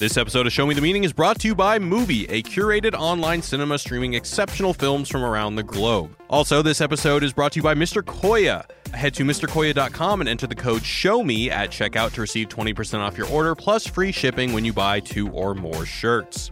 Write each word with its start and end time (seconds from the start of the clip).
This 0.00 0.16
episode 0.16 0.46
of 0.46 0.52
Show 0.54 0.64
Me 0.64 0.74
the 0.74 0.80
Meaning 0.80 1.04
is 1.04 1.12
brought 1.12 1.38
to 1.40 1.46
you 1.46 1.54
by 1.54 1.78
MUBI, 1.78 2.24
a 2.30 2.42
curated 2.42 2.94
online 2.94 3.42
cinema 3.42 3.78
streaming 3.78 4.14
exceptional 4.14 4.72
films 4.72 5.10
from 5.10 5.22
around 5.22 5.56
the 5.56 5.62
globe. 5.62 6.16
Also, 6.30 6.62
this 6.62 6.80
episode 6.80 7.22
is 7.22 7.34
brought 7.34 7.52
to 7.52 7.58
you 7.58 7.62
by 7.62 7.74
Mr. 7.74 8.00
Koya. 8.00 8.64
Head 8.94 9.12
to 9.16 9.24
MrKoya.com 9.24 10.20
and 10.20 10.28
enter 10.30 10.46
the 10.46 10.54
code 10.54 10.86
SHOWME 10.86 11.50
at 11.50 11.68
checkout 11.68 12.12
to 12.12 12.22
receive 12.22 12.48
20% 12.48 13.00
off 13.00 13.18
your 13.18 13.28
order 13.28 13.54
plus 13.54 13.86
free 13.86 14.10
shipping 14.10 14.54
when 14.54 14.64
you 14.64 14.72
buy 14.72 15.00
two 15.00 15.28
or 15.32 15.54
more 15.54 15.84
shirts. 15.84 16.48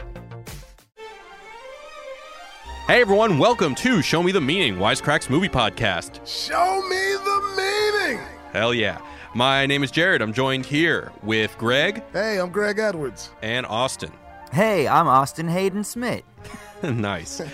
Hey 2.85 3.01
everyone, 3.01 3.39
welcome 3.39 3.73
to 3.73 4.03
Show 4.03 4.21
Me 4.21 4.31
the 4.31 4.39
Meaning, 4.39 4.75
Wisecrack's 4.75 5.27
movie 5.27 5.49
podcast. 5.49 6.23
Show 6.23 6.83
me 6.87 7.13
the 7.23 7.55
meaning. 7.57 8.23
Hell 8.53 8.75
yeah. 8.75 8.99
My 9.35 9.65
name 9.65 9.83
is 9.83 9.91
Jared. 9.91 10.21
I'm 10.21 10.33
joined 10.33 10.65
here 10.65 11.11
with 11.23 11.55
Greg 11.57 12.03
Hey, 12.13 12.39
I'm 12.39 12.49
Greg 12.51 12.79
Edwards. 12.79 13.29
and 13.41 13.65
Austin. 13.65 14.11
Hey, 14.51 14.87
I'm 14.87 15.07
Austin 15.07 15.47
Hayden 15.47 15.83
Smith. 15.83 16.23
nice. 16.83 17.39
Uh, 17.39 17.45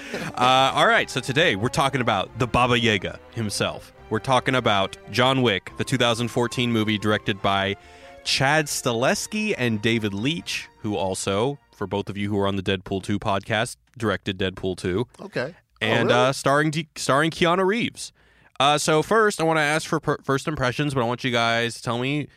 all 0.74 0.88
right, 0.88 1.10
so 1.10 1.20
today 1.20 1.56
we're 1.58 1.68
talking 1.68 2.00
about 2.00 2.38
the 2.40 2.48
Baba 2.48 2.80
Yaga 2.80 3.20
himself. 3.34 3.92
We're 4.10 4.20
talking 4.20 4.56
about 4.56 4.98
John 5.12 5.42
Wick, 5.42 5.72
the 5.78 5.84
2014 5.84 6.72
movie 6.72 6.98
directed 6.98 7.42
by 7.42 7.76
Chad 8.24 8.68
Stahelski 8.68 9.54
and 9.58 9.82
David 9.82 10.14
Leitch, 10.14 10.68
who 10.80 10.96
also, 10.96 11.60
for 11.76 11.88
both 11.88 12.10
of 12.10 12.18
you 12.18 12.30
who 12.30 12.40
are 12.40 12.48
on 12.48 12.56
the 12.56 12.64
Deadpool 12.64 13.04
2 13.04 13.20
podcast, 13.20 13.76
directed 13.98 14.38
Deadpool 14.38 14.78
2, 14.78 15.06
Okay. 15.24 15.54
and 15.82 16.10
oh, 16.12 16.16
really? 16.16 16.28
uh, 16.30 16.32
starring 16.32 16.72
D- 16.72 16.88
starring 16.96 17.32
Keanu 17.32 17.66
Reeves. 17.66 18.14
Uh, 18.60 18.78
so 18.78 19.02
first, 19.04 19.42
I 19.42 19.44
want 19.44 19.58
to 19.58 19.62
ask 19.62 19.88
for 19.88 20.00
per- 20.00 20.18
first 20.24 20.48
impressions, 20.48 20.94
but 20.94 21.02
I 21.02 21.06
want 21.06 21.24
you 21.24 21.32
guys 21.32 21.76
to 21.76 21.82
tell 21.84 21.98
me 22.00 22.28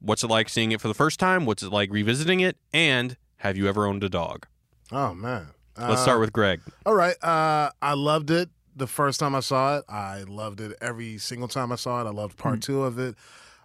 what's 0.00 0.22
it 0.22 0.28
like 0.28 0.48
seeing 0.48 0.72
it 0.72 0.80
for 0.80 0.88
the 0.88 0.94
first 0.94 1.18
time, 1.18 1.46
what's 1.46 1.62
it 1.62 1.72
like 1.72 1.90
revisiting 1.90 2.40
it, 2.40 2.56
and 2.72 3.16
have 3.38 3.56
you 3.56 3.68
ever 3.68 3.86
owned 3.86 4.04
a 4.04 4.08
dog? 4.08 4.46
oh 4.90 5.14
man. 5.14 5.46
Let's 5.78 5.92
Uh, 6.00 6.02
start 6.02 6.20
with 6.20 6.34
Greg. 6.34 6.60
All 6.84 6.94
right. 6.94 7.16
Uh, 7.24 7.70
I 7.80 7.94
loved 7.94 8.30
it 8.30 8.50
the 8.76 8.86
first 8.86 9.18
time 9.18 9.34
I 9.34 9.40
saw 9.40 9.78
it. 9.78 9.84
I 9.88 10.24
loved 10.28 10.60
it 10.60 10.76
every 10.82 11.16
single 11.16 11.48
time 11.48 11.72
I 11.72 11.76
saw 11.76 12.02
it. 12.02 12.06
I 12.06 12.10
loved 12.10 12.36
part 12.36 12.58
Mm. 12.58 12.62
two 12.62 12.82
of 12.82 12.98
it. 12.98 13.14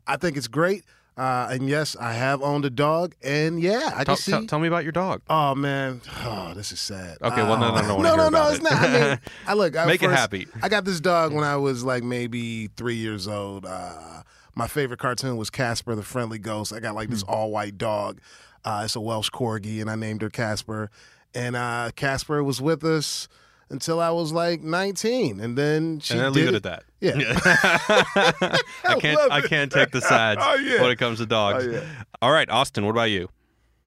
I 0.07 0.15
think 0.15 0.37
it's 0.37 0.47
great. 0.47 0.85
Uh, 1.17 1.47
and 1.51 1.67
yes, 1.67 1.95
I 1.99 2.13
have 2.13 2.43
owned 2.43 2.63
a 2.63 2.69
dog. 2.69 3.15
And 3.23 3.59
yeah, 3.59 3.91
I 3.95 4.03
can 4.03 4.15
see. 4.17 4.45
tell, 4.45 4.59
me 4.59 4.67
about 4.67 4.83
your 4.83 4.91
dog. 4.91 5.21
Oh 5.29 5.55
man, 5.55 6.01
oh 6.23 6.53
this 6.55 6.71
is 6.71 6.79
sad. 6.79 7.17
Okay, 7.21 7.41
well, 7.41 7.57
no, 7.57 7.73
no, 7.73 7.81
no, 7.81 7.97
no, 8.01 8.15
no, 8.15 8.29
no, 8.29 8.49
it's 8.49 8.59
it. 8.59 8.63
not. 8.63 8.73
I 8.73 8.87
mean, 9.09 9.19
I 9.47 9.53
look. 9.55 9.75
I 9.75 9.85
Make 9.87 10.03
it 10.03 10.11
happy. 10.11 10.47
I 10.61 10.69
got 10.69 10.85
this 10.85 10.99
dog 10.99 11.33
when 11.33 11.43
I 11.43 11.55
was 11.57 11.83
like 11.83 12.03
maybe 12.03 12.67
three 12.67 12.95
years 12.95 13.27
old. 13.27 13.65
Uh, 13.65 14.21
my 14.53 14.67
favorite 14.67 14.99
cartoon 14.99 15.37
was 15.37 15.49
Casper 15.49 15.95
the 15.95 16.03
Friendly 16.03 16.37
Ghost. 16.39 16.71
I 16.71 16.79
got 16.79 16.93
like 16.93 17.07
Hmm. 17.07 17.13
this 17.15 17.23
all 17.23 17.49
white 17.51 17.77
dog. 17.79 18.19
Uh, 18.63 18.83
it's 18.85 18.95
a 18.95 19.01
Welsh 19.01 19.29
corgi, 19.31 19.81
and 19.81 19.89
I 19.89 19.95
named 19.95 20.21
her 20.21 20.29
Casper. 20.29 20.91
And 21.33 21.55
uh, 21.55 21.91
Casper 21.95 22.43
was 22.43 22.61
with 22.61 22.83
us 22.83 23.27
until 23.69 23.99
I 23.99 24.09
was 24.11 24.31
like 24.31 24.61
19, 24.61 25.39
and 25.39 25.57
then 25.57 25.99
she 25.99 26.13
and 26.13 26.21
then 26.21 26.31
did 26.33 26.39
leave 26.39 26.47
it 26.49 26.55
at 26.55 26.63
that. 26.63 26.83
Yeah. 26.99 27.13
I 28.83 28.99
can't. 28.99 29.31
I 29.31 29.41
can't 29.41 29.71
take 29.71 29.91
the 29.91 30.01
sides 30.01 30.41
Oh, 30.43 30.55
yeah. 30.55 30.81
when 30.81 30.91
it 30.91 30.97
comes 30.97 31.19
to 31.19 31.25
dogs. 31.25 31.65
Oh, 31.67 31.71
yeah. 31.71 31.83
All 32.21 32.31
right, 32.31 32.49
Austin. 32.49 32.85
What 32.85 32.91
about 32.91 33.09
you? 33.11 33.29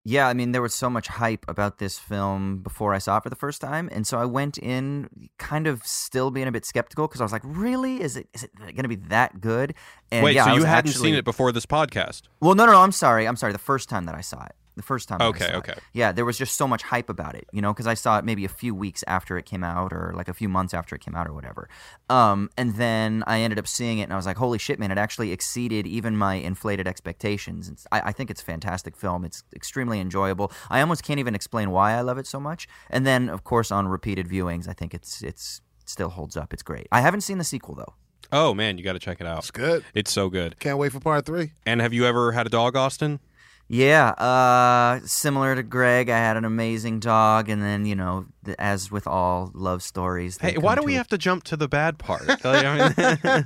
Yeah, 0.03 0.29
I 0.29 0.33
mean, 0.33 0.53
there 0.53 0.63
was 0.63 0.75
so 0.75 0.89
much 0.89 1.09
hype 1.09 1.45
about 1.47 1.77
this 1.77 1.99
film 1.99 2.63
before 2.63 2.95
I 2.95 2.99
saw 2.99 3.19
it 3.19 3.23
for 3.23 3.29
the 3.29 3.37
first 3.37 3.61
time, 3.61 3.91
and 3.93 4.07
so 4.07 4.19
I 4.19 4.25
went 4.25 4.57
in 4.57 5.09
kind 5.39 5.67
of 5.67 5.85
still 5.85 6.31
being 6.31 6.49
a 6.49 6.53
bit 6.53 6.65
skeptical 6.65 7.07
because 7.07 7.21
I 7.21 7.25
was 7.25 7.33
like, 7.33 7.43
"Really? 7.45 8.01
Is 8.01 8.17
it 8.17 8.27
is 8.33 8.45
it 8.45 8.51
going 8.57 8.77
to 8.77 8.89
be 8.89 8.97
that 9.09 9.41
good?" 9.43 9.75
And 10.11 10.25
Wait, 10.25 10.37
yeah, 10.37 10.45
so 10.45 10.51
I 10.53 10.55
you 10.55 10.65
hadn't 10.65 10.91
actually- 10.91 11.09
seen 11.11 11.15
it 11.17 11.25
before 11.25 11.53
this 11.53 11.67
podcast? 11.67 12.23
Well, 12.41 12.55
no, 12.55 12.65
no, 12.65 12.73
no. 12.73 12.81
I'm 12.81 12.93
sorry. 12.93 13.29
I'm 13.29 13.37
sorry. 13.37 13.53
The 13.53 13.59
first 13.59 13.91
time 13.91 14.07
that 14.07 14.15
I 14.15 14.23
saw 14.23 14.43
it, 14.45 14.53
the 14.77 14.83
first 14.83 15.09
time. 15.09 15.19
that 15.19 15.25
I 15.25 15.29
Okay, 15.29 15.47
it. 15.49 15.55
okay. 15.57 15.75
Yeah, 15.93 16.13
there 16.13 16.25
was 16.25 16.39
just 16.39 16.57
so 16.57 16.67
much 16.69 16.83
hype 16.83 17.09
about 17.11 17.35
it, 17.35 17.47
you 17.53 17.61
know, 17.61 17.73
because 17.73 17.87
I 17.87 17.95
saw 17.95 18.19
it 18.19 18.25
maybe 18.25 18.45
a 18.45 18.49
few 18.49 18.75
weeks 18.75 19.03
after 19.07 19.37
it 19.39 19.45
came 19.47 19.63
out, 19.65 19.93
or 19.93 20.13
like 20.15 20.29
a 20.29 20.35
few 20.35 20.49
months 20.49 20.73
after 20.75 20.95
it 20.95 21.01
came 21.01 21.15
out, 21.15 21.27
or 21.27 21.33
whatever. 21.33 21.69
Um, 22.09 22.51
and 22.57 22.77
then 22.77 23.25
I 23.27 23.41
ended 23.41 23.59
up 23.59 23.67
seeing 23.69 23.99
it, 23.99 24.05
and 24.05 24.13
I 24.13 24.17
was 24.17 24.27
like, 24.27 24.37
"Holy 24.37 24.59
shit, 24.59 24.79
man! 24.79 24.91
It 24.91 24.99
actually 24.99 25.33
exceeded 25.33 25.87
even 25.87 26.17
my 26.17 26.35
inflated 26.35 26.87
expectations." 26.87 27.69
And 27.69 27.79
I, 27.93 28.01
I 28.09 28.13
think 28.13 28.31
it's 28.31 28.43
a 28.43 28.45
fantastic 28.45 28.97
film. 28.97 29.25
It's 29.25 29.43
extremely 29.55 30.01
enjoyable. 30.01 30.53
I 30.69 30.81
almost 30.81 31.03
can't 31.03 31.21
even 31.21 31.35
explain 31.35 31.71
why 31.71 31.93
I 31.93 32.01
love 32.01 32.19
it 32.19 32.27
so 32.27 32.41
much. 32.41 32.69
And 32.89 33.07
then, 33.07 33.29
of 33.29 33.45
course, 33.45 33.71
on 33.71 33.89
repeated 33.89 34.29
viewings, 34.29 34.69
I 34.69 34.73
think 34.73 34.95
it's 34.95 35.23
it's 35.23 35.61
still 35.85 36.11
holds 36.11 36.37
up. 36.37 36.53
It's 36.53 36.63
great. 36.63 36.87
I 36.93 37.01
haven't 37.01 37.23
seen 37.23 37.39
the 37.39 37.45
sequel 37.45 37.75
though. 37.75 37.95
Oh 38.33 38.55
man, 38.55 38.79
you 38.79 38.85
got 38.85 38.93
to 38.93 39.01
check 39.01 39.21
it 39.21 39.27
out. 39.27 39.39
It's 39.39 39.51
good. 39.51 39.85
It's 39.93 40.13
so 40.13 40.29
good. 40.29 40.59
Can't 40.61 40.79
wait 40.79 40.93
for 40.93 41.01
part 41.01 41.27
three. 41.27 41.53
And 41.67 41.81
have 41.81 41.93
you 41.93 42.07
ever 42.07 42.31
had 42.31 42.47
a 42.47 42.51
dog, 42.51 42.77
Austin? 42.77 43.19
Yeah, 43.73 44.09
uh, 44.19 44.99
similar 45.07 45.55
to 45.55 45.63
Greg, 45.63 46.11
I 46.11 46.19
had 46.19 46.37
an 46.37 46.45
amazing 46.45 46.99
dog, 46.99 47.49
and 47.49 47.63
then 47.63 47.87
you 47.87 47.95
know, 47.95 48.27
as 48.59 48.91
with 48.91 49.07
all 49.07 49.53
love 49.55 49.81
stories, 49.85 50.39
Hey, 50.39 50.57
why 50.59 50.75
do 50.75 50.83
we 50.83 50.93
to- 50.95 50.99
have 50.99 51.07
to 51.07 51.17
jump 51.19 51.45
to 51.45 51.57
the 51.57 51.69
bad 51.69 51.97
part? 51.97 52.27
Like, 52.45 52.65
I 52.67 52.89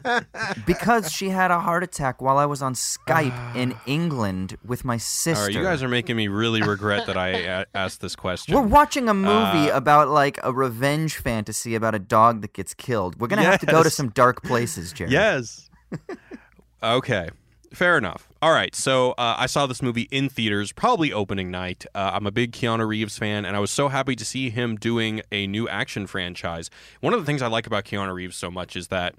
mean- 0.08 0.62
Because 0.66 1.12
she 1.12 1.28
had 1.28 1.50
a 1.50 1.60
heart 1.60 1.82
attack 1.84 2.22
while 2.22 2.38
I 2.38 2.46
was 2.46 2.62
on 2.62 2.72
Skype 2.72 3.36
in 3.54 3.74
England 3.84 4.56
with 4.64 4.82
my 4.82 4.96
sister. 4.96 5.44
Right, 5.44 5.52
you 5.54 5.62
guys 5.62 5.82
are 5.82 5.88
making 5.88 6.16
me 6.16 6.28
really 6.28 6.62
regret 6.62 7.04
that 7.06 7.18
I 7.18 7.28
a- 7.28 7.66
asked 7.74 8.00
this 8.00 8.16
question. 8.16 8.54
We're 8.54 8.62
watching 8.62 9.10
a 9.10 9.14
movie 9.14 9.70
Uh, 9.70 9.76
about 9.76 10.08
like 10.08 10.38
a 10.42 10.54
revenge 10.54 11.18
fantasy 11.18 11.74
about 11.74 11.94
a 11.94 11.98
dog 11.98 12.40
that 12.40 12.54
gets 12.54 12.72
killed. 12.72 13.20
We're 13.20 13.28
gonna 13.28 13.42
have 13.50 13.60
to 13.60 13.66
go 13.66 13.82
to 13.82 13.90
some 13.90 14.08
dark 14.08 14.42
places, 14.42 14.94
Jared. 14.94 15.12
Yes. 15.12 15.68
okay. 16.82 17.28
Fair 17.74 17.98
enough. 17.98 18.28
All 18.40 18.52
right. 18.52 18.74
So 18.74 19.12
uh, 19.12 19.34
I 19.38 19.46
saw 19.46 19.66
this 19.66 19.82
movie 19.82 20.08
in 20.10 20.28
theaters, 20.28 20.70
probably 20.72 21.12
opening 21.12 21.50
night. 21.50 21.84
Uh, 21.94 22.12
I'm 22.14 22.26
a 22.26 22.30
big 22.30 22.52
Keanu 22.52 22.86
Reeves 22.86 23.18
fan, 23.18 23.44
and 23.44 23.56
I 23.56 23.58
was 23.58 23.70
so 23.70 23.88
happy 23.88 24.14
to 24.16 24.24
see 24.24 24.50
him 24.50 24.76
doing 24.76 25.22
a 25.32 25.46
new 25.46 25.68
action 25.68 26.06
franchise. 26.06 26.70
One 27.00 27.12
of 27.12 27.20
the 27.20 27.26
things 27.26 27.42
I 27.42 27.48
like 27.48 27.66
about 27.66 27.84
Keanu 27.84 28.14
Reeves 28.14 28.36
so 28.36 28.50
much 28.50 28.76
is 28.76 28.88
that 28.88 29.14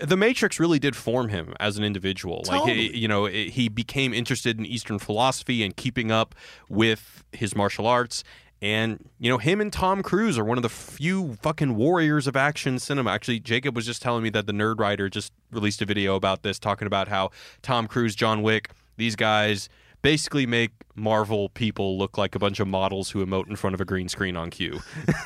the 0.00 0.16
Matrix 0.16 0.60
really 0.60 0.78
did 0.78 0.94
form 0.94 1.28
him 1.28 1.54
as 1.58 1.76
an 1.76 1.84
individual. 1.84 2.44
Like, 2.46 2.62
he, 2.62 2.68
Totally. 2.68 2.96
you 2.96 3.08
know, 3.08 3.24
he 3.26 3.50
he 3.50 3.68
became 3.68 4.14
interested 4.14 4.58
in 4.58 4.64
Eastern 4.64 5.00
philosophy 5.00 5.64
and 5.64 5.76
keeping 5.76 6.12
up 6.12 6.36
with 6.68 7.24
his 7.32 7.56
martial 7.56 7.86
arts. 7.86 8.22
And, 8.60 9.08
you 9.20 9.30
know, 9.30 9.38
him 9.38 9.60
and 9.60 9.72
Tom 9.72 10.02
Cruise 10.02 10.36
are 10.36 10.44
one 10.44 10.58
of 10.58 10.62
the 10.62 10.68
few 10.68 11.34
fucking 11.42 11.76
warriors 11.76 12.26
of 12.26 12.34
action 12.36 12.78
cinema. 12.78 13.10
Actually, 13.10 13.38
Jacob 13.40 13.76
was 13.76 13.86
just 13.86 14.02
telling 14.02 14.22
me 14.22 14.30
that 14.30 14.46
the 14.46 14.52
Nerdwriter 14.52 15.08
just 15.10 15.32
released 15.52 15.80
a 15.80 15.84
video 15.86 16.16
about 16.16 16.42
this, 16.42 16.58
talking 16.58 16.86
about 16.86 17.06
how 17.08 17.30
Tom 17.62 17.86
Cruise, 17.86 18.16
John 18.16 18.42
Wick, 18.42 18.70
these 18.96 19.14
guys 19.14 19.68
basically 20.02 20.46
make 20.46 20.70
Marvel 20.94 21.48
people 21.50 21.98
look 21.98 22.18
like 22.18 22.34
a 22.34 22.38
bunch 22.38 22.58
of 22.60 22.66
models 22.68 23.10
who 23.10 23.24
emote 23.24 23.48
in 23.48 23.56
front 23.56 23.74
of 23.74 23.80
a 23.80 23.84
green 23.84 24.08
screen 24.08 24.36
on 24.36 24.50
cue. 24.50 24.80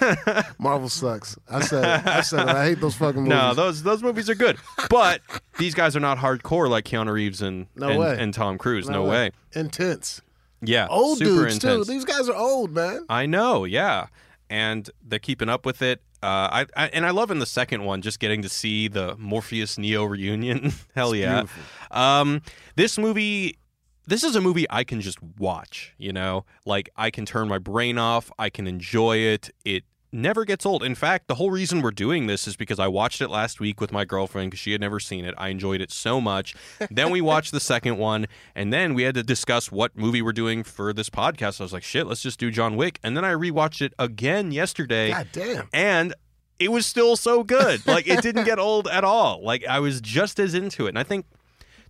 Marvel 0.58 0.88
sucks. 0.88 1.36
I 1.50 1.60
said 1.60 1.84
it. 2.00 2.06
I 2.06 2.20
said 2.20 2.48
it. 2.48 2.54
I 2.54 2.64
hate 2.66 2.80
those 2.80 2.94
fucking 2.96 3.22
movies. 3.22 3.30
No, 3.36 3.54
those 3.54 3.82
those 3.82 4.02
movies 4.02 4.28
are 4.30 4.34
good, 4.34 4.56
but 4.90 5.20
these 5.58 5.74
guys 5.74 5.96
are 5.96 6.00
not 6.00 6.18
hardcore 6.18 6.68
like 6.68 6.84
Keanu 6.84 7.12
Reeves 7.12 7.40
and 7.42 7.66
No 7.76 7.88
and, 7.88 7.98
way. 7.98 8.16
and 8.18 8.32
Tom 8.34 8.58
Cruise. 8.58 8.88
No, 8.88 9.04
way. 9.04 9.30
Intense. 9.54 10.20
Yeah, 10.62 10.86
Old 10.88 11.18
dudes 11.18 11.54
intense. 11.54 11.86
too. 11.86 11.92
These 11.92 12.04
guys 12.04 12.28
are 12.28 12.36
old, 12.36 12.70
man. 12.72 13.04
I 13.08 13.26
know, 13.26 13.64
yeah, 13.64 14.06
and 14.48 14.88
they're 15.02 15.18
keeping 15.18 15.48
up 15.48 15.66
with 15.66 15.82
it. 15.82 16.00
Uh, 16.22 16.64
I, 16.64 16.66
I 16.76 16.86
and 16.88 17.04
I 17.04 17.10
love 17.10 17.32
in 17.32 17.40
the 17.40 17.46
second 17.46 17.84
one 17.84 18.00
just 18.00 18.20
getting 18.20 18.42
to 18.42 18.48
see 18.48 18.86
the 18.86 19.16
Morpheus 19.18 19.76
Neo 19.76 20.04
reunion. 20.04 20.72
Hell 20.94 21.14
yeah. 21.14 21.44
Um, 21.90 22.42
this 22.76 22.96
movie. 22.98 23.58
This 24.04 24.24
is 24.24 24.34
a 24.34 24.40
movie 24.40 24.66
I 24.68 24.82
can 24.82 25.00
just 25.00 25.22
watch, 25.38 25.94
you 25.96 26.12
know? 26.12 26.44
Like 26.66 26.90
I 26.96 27.10
can 27.12 27.24
turn 27.24 27.46
my 27.46 27.58
brain 27.58 27.98
off, 27.98 28.32
I 28.36 28.50
can 28.50 28.66
enjoy 28.66 29.18
it. 29.18 29.50
It 29.64 29.84
never 30.12 30.44
gets 30.44 30.66
old. 30.66 30.82
In 30.82 30.94
fact, 30.94 31.28
the 31.28 31.36
whole 31.36 31.50
reason 31.50 31.80
we're 31.80 31.90
doing 31.90 32.26
this 32.26 32.46
is 32.46 32.56
because 32.56 32.78
I 32.78 32.88
watched 32.88 33.20
it 33.20 33.28
last 33.28 33.60
week 33.60 33.80
with 33.80 33.92
my 33.92 34.04
girlfriend 34.04 34.50
because 34.50 34.60
she 34.60 34.72
had 34.72 34.80
never 34.80 35.00
seen 35.00 35.24
it. 35.24 35.34
I 35.38 35.48
enjoyed 35.48 35.80
it 35.80 35.90
so 35.90 36.20
much. 36.20 36.54
then 36.90 37.10
we 37.10 37.20
watched 37.20 37.52
the 37.52 37.60
second 37.60 37.98
one, 37.98 38.26
and 38.54 38.72
then 38.72 38.94
we 38.94 39.02
had 39.04 39.14
to 39.14 39.22
discuss 39.22 39.72
what 39.72 39.96
movie 39.96 40.22
we're 40.22 40.32
doing 40.32 40.62
for 40.62 40.92
this 40.92 41.08
podcast. 41.10 41.60
I 41.60 41.64
was 41.64 41.72
like, 41.72 41.82
shit, 41.82 42.06
let's 42.06 42.22
just 42.22 42.38
do 42.38 42.50
John 42.50 42.76
Wick. 42.76 42.98
And 43.02 43.16
then 43.16 43.24
I 43.24 43.32
rewatched 43.32 43.80
it 43.80 43.94
again 43.98 44.52
yesterday 44.52 45.10
God 45.10 45.28
damn. 45.32 45.68
and 45.72 46.14
it 46.58 46.70
was 46.70 46.86
still 46.86 47.16
so 47.16 47.42
good. 47.42 47.84
Like 47.86 48.06
it 48.06 48.22
didn't 48.22 48.44
get 48.44 48.58
old 48.58 48.86
at 48.86 49.04
all. 49.04 49.42
Like 49.42 49.66
I 49.66 49.80
was 49.80 50.00
just 50.00 50.38
as 50.38 50.54
into 50.54 50.86
it. 50.86 50.90
And 50.90 50.98
I 50.98 51.02
think 51.02 51.26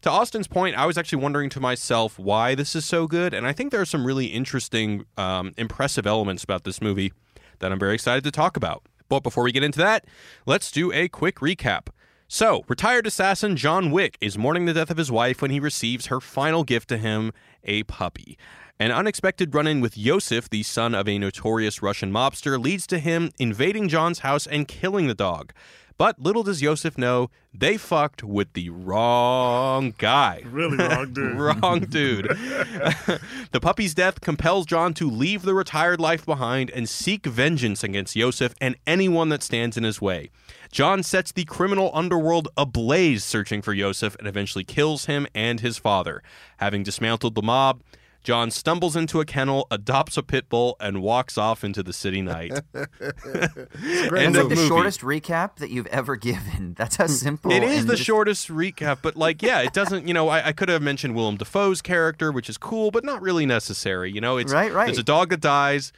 to 0.02 0.10
Austin's 0.10 0.48
point, 0.48 0.76
I 0.76 0.86
was 0.86 0.96
actually 0.96 1.22
wondering 1.22 1.50
to 1.50 1.60
myself 1.60 2.19
why 2.19 2.54
this 2.54 2.74
is 2.74 2.84
so 2.84 3.06
good. 3.06 3.34
And 3.34 3.46
I 3.46 3.52
think 3.52 3.70
there 3.70 3.80
are 3.80 3.86
some 3.86 4.06
really 4.06 4.26
interesting, 4.26 5.04
um, 5.16 5.52
impressive 5.56 6.06
elements 6.06 6.42
about 6.42 6.64
this 6.64 6.80
movie 6.80 7.12
that 7.62 7.72
I'm 7.72 7.78
very 7.78 7.94
excited 7.94 8.24
to 8.24 8.30
talk 8.30 8.58
about. 8.58 8.82
But 9.08 9.22
before 9.22 9.44
we 9.44 9.52
get 9.52 9.64
into 9.64 9.78
that, 9.78 10.04
let's 10.44 10.70
do 10.70 10.92
a 10.92 11.08
quick 11.08 11.36
recap. 11.36 11.88
So, 12.28 12.64
retired 12.66 13.06
assassin 13.06 13.56
John 13.56 13.90
Wick 13.90 14.16
is 14.20 14.38
mourning 14.38 14.64
the 14.66 14.74
death 14.74 14.90
of 14.90 14.96
his 14.96 15.12
wife 15.12 15.42
when 15.42 15.50
he 15.50 15.60
receives 15.60 16.06
her 16.06 16.20
final 16.20 16.64
gift 16.64 16.88
to 16.88 16.98
him 16.98 17.32
a 17.64 17.82
puppy. 17.84 18.38
An 18.78 18.90
unexpected 18.90 19.54
run 19.54 19.66
in 19.66 19.80
with 19.80 19.96
Iosef, 19.96 20.48
the 20.48 20.62
son 20.62 20.94
of 20.94 21.08
a 21.08 21.18
notorious 21.18 21.82
Russian 21.82 22.10
mobster, 22.10 22.58
leads 22.58 22.86
to 22.88 22.98
him 22.98 23.30
invading 23.38 23.88
John's 23.88 24.20
house 24.20 24.46
and 24.46 24.66
killing 24.66 25.06
the 25.06 25.14
dog. 25.14 25.52
But 25.98 26.18
little 26.20 26.42
does 26.42 26.62
Iosef 26.62 26.96
know 26.98 27.30
they 27.54 27.76
fucked 27.76 28.22
with 28.24 28.52
the 28.54 28.70
wrong 28.70 29.94
guy. 29.98 30.42
Really 30.46 30.76
wrong, 30.76 31.12
dude. 31.12 31.36
Wrong 31.36 31.80
dude. 31.80 32.26
the 33.52 33.60
puppy's 33.60 33.94
death 33.94 34.20
compels 34.20 34.66
John 34.66 34.94
to 34.94 35.10
leave 35.10 35.42
the 35.42 35.54
retired 35.54 36.00
life 36.00 36.24
behind 36.24 36.70
and 36.70 36.88
seek 36.88 37.26
vengeance 37.26 37.84
against 37.84 38.16
Iosef 38.16 38.54
and 38.60 38.76
anyone 38.86 39.28
that 39.28 39.42
stands 39.42 39.76
in 39.76 39.84
his 39.84 40.00
way. 40.00 40.30
John 40.70 41.02
sets 41.02 41.32
the 41.32 41.44
criminal 41.44 41.90
underworld 41.92 42.48
ablaze 42.56 43.24
searching 43.24 43.60
for 43.60 43.74
Iosef 43.74 44.16
and 44.18 44.26
eventually 44.26 44.64
kills 44.64 45.04
him 45.04 45.26
and 45.34 45.60
his 45.60 45.76
father. 45.76 46.22
Having 46.56 46.84
dismantled 46.84 47.34
the 47.34 47.42
mob, 47.42 47.82
John 48.22 48.50
stumbles 48.52 48.94
into 48.94 49.20
a 49.20 49.24
kennel, 49.24 49.66
adopts 49.70 50.16
a 50.16 50.22
pit 50.22 50.48
bull, 50.48 50.76
and 50.78 51.02
walks 51.02 51.36
off 51.36 51.64
into 51.64 51.82
the 51.82 51.92
city 51.92 52.22
night. 52.22 52.52
Great 52.72 54.24
End 54.24 54.34
like 54.36 54.48
the 54.48 54.54
movie. 54.54 54.69
shortest 54.69 55.00
recap 55.00 55.56
that 55.56 55.70
you've 55.70 55.86
ever 55.88 56.16
given. 56.16 56.74
That's 56.78 56.96
how 56.96 57.06
simple. 57.06 57.50
It 57.50 57.62
is 57.62 57.86
the 57.86 57.94
just- 57.94 58.04
shortest 58.06 58.48
recap, 58.48 58.98
but 59.02 59.16
like, 59.16 59.42
yeah, 59.42 59.60
it 59.62 59.72
doesn't. 59.72 60.06
You 60.06 60.14
know, 60.14 60.28
I, 60.28 60.48
I 60.48 60.52
could 60.52 60.69
have 60.69 60.82
mentioned 60.82 61.14
Willem 61.14 61.36
Dafoe's 61.36 61.82
character, 61.82 62.30
which 62.30 62.48
is 62.48 62.58
cool, 62.58 62.90
but 62.90 63.04
not 63.04 63.20
really 63.22 63.46
necessary. 63.46 64.12
You 64.12 64.20
know, 64.20 64.36
it's 64.36 64.52
Right, 64.52 64.72
right. 64.72 64.86
There's 64.86 64.98
a 64.98 65.02
dog 65.02 65.30
that 65.30 65.40
dies, 65.40 65.92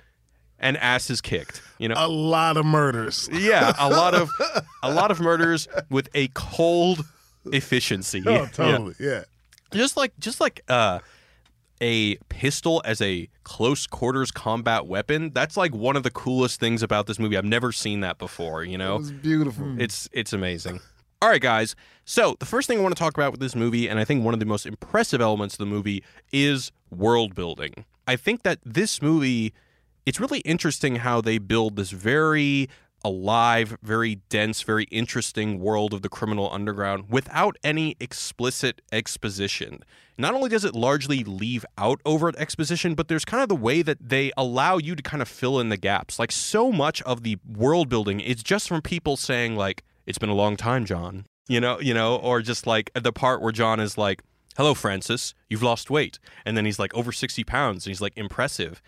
and 0.59 0.77
ass 0.79 1.11
is 1.11 1.21
kicked. 1.21 1.61
You 1.79 1.89
know, 1.89 1.97
A 1.99 2.09
lot 2.09 2.57
of 2.57 2.65
murders. 2.65 3.29
yeah, 3.33 3.75
a 3.79 3.89
lot 3.91 4.15
of 4.15 4.31
a 4.83 4.91
lot 4.93 5.11
of 5.11 5.21
murders 5.21 5.69
with 5.91 6.09
a 6.15 6.29
cold 6.35 7.05
efficiency. 7.53 8.23
Oh, 8.27 8.31
Yeah. 8.33 8.47
totally. 8.47 8.95
Yeah. 8.99 9.25
Just 9.73 9.97
like 9.97 10.13
just 10.19 10.41
like 10.41 10.63
uh, 10.69 11.01
a 11.85 12.17
pistol 12.31 12.81
as 12.87 13.03
a 13.03 13.29
close 13.43 13.87
quarters 13.87 14.31
combat 14.31 14.87
weapon. 14.87 15.31
That's 15.35 15.55
like 15.55 15.75
one 15.75 15.97
of 15.97 16.03
the 16.03 16.11
coolest 16.11 16.59
things 16.59 16.83
about 16.83 17.07
this 17.07 17.19
movie. 17.19 17.37
I've 17.37 17.45
never 17.45 17.73
seen 17.73 18.01
that 18.01 18.17
before. 18.17 18.65
You 18.65 18.79
know, 18.79 18.97
It's 18.97 19.11
beautiful. 19.11 19.67
Hmm. 19.67 19.81
it's 19.81 20.09
it's 20.13 20.33
amazing. 20.33 20.81
All 21.21 21.29
right, 21.29 21.41
guys. 21.43 21.77
So 22.07 22.37
the 22.39 22.47
first 22.47 22.67
thing 22.69 22.79
I 22.79 22.83
want 22.83 22.97
to 22.97 22.99
talk 22.99 23.17
about 23.17 23.33
with 23.33 23.41
this 23.41 23.55
movie, 23.55 23.87
and 23.89 23.99
I 23.99 24.05
think 24.05 24.25
one 24.25 24.33
of 24.35 24.41
the 24.41 24.47
most 24.47 24.65
impressive 24.67 25.21
elements 25.21 25.55
of 25.55 25.59
the 25.59 25.67
movie, 25.67 26.03
is 26.33 26.73
world 26.91 27.35
building. 27.35 27.85
I 28.09 28.17
think 28.17 28.43
that 28.45 28.59
this 28.65 29.01
movie, 29.03 29.53
it's 30.07 30.21
really 30.21 30.41
interesting 30.41 30.97
how 30.97 31.21
they 31.21 31.39
build 31.39 31.77
this 31.77 31.91
very 31.91 32.69
alive, 33.05 33.77
very 33.83 34.17
dense, 34.31 34.63
very 34.63 34.85
interesting 34.85 35.61
world 35.61 35.93
of 35.93 36.03
the 36.03 36.09
criminal 36.09 36.51
underground 36.51 37.05
without 37.11 37.57
any 37.63 37.97
explicit 38.01 38.81
exposition. 38.91 39.85
Not 40.17 40.35
only 40.35 40.49
does 40.49 40.65
it 40.65 40.75
largely 40.75 41.23
leave 41.25 41.67
out 41.77 42.01
overt 42.07 42.37
exposition, 42.37 42.95
but 42.95 43.09
there's 43.09 43.25
kind 43.25 43.43
of 43.43 43.49
the 43.49 43.57
way 43.57 43.83
that 43.83 43.99
they 44.01 44.33
allow 44.37 44.79
you 44.79 44.95
to 44.95 45.03
kind 45.03 45.21
of 45.21 45.29
fill 45.29 45.61
in 45.61 45.69
the 45.69 45.77
gaps. 45.77 46.19
Like 46.19 46.33
so 46.33 46.73
much 46.73 47.03
of 47.03 47.23
the 47.23 47.37
world 47.47 47.89
building 47.89 48.21
is 48.21 48.43
just 48.43 48.69
from 48.69 48.81
people 48.81 49.17
saying 49.17 49.57
like, 49.57 49.83
"It's 50.07 50.19
been 50.19 50.31
a 50.31 50.35
long 50.35 50.57
time, 50.57 50.85
John." 50.85 51.27
You 51.47 51.61
know, 51.61 51.79
you 51.81 51.93
know, 51.93 52.17
or 52.17 52.41
just 52.43 52.67
like 52.67 52.91
the 52.95 53.13
part 53.13 53.43
where 53.43 53.53
John 53.53 53.81
is 53.81 53.99
like, 53.99 54.23
"Hello, 54.57 54.73
Francis, 54.73 55.35
you've 55.51 55.63
lost 55.63 55.91
weight," 55.91 56.19
and 56.47 56.57
then 56.57 56.65
he's 56.65 56.79
like 56.79 56.95
over 56.95 57.13
sixty 57.13 57.45
pounds, 57.45 57.85
and 57.85 57.91
he's 57.91 58.01
like 58.01 58.17
impressive. 58.17 58.81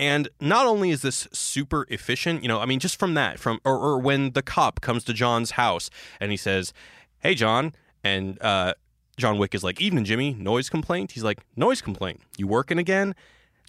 And 0.00 0.30
not 0.40 0.64
only 0.64 0.88
is 0.88 1.02
this 1.02 1.28
super 1.30 1.84
efficient, 1.90 2.42
you 2.42 2.48
know, 2.48 2.58
I 2.58 2.64
mean, 2.64 2.80
just 2.80 2.98
from 2.98 3.12
that, 3.14 3.38
from 3.38 3.60
or, 3.66 3.76
or 3.76 3.98
when 3.98 4.30
the 4.30 4.40
cop 4.40 4.80
comes 4.80 5.04
to 5.04 5.12
John's 5.12 5.52
house 5.52 5.90
and 6.18 6.30
he 6.30 6.38
says, 6.38 6.72
"Hey, 7.18 7.34
John," 7.34 7.74
and 8.02 8.40
uh, 8.42 8.72
John 9.18 9.36
Wick 9.36 9.54
is 9.54 9.62
like, 9.62 9.78
"Evening, 9.78 10.04
Jimmy. 10.04 10.32
Noise 10.32 10.70
complaint." 10.70 11.12
He's 11.12 11.22
like, 11.22 11.40
"Noise 11.54 11.82
complaint. 11.82 12.22
You 12.38 12.46
working 12.46 12.78
again?" 12.78 13.14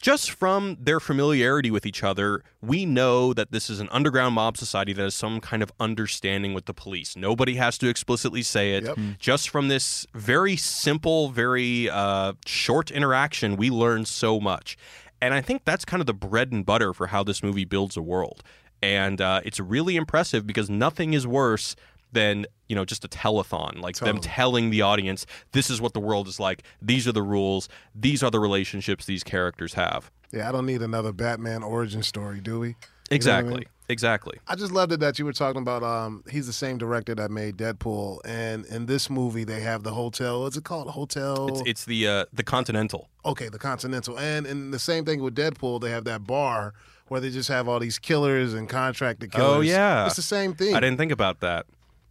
Just 0.01 0.31
from 0.31 0.77
their 0.79 1.01
familiarity 1.01 1.69
with 1.69 1.85
each 1.85 2.01
other, 2.01 2.43
we 2.61 2.85
know 2.85 3.33
that 3.33 3.51
this 3.51 3.69
is 3.69 3.81
an 3.81 3.89
underground 3.91 4.33
mob 4.33 4.55
society 4.55 4.93
that 4.93 5.03
has 5.03 5.13
some 5.13 5.41
kind 5.41 5.61
of 5.61 5.71
understanding 5.81 6.53
with 6.53 6.65
the 6.65 6.73
police. 6.73 7.17
Nobody 7.17 7.55
has 7.55 7.77
to 7.79 7.89
explicitly 7.89 8.41
say 8.41 8.75
it. 8.75 8.85
Yep. 8.85 8.97
Just 9.19 9.49
from 9.49 9.67
this 9.67 10.07
very 10.15 10.55
simple, 10.55 11.29
very 11.29 11.89
uh, 11.89 12.33
short 12.45 12.89
interaction, 12.89 13.57
we 13.57 13.69
learn 13.69 14.05
so 14.05 14.39
much. 14.39 14.77
And 15.21 15.33
I 15.33 15.41
think 15.41 15.65
that's 15.65 15.85
kind 15.85 16.01
of 16.01 16.07
the 16.07 16.13
bread 16.13 16.51
and 16.51 16.65
butter 16.65 16.93
for 16.93 17.07
how 17.07 17.23
this 17.23 17.43
movie 17.43 17.65
builds 17.65 17.95
a 17.95 18.01
world. 18.01 18.43
And 18.81 19.21
uh, 19.21 19.41
it's 19.45 19.59
really 19.59 19.95
impressive 19.95 20.47
because 20.47 20.69
nothing 20.69 21.13
is 21.13 21.27
worse 21.27 21.75
than 22.13 22.45
you 22.67 22.75
know 22.75 22.83
just 22.83 23.05
a 23.05 23.07
telethon 23.07 23.79
like 23.79 23.95
them 23.95 24.19
telling 24.19 24.69
the 24.69 24.81
audience 24.81 25.25
this 25.53 25.69
is 25.69 25.79
what 25.79 25.93
the 25.93 25.99
world 26.01 26.27
is 26.27 26.41
like 26.41 26.61
these 26.81 27.07
are 27.07 27.13
the 27.13 27.21
rules 27.21 27.69
these 27.95 28.21
are 28.21 28.29
the 28.29 28.39
relationships 28.39 29.05
these 29.05 29.23
characters 29.23 29.75
have 29.75 30.11
Yeah, 30.31 30.47
I 30.47 30.51
don't 30.51 30.65
need 30.65 30.81
another 30.81 31.11
Batman 31.11 31.63
origin 31.63 32.03
story, 32.03 32.39
do 32.39 32.59
we? 32.59 32.69
You 32.69 32.75
exactly? 33.09 33.67
Exactly 33.91 34.39
I 34.47 34.55
just 34.55 34.71
loved 34.71 34.91
it 34.91 34.99
that 35.01 35.19
you 35.19 35.25
were 35.25 35.33
talking 35.33 35.61
about. 35.61 35.83
Um, 35.83 36.23
he's 36.29 36.47
the 36.47 36.53
same 36.53 36.77
director 36.77 37.13
that 37.15 37.29
made 37.31 37.57
Deadpool, 37.57 38.19
and 38.25 38.65
in 38.65 38.85
this 38.85 39.09
movie 39.09 39.43
they 39.43 39.59
have 39.61 39.83
the 39.83 39.91
hotel. 39.91 40.41
What's 40.41 40.57
it 40.57 40.63
called? 40.63 40.87
Hotel. 40.89 41.47
it's, 41.49 41.61
it's 41.65 41.85
the 41.85 42.07
uh, 42.07 42.25
the 42.33 42.43
continental 42.43 43.09
okay, 43.23 43.49
the 43.49 43.59
Continental, 43.59 44.17
and 44.17 44.47
and 44.47 44.73
the 44.73 44.79
same 44.79 45.05
thing 45.05 45.21
with 45.21 45.35
Deadpool. 45.35 45.81
They 45.81 45.91
have 45.91 46.05
that 46.05 46.25
bar 46.25 46.73
where 47.07 47.19
they 47.19 47.29
just 47.29 47.49
have 47.49 47.67
all 47.67 47.77
these 47.79 47.99
killers 47.99 48.53
and 48.53 48.69
contracted 48.69 49.31
killers. 49.31 49.57
Oh, 49.57 49.59
yeah. 49.61 50.05
it's 50.05 50.15
the 50.15 50.21
same 50.21 50.53
thing. 50.53 50.73
i 50.73 50.79
didn't 50.79 50.97
think 50.97 51.11
about 51.11 51.41
that 51.41 51.65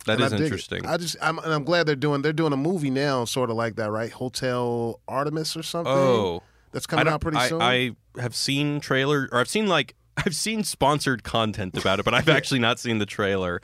That 0.04 0.20
And 0.20 0.24
is 0.24 0.32
I 0.34 0.36
dig 0.36 0.40
it. 0.42 0.44
interesting 0.44 0.84
I 0.86 0.98
just, 0.98 1.16
I'm, 1.22 1.38
and 1.38 1.54
I'm 1.54 1.64
glad 1.64 1.86
they're 1.86 1.96
doing. 1.96 2.20
They're 2.22 2.34
doing 2.34 2.52
a 2.52 2.56
movie 2.58 2.90
now, 2.90 3.24
sort 3.24 3.48
of 3.48 3.56
like 3.56 3.76
that, 3.76 3.90
right? 3.90 4.12
Hotel 4.12 5.00
Artemis 5.08 5.56
or 5.56 5.62
something. 5.62 5.92
oh 5.92 6.42
that's 6.72 6.86
coming 6.86 7.08
out 7.08 7.20
pretty 7.20 7.36
I, 7.38 7.48
soon. 7.48 7.62
I 7.62 7.90
have 8.20 8.34
seen 8.34 8.78
trailer 8.80 9.28
or 9.32 9.40
I've 9.40 9.48
seen 9.48 9.66
like 9.66 9.94
I've 10.16 10.34
seen 10.34 10.64
sponsored 10.64 11.22
content 11.24 11.76
about 11.76 12.00
it, 12.00 12.04
but 12.04 12.14
I've 12.14 12.28
actually 12.38 12.60
not 12.60 12.78
seen 12.78 12.98
the 12.98 13.06
trailer. 13.06 13.60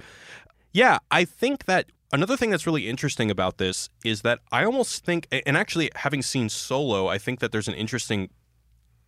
Yeah, 0.73 0.99
I 1.11 1.25
think 1.25 1.65
that 1.67 1.87
another 2.13 2.37
thing 2.37 2.51
that's 2.51 2.67
really 2.67 2.89
interesting 2.89 3.31
about 3.31 3.59
this 3.59 3.89
is 4.05 4.23
that 4.23 4.41
I 4.53 4.65
almost 4.65 5.05
think 5.05 5.27
and 5.31 5.57
actually 5.57 5.91
having 5.97 6.23
seen 6.23 6.49
Solo, 6.49 7.09
I 7.09 7.19
think 7.19 7.41
that 7.41 7.53
there's 7.53 7.69
an 7.69 7.75
interesting 7.75 8.31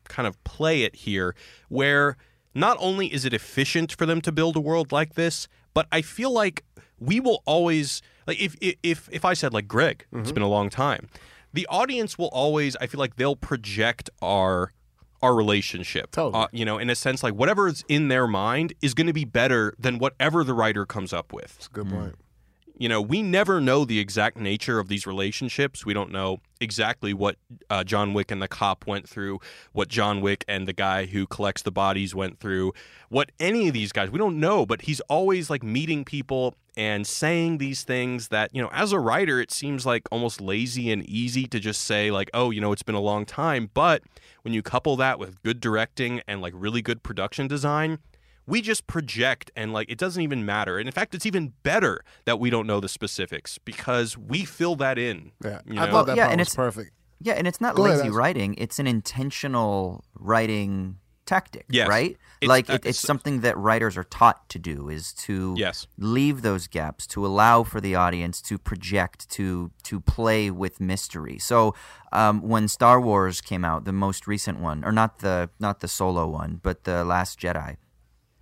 kind 0.05 0.27
of 0.27 0.43
play 0.45 0.83
it 0.83 0.97
here 0.97 1.35
where 1.69 2.17
not 2.55 2.77
only 2.81 3.13
is 3.13 3.25
it 3.25 3.35
efficient 3.35 3.93
for 3.93 4.07
them 4.07 4.21
to 4.23 4.33
build 4.33 4.57
a 4.57 4.61
world 4.61 4.91
like 4.91 5.15
this, 5.15 5.49
but 5.75 5.87
I 5.93 6.03
feel 6.03 6.33
like 6.33 6.65
we 6.99 7.21
will 7.21 7.43
always 7.47 8.03
like 8.27 8.41
if 8.41 8.57
if 8.61 9.09
if 9.13 9.25
I 9.25 9.35
said 9.35 9.53
like 9.53 9.69
Greg, 9.69 10.07
it's 10.13 10.29
mm-hmm. 10.29 10.35
been 10.35 10.43
a 10.43 10.49
long 10.49 10.71
time. 10.71 11.09
The 11.53 11.67
audience 11.69 12.19
will 12.19 12.29
always 12.29 12.77
I 12.81 12.87
feel 12.87 12.99
like 12.99 13.17
they'll 13.17 13.37
project 13.37 14.11
our 14.21 14.73
our 15.23 15.35
relationship. 15.35 16.11
Totally. 16.13 16.45
Uh, 16.45 16.49
you 16.53 16.65
know, 16.65 16.79
in 16.79 16.91
a 16.91 16.95
sense 16.95 17.23
like 17.23 17.35
whatever 17.35 17.69
is 17.69 17.85
in 17.89 18.09
their 18.09 18.27
mind 18.27 18.75
is 18.83 18.95
going 18.95 19.07
to 19.07 19.13
be 19.13 19.25
better 19.25 19.75
than 19.79 19.99
whatever 19.99 20.45
the 20.45 20.55
writer 20.55 20.87
comes 20.87 21.13
up 21.13 21.33
with 21.33 21.55
That's 21.55 21.67
a 21.67 21.71
good 21.71 21.91
point. 21.91 22.15
You 22.79 22.89
know, 22.89 23.03
we 23.03 23.23
never 23.23 23.61
know 23.61 23.85
the 23.85 23.99
exact 23.99 24.37
nature 24.37 24.79
of 24.79 24.89
these 24.89 25.07
relationships. 25.07 25.85
We 25.85 25.95
don't 25.95 26.13
know 26.13 26.39
exactly 26.61 27.13
what 27.13 27.37
uh, 27.69 27.83
John 27.85 28.15
Wick 28.15 28.31
and 28.31 28.41
the 28.41 28.49
cop 28.49 28.87
went 28.87 29.09
through, 29.09 29.41
what 29.73 29.89
John 29.89 30.21
Wick 30.21 30.45
and 30.47 30.67
the 30.67 30.73
guy 30.73 31.07
who 31.07 31.27
collects 31.27 31.63
the 31.63 31.73
bodies 31.73 32.15
went 32.15 32.39
through, 32.39 32.73
what 33.09 33.33
any 33.41 33.69
of 33.69 33.75
these 33.75 33.91
guys, 33.93 34.11
we 34.11 34.19
don't 34.19 34.39
know, 34.39 34.65
but 34.65 34.83
he's 34.83 35.01
always 35.03 35.51
like 35.51 35.63
meeting 35.63 36.05
people 36.05 36.55
and 36.77 37.05
saying 37.05 37.59
these 37.59 37.83
things 37.83 38.29
that, 38.29 38.55
you 38.55 38.63
know, 38.63 38.71
as 38.73 38.93
a 38.93 39.01
writer, 39.01 39.41
it 39.41 39.51
seems 39.51 39.85
like 39.85 40.09
almost 40.13 40.41
lazy 40.41 40.93
and 40.93 41.05
easy 41.09 41.47
to 41.49 41.59
just 41.59 41.83
say, 41.83 42.13
like, 42.13 42.31
oh, 42.33 42.51
you 42.51 42.61
know, 42.61 42.71
it's 42.71 42.85
been 42.85 42.95
a 42.95 43.01
long 43.01 43.27
time. 43.27 43.69
But 43.75 44.03
when 44.43 44.55
you 44.55 44.63
couple 44.63 44.95
that 44.97 45.19
with 45.19 45.43
good 45.43 45.59
directing 45.59 46.21
and 46.29 46.41
like 46.41 46.53
really 46.55 46.81
good 46.81 47.03
production 47.03 47.49
design, 47.49 47.99
we 48.49 48.63
just 48.63 48.87
project 48.87 49.51
and 49.55 49.73
like 49.73 49.91
it 49.91 49.99
doesn't 49.99 50.23
even 50.23 50.45
matter. 50.47 50.79
And 50.79 50.89
in 50.89 50.93
fact, 50.93 51.15
it's 51.15 51.27
even 51.27 51.53
better 51.63 52.03
that 52.25 52.41
we 52.41 52.49
don't 52.51 52.67
know 52.67 52.81
the 52.81 52.89
specifics 52.89 53.59
because 53.59 54.17
we 54.17 54.45
fill 54.45 54.75
that 54.77 54.97
in. 54.99 55.33
Yeah, 55.45 55.61
You 55.67 55.79
I 55.81 55.85
know? 55.87 55.93
thought 55.93 56.07
that 56.07 56.17
Yeah, 56.17 56.25
part 56.25 56.33
and 56.33 56.41
was 56.41 56.49
it's- 56.49 56.57
perfect. 56.57 56.93
Yeah, 57.21 57.35
and 57.35 57.47
it's 57.47 57.61
not 57.61 57.75
Go 57.75 57.83
lazy 57.83 58.09
Ash. 58.09 58.15
writing; 58.15 58.55
it's 58.59 58.79
an 58.79 58.87
intentional 58.87 60.05
writing 60.15 60.99
tactic, 61.27 61.67
Yes. 61.69 61.89
right? 61.89 62.13
It's- 62.41 62.49
like 62.49 62.71
it, 62.71 62.87
it's 62.87 62.99
something 63.01 63.41
that 63.41 63.59
writers 63.59 63.97
are 63.99 64.05
taught 64.05 64.49
to 64.51 64.59
do 64.59 64.89
is 64.89 65.13
to 65.27 65.55
Yes. 65.59 65.87
leave 65.99 66.41
those 66.43 66.69
gaps 66.69 67.07
to 67.09 67.27
allow 67.27 67.65
for 67.65 67.81
the 67.83 67.95
audience 67.97 68.41
to 68.43 68.57
project 68.57 69.29
to 69.31 69.71
to 69.83 70.01
play 70.01 70.51
with 70.51 70.81
mystery. 70.81 71.39
So 71.39 71.75
um, 72.13 72.41
when 72.41 72.69
Star 72.69 72.99
Wars 73.01 73.41
came 73.43 73.65
out, 73.65 73.85
the 73.85 73.93
most 73.93 74.27
recent 74.27 74.59
one, 74.61 74.85
or 74.85 74.93
not 74.93 75.19
the 75.19 75.51
not 75.59 75.81
the 75.81 75.89
solo 75.89 76.27
one, 76.29 76.61
but 76.63 76.85
the 76.85 77.05
Last 77.05 77.39
Jedi, 77.41 77.77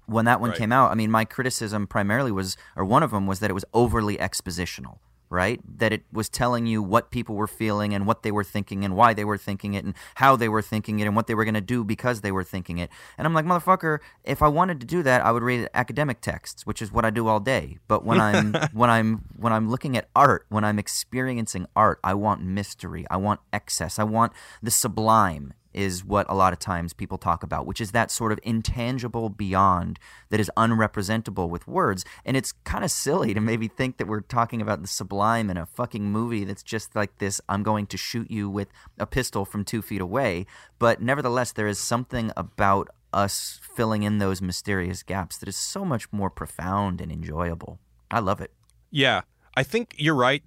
when 0.06 0.24
that 0.24 0.40
one 0.40 0.50
Right. 0.50 0.58
came 0.58 0.72
out, 0.72 0.90
I 0.90 0.94
mean, 0.94 1.10
my 1.10 1.24
criticism 1.24 1.86
primarily 1.86 2.32
was, 2.32 2.56
or 2.76 2.84
one 2.84 3.02
of 3.02 3.10
them 3.10 3.26
was 3.26 3.40
that 3.40 3.50
it 3.50 3.54
was 3.54 3.64
overly 3.74 4.16
expositional, 4.16 4.98
right? 5.28 5.60
That 5.78 5.92
it 5.92 6.04
was 6.12 6.28
telling 6.28 6.66
you 6.66 6.82
what 6.82 7.10
people 7.10 7.34
were 7.34 7.48
feeling 7.48 7.92
and 7.92 8.06
what 8.06 8.22
they 8.22 8.30
were 8.30 8.44
thinking 8.44 8.84
and 8.84 8.94
why 8.94 9.12
they 9.14 9.24
were 9.24 9.36
thinking 9.38 9.74
it 9.74 9.84
and 9.84 9.94
how 10.16 10.36
they 10.36 10.48
were 10.48 10.62
thinking 10.62 11.00
it 11.00 11.06
and 11.06 11.16
what 11.16 11.26
they 11.26 11.34
were 11.34 11.44
going 11.44 11.54
to 11.54 11.60
do 11.60 11.82
because 11.82 12.20
they 12.20 12.30
were 12.30 12.44
thinking 12.44 12.78
it. 12.78 12.88
And 13.18 13.26
I'm 13.26 13.34
like, 13.34 13.44
motherfucker, 13.44 13.98
if 14.22 14.40
I 14.42 14.48
wanted 14.48 14.78
to 14.80 14.86
do 14.86 15.02
that, 15.02 15.24
I 15.24 15.32
would 15.32 15.42
read 15.42 15.68
academic 15.74 16.20
texts, 16.20 16.64
which 16.64 16.80
is 16.80 16.92
what 16.92 17.04
I 17.04 17.10
do 17.10 17.26
all 17.26 17.40
day. 17.40 17.78
But 17.88 18.04
when 18.04 18.20
I'm 18.20 18.54
when 18.72 18.88
I'm 18.90 19.24
when 19.36 19.52
I'm 19.52 19.68
looking 19.68 19.96
at 19.96 20.08
art, 20.14 20.46
when 20.48 20.64
I'm 20.64 20.78
experiencing 20.78 21.66
art, 21.74 21.98
I 22.04 22.14
want 22.14 22.42
mystery. 22.42 23.04
I 23.10 23.16
want 23.16 23.40
excess. 23.52 23.98
I 23.98 24.04
want 24.04 24.32
the 24.62 24.70
sublime 24.70 25.52
is 25.76 26.04
what 26.04 26.26
a 26.28 26.34
lot 26.34 26.52
of 26.52 26.58
times 26.58 26.92
people 26.92 27.18
talk 27.18 27.42
about, 27.42 27.66
which 27.66 27.80
is 27.80 27.92
that 27.92 28.10
sort 28.10 28.32
of 28.32 28.40
intangible 28.42 29.28
beyond 29.28 29.98
that 30.30 30.40
is 30.40 30.50
unrepresentable 30.56 31.48
with 31.48 31.68
words. 31.68 32.04
And 32.24 32.36
it's 32.36 32.52
kind 32.64 32.82
of 32.82 32.90
silly 32.90 33.34
to 33.34 33.40
maybe 33.40 33.68
think 33.68 33.98
that 33.98 34.08
we're 34.08 34.22
talking 34.22 34.62
about 34.62 34.80
the 34.80 34.88
sublime 34.88 35.50
in 35.50 35.56
a 35.56 35.66
fucking 35.66 36.10
movie 36.10 36.44
that's 36.44 36.62
just 36.62 36.96
like 36.96 37.18
this 37.18 37.40
I'm 37.48 37.62
going 37.62 37.86
to 37.88 37.96
shoot 37.96 38.30
you 38.30 38.48
with 38.48 38.68
a 38.98 39.06
pistol 39.06 39.44
from 39.44 39.64
two 39.64 39.82
feet 39.82 40.00
away. 40.00 40.46
But 40.78 41.02
nevertheless, 41.02 41.52
there 41.52 41.68
is 41.68 41.78
something 41.78 42.32
about 42.36 42.88
us 43.12 43.60
filling 43.74 44.02
in 44.02 44.18
those 44.18 44.42
mysterious 44.42 45.02
gaps 45.02 45.38
that 45.38 45.48
is 45.48 45.56
so 45.56 45.84
much 45.84 46.10
more 46.12 46.30
profound 46.30 47.00
and 47.00 47.12
enjoyable. 47.12 47.78
I 48.10 48.20
love 48.20 48.40
it. 48.40 48.52
Yeah, 48.90 49.22
I 49.56 49.62
think 49.62 49.94
you're 49.98 50.14
right. 50.14 50.42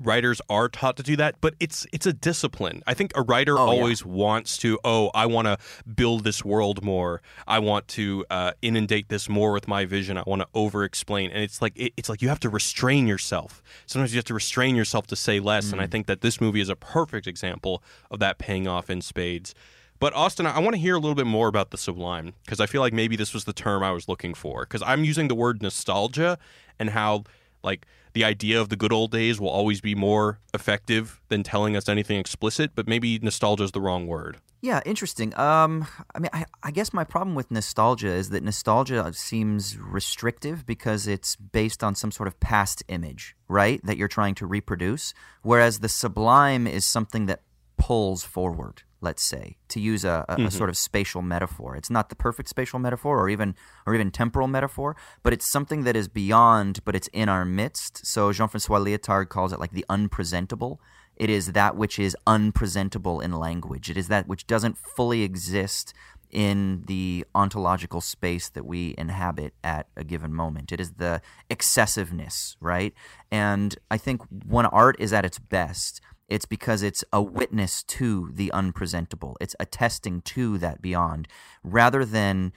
Writers 0.00 0.40
are 0.50 0.68
taught 0.68 0.96
to 0.96 1.02
do 1.04 1.14
that, 1.16 1.36
but 1.40 1.54
it's 1.60 1.86
it's 1.92 2.04
a 2.04 2.12
discipline. 2.12 2.82
I 2.86 2.94
think 2.94 3.12
a 3.14 3.22
writer 3.22 3.56
Oh, 3.58 3.66
yeah. 3.66 3.78
always 3.78 4.04
wants 4.04 4.58
to. 4.58 4.78
Oh, 4.84 5.10
I 5.14 5.26
want 5.26 5.46
to 5.46 5.56
build 5.94 6.24
this 6.24 6.44
world 6.44 6.82
more. 6.84 7.22
I 7.46 7.60
want 7.60 7.86
to 7.88 8.24
uh, 8.28 8.52
inundate 8.60 9.08
this 9.08 9.28
more 9.28 9.52
with 9.52 9.68
my 9.68 9.84
vision. 9.84 10.18
I 10.18 10.24
want 10.26 10.42
to 10.42 10.48
over-explain, 10.52 11.30
and 11.30 11.42
it's 11.44 11.62
like 11.62 11.72
it, 11.76 11.92
it's 11.96 12.08
like 12.08 12.22
you 12.22 12.28
have 12.28 12.40
to 12.40 12.48
restrain 12.48 13.06
yourself. 13.06 13.62
Sometimes 13.86 14.12
you 14.12 14.18
have 14.18 14.24
to 14.26 14.34
restrain 14.34 14.74
yourself 14.74 15.06
to 15.08 15.16
say 15.16 15.38
less, 15.38 15.70
and 15.70 15.80
I 15.80 15.86
think 15.86 16.06
that 16.06 16.22
this 16.22 16.40
movie 16.40 16.60
is 16.60 16.68
a 16.68 16.76
perfect 16.76 17.26
example 17.28 17.82
of 18.10 18.18
that 18.18 18.38
paying 18.38 18.66
off 18.66 18.90
in 18.90 19.00
spades. 19.00 19.54
But 20.00 20.12
Austin, 20.12 20.44
I 20.44 20.58
want 20.58 20.74
to 20.74 20.80
hear 20.80 20.96
a 20.96 20.98
little 20.98 21.14
bit 21.14 21.26
more 21.26 21.46
about 21.46 21.70
the 21.70 21.78
sublime 21.78 22.34
because 22.44 22.58
I 22.60 22.66
feel 22.66 22.80
like 22.80 22.92
maybe 22.92 23.14
this 23.14 23.32
was 23.32 23.44
the 23.44 23.52
term 23.52 23.82
I 23.84 23.92
was 23.92 24.08
looking 24.08 24.34
for. 24.34 24.62
Because 24.62 24.82
I'm 24.82 25.04
using 25.04 25.28
the 25.28 25.36
word 25.36 25.62
nostalgia 25.62 26.36
and 26.80 26.90
how 26.90 27.24
like 27.64 27.86
the 28.12 28.24
idea 28.24 28.60
of 28.60 28.68
the 28.68 28.76
good 28.76 28.92
old 28.92 29.10
days 29.10 29.40
will 29.40 29.48
always 29.48 29.80
be 29.80 29.94
more 29.94 30.38
effective 30.52 31.20
than 31.28 31.42
telling 31.42 31.76
us 31.76 31.88
anything 31.88 32.18
explicit. 32.18 32.72
But 32.74 32.86
maybe 32.86 33.18
nostalgia 33.18 33.64
is 33.64 33.72
the 33.72 33.80
wrong 33.80 34.06
word. 34.06 34.38
Yeah, 34.60 34.80
interesting. 34.86 35.38
Um, 35.38 35.86
I 36.14 36.18
mean, 36.20 36.30
I, 36.32 36.46
I 36.62 36.70
guess 36.70 36.94
my 36.94 37.04
problem 37.04 37.34
with 37.34 37.50
nostalgia 37.50 38.08
is 38.08 38.30
that 38.30 38.42
nostalgia 38.42 39.12
seems 39.12 39.76
restrictive 39.76 40.64
because 40.64 41.06
it's 41.06 41.36
based 41.36 41.84
on 41.84 41.94
some 41.94 42.10
sort 42.10 42.28
of 42.28 42.40
past 42.40 42.82
image, 42.88 43.36
right? 43.46 43.80
That 43.84 43.98
you're 43.98 44.08
trying 44.08 44.36
to 44.36 44.46
reproduce. 44.46 45.12
Whereas 45.42 45.80
the 45.80 45.88
sublime 45.90 46.66
is 46.66 46.86
something 46.86 47.26
that 47.26 47.42
pulls 47.76 48.24
forward, 48.24 48.84
let's 49.04 49.22
say, 49.22 49.56
to 49.68 49.78
use 49.78 50.04
a, 50.04 50.24
a, 50.28 50.32
a 50.32 50.36
mm-hmm. 50.36 50.48
sort 50.48 50.70
of 50.70 50.76
spatial 50.76 51.22
metaphor. 51.22 51.76
It's 51.76 51.90
not 51.90 52.08
the 52.08 52.16
perfect 52.16 52.48
spatial 52.48 52.78
metaphor 52.80 53.20
or 53.20 53.28
even 53.28 53.54
or 53.86 53.94
even 53.94 54.10
temporal 54.10 54.48
metaphor, 54.48 54.96
but 55.22 55.32
it's 55.32 55.46
something 55.46 55.84
that 55.84 55.94
is 55.94 56.08
beyond, 56.08 56.80
but 56.84 56.96
it's 56.96 57.08
in 57.12 57.28
our 57.28 57.44
midst. 57.44 58.04
So 58.04 58.32
Jean-Francois 58.32 58.80
Lyotard 58.80 59.28
calls 59.28 59.52
it 59.52 59.60
like 59.60 59.72
the 59.72 59.86
unpresentable. 59.88 60.80
It 61.16 61.30
is 61.30 61.52
that 61.52 61.76
which 61.76 61.98
is 62.00 62.16
unpresentable 62.26 63.20
in 63.20 63.32
language. 63.32 63.88
It 63.88 63.96
is 63.96 64.08
that 64.08 64.26
which 64.26 64.48
doesn't 64.48 64.76
fully 64.96 65.22
exist 65.22 65.94
in 66.30 66.82
the 66.86 67.24
ontological 67.34 68.00
space 68.00 68.48
that 68.48 68.66
we 68.66 68.94
inhabit 68.98 69.54
at 69.62 69.86
a 69.96 70.02
given 70.02 70.34
moment. 70.34 70.72
It 70.72 70.80
is 70.80 70.94
the 70.94 71.22
excessiveness, 71.48 72.56
right? 72.60 72.92
And 73.30 73.76
I 73.88 73.98
think 73.98 74.22
when 74.44 74.66
art 74.66 74.96
is 74.98 75.12
at 75.12 75.24
its 75.24 75.38
best, 75.38 76.00
it's 76.28 76.46
because 76.46 76.82
it's 76.82 77.04
a 77.12 77.22
witness 77.22 77.82
to 77.84 78.30
the 78.32 78.50
unpresentable. 78.52 79.36
It's 79.40 79.56
attesting 79.60 80.22
to 80.22 80.58
that 80.58 80.80
beyond 80.80 81.28
rather 81.62 82.04
than 82.04 82.52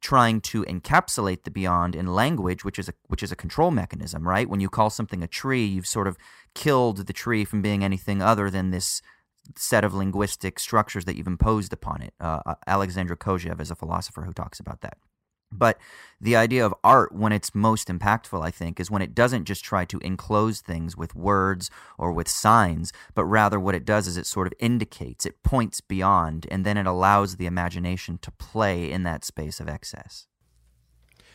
trying 0.00 0.40
to 0.40 0.64
encapsulate 0.64 1.42
the 1.42 1.50
beyond 1.50 1.96
in 1.96 2.06
language, 2.06 2.64
which 2.64 2.78
is 2.78 2.88
a 2.88 2.94
which 3.06 3.22
is 3.22 3.32
a 3.32 3.36
control 3.36 3.70
mechanism, 3.70 4.26
right? 4.26 4.48
When 4.48 4.60
you 4.60 4.68
call 4.68 4.90
something 4.90 5.22
a 5.22 5.26
tree, 5.26 5.64
you've 5.64 5.86
sort 5.86 6.06
of 6.06 6.16
killed 6.54 7.06
the 7.06 7.12
tree 7.12 7.44
from 7.44 7.62
being 7.62 7.82
anything 7.82 8.22
other 8.22 8.50
than 8.50 8.70
this 8.70 9.02
set 9.56 9.84
of 9.84 9.94
linguistic 9.94 10.58
structures 10.58 11.04
that 11.06 11.16
you've 11.16 11.26
imposed 11.26 11.72
upon 11.72 12.02
it. 12.02 12.14
Uh, 12.20 12.54
Alexandre 12.66 13.16
Kojève 13.16 13.60
is 13.60 13.70
a 13.70 13.74
philosopher 13.74 14.22
who 14.22 14.32
talks 14.32 14.60
about 14.60 14.82
that. 14.82 14.98
But 15.50 15.78
the 16.20 16.36
idea 16.36 16.64
of 16.64 16.74
art, 16.82 17.12
when 17.12 17.32
it's 17.32 17.54
most 17.54 17.88
impactful, 17.88 18.44
I 18.44 18.50
think, 18.50 18.80
is 18.80 18.90
when 18.90 19.02
it 19.02 19.14
doesn't 19.14 19.44
just 19.44 19.64
try 19.64 19.84
to 19.86 19.98
enclose 20.00 20.60
things 20.60 20.96
with 20.96 21.14
words 21.14 21.70
or 21.96 22.12
with 22.12 22.28
signs, 22.28 22.92
but 23.14 23.24
rather 23.24 23.58
what 23.58 23.74
it 23.74 23.84
does 23.84 24.06
is 24.06 24.16
it 24.16 24.26
sort 24.26 24.46
of 24.46 24.52
indicates, 24.58 25.24
it 25.24 25.42
points 25.42 25.80
beyond, 25.80 26.46
and 26.50 26.64
then 26.64 26.76
it 26.76 26.86
allows 26.86 27.36
the 27.36 27.46
imagination 27.46 28.18
to 28.18 28.30
play 28.32 28.90
in 28.90 29.04
that 29.04 29.24
space 29.24 29.60
of 29.60 29.68
excess. 29.68 30.26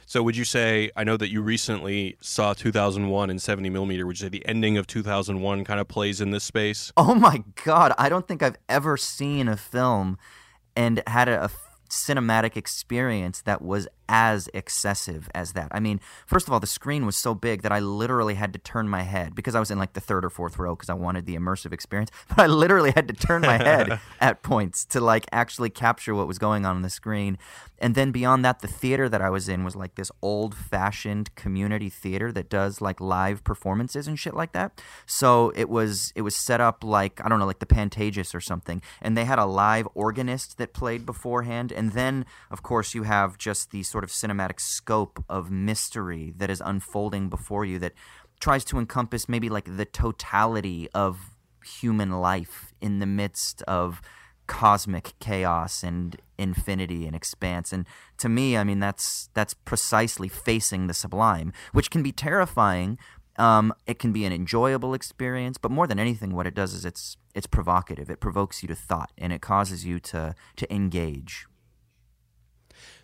So 0.06 0.22
would 0.22 0.36
you 0.36 0.44
say? 0.46 0.92
I 0.96 1.04
know 1.04 1.18
that 1.18 1.32
you 1.32 1.42
recently 1.42 2.18
saw 2.22 2.54
2001 2.54 3.30
in 3.30 3.40
70 3.40 3.70
millimeter. 3.70 4.06
Would 4.06 4.20
you 4.20 4.26
say 4.26 4.30
the 4.30 4.46
ending 4.46 4.78
of 4.78 4.86
2001 4.86 5.64
kind 5.64 5.80
of 5.80 5.88
plays 5.88 6.20
in 6.20 6.32
this 6.32 6.44
space? 6.44 6.92
Oh 6.98 7.16
my 7.16 7.44
God, 7.64 7.94
I 7.98 8.10
don't 8.10 8.28
think 8.28 8.44
I've 8.44 8.58
ever 8.68 8.98
seen 8.98 9.48
a 9.48 9.58
film 9.58 10.18
and 10.76 11.02
had 11.08 11.30
a, 11.30 11.46
a 11.46 11.52
cinematic 11.90 12.58
experience 12.58 13.42
that 13.42 13.62
was 13.62 13.88
as 14.10 14.50
excessive 14.54 15.30
as 15.34 15.54
that. 15.54 15.70
I 15.72 15.80
mean, 15.80 16.00
first 16.26 16.48
of 16.48 16.54
all, 16.54 16.60
the 16.60 16.68
screen 16.68 17.06
was 17.06 17.16
so 17.16 17.34
big 17.34 17.62
that 17.62 17.72
I 17.72 17.80
literally 17.80 18.36
had 18.36 18.54
to 18.54 18.60
turn 18.60 18.90
my 18.90 19.02
head 19.02 19.36
because 19.36 19.56
I 19.56 19.60
was 19.60 19.72
in 19.72 19.78
like 19.78 19.94
the 19.94 20.02
third 20.02 20.26
or 20.26 20.30
fourth 20.30 20.58
row 20.58 20.76
because 20.76 20.90
I 20.90 20.94
wanted 20.94 21.26
the 21.26 21.36
immersive 21.36 21.74
experience. 21.74 22.12
But 22.34 22.40
I 22.40 22.48
literally 22.48 22.92
had 22.92 23.08
to 23.10 23.14
turn 23.14 23.42
my 23.42 23.58
head 23.58 24.00
at 24.20 24.42
points 24.42 24.86
to 24.86 25.00
like 25.00 25.26
actually 25.32 25.70
capture 25.70 26.16
what 26.16 26.28
was 26.28 26.40
going 26.40 26.66
on 26.66 26.76
on 26.76 26.82
the 26.82 26.90
screen. 26.90 27.38
And 27.78 27.96
then 27.96 28.12
beyond 28.12 28.44
that, 28.46 28.62
the 28.62 28.68
theater 28.68 29.10
that 29.10 29.22
I 29.22 29.30
was 29.30 29.50
in 29.50 29.64
was 29.64 29.76
like 29.76 29.96
this 29.96 30.10
old 30.22 30.56
fashioned 30.56 31.36
community 31.36 31.90
theater 31.90 32.32
that 32.32 32.50
does 32.50 32.82
like 32.82 33.02
live 33.02 33.44
performances 33.44 34.08
and 34.08 34.18
shit 34.18 34.34
like 34.34 34.54
that. 34.54 34.82
So 35.06 35.52
it 35.56 35.70
was 35.70 36.14
it 36.16 36.22
was 36.22 36.36
set 36.36 36.62
up 36.62 36.84
like 36.84 37.22
I 37.24 37.30
don't 37.30 37.40
know, 37.40 37.46
like 37.46 37.60
the 37.60 37.66
Pantages 37.66 38.34
or 38.34 38.42
something. 38.42 38.82
And 39.02 39.18
they 39.18 39.26
had 39.26 39.38
a 39.38 39.46
live 39.46 39.88
organist 39.94 40.58
that 40.58 40.74
played 40.74 41.06
beforehand. 41.06 41.72
And 41.72 41.92
then 41.92 42.26
of 42.50 42.64
course 42.64 42.96
you 42.96 43.04
have 43.04 43.38
just 43.38 43.72
the 43.72 43.84
sort 43.94 44.04
of 44.04 44.10
cinematic 44.10 44.60
scope 44.60 45.24
of 45.30 45.52
mystery 45.52 46.34
that 46.38 46.50
is 46.50 46.62
unfolding 46.66 47.30
before 47.30 47.64
you 47.64 47.78
that 47.78 47.94
tries 48.40 48.66
to 48.66 48.80
encompass 48.80 49.30
maybe 49.30 49.50
like 49.50 49.78
the 49.78 49.86
totality 49.86 50.90
of 50.96 51.38
human 51.64 52.10
life 52.10 52.74
in 52.82 52.98
the 52.98 53.06
midst 53.06 53.62
of 53.64 54.02
cosmic 54.48 55.14
chaos 55.20 55.84
and 55.84 56.18
infinity 56.40 57.06
and 57.06 57.16
expanse. 57.16 57.72
And 57.72 57.86
to 58.18 58.28
me 58.28 58.58
i 58.58 58.64
mean 58.64 58.80
that's 58.80 59.30
that's 59.36 59.54
precisely 59.54 60.28
facing 60.28 60.88
the 60.88 60.94
sublime 60.94 61.54
which 61.72 61.92
can 61.92 62.02
be 62.02 62.12
terrifying. 62.12 62.98
Um, 63.36 63.74
it 63.88 63.98
can 63.98 64.12
be 64.12 64.26
an 64.26 64.34
enjoyable 64.34 64.94
experience 64.96 65.58
but 65.60 65.72
more 65.72 65.88
than 65.88 66.00
anything 66.00 66.32
what 66.34 66.48
it 66.48 66.56
does 66.56 66.74
is 66.74 66.84
it's 66.84 67.18
it's 67.36 67.48
provocative. 67.48 68.10
It 68.10 68.20
provokes 68.20 68.64
you 68.64 68.68
to 68.70 68.76
thought 68.90 69.12
and 69.20 69.32
it 69.32 69.42
causes 69.42 69.86
you 69.86 70.00
to 70.12 70.34
to 70.56 70.74
engage 70.74 71.46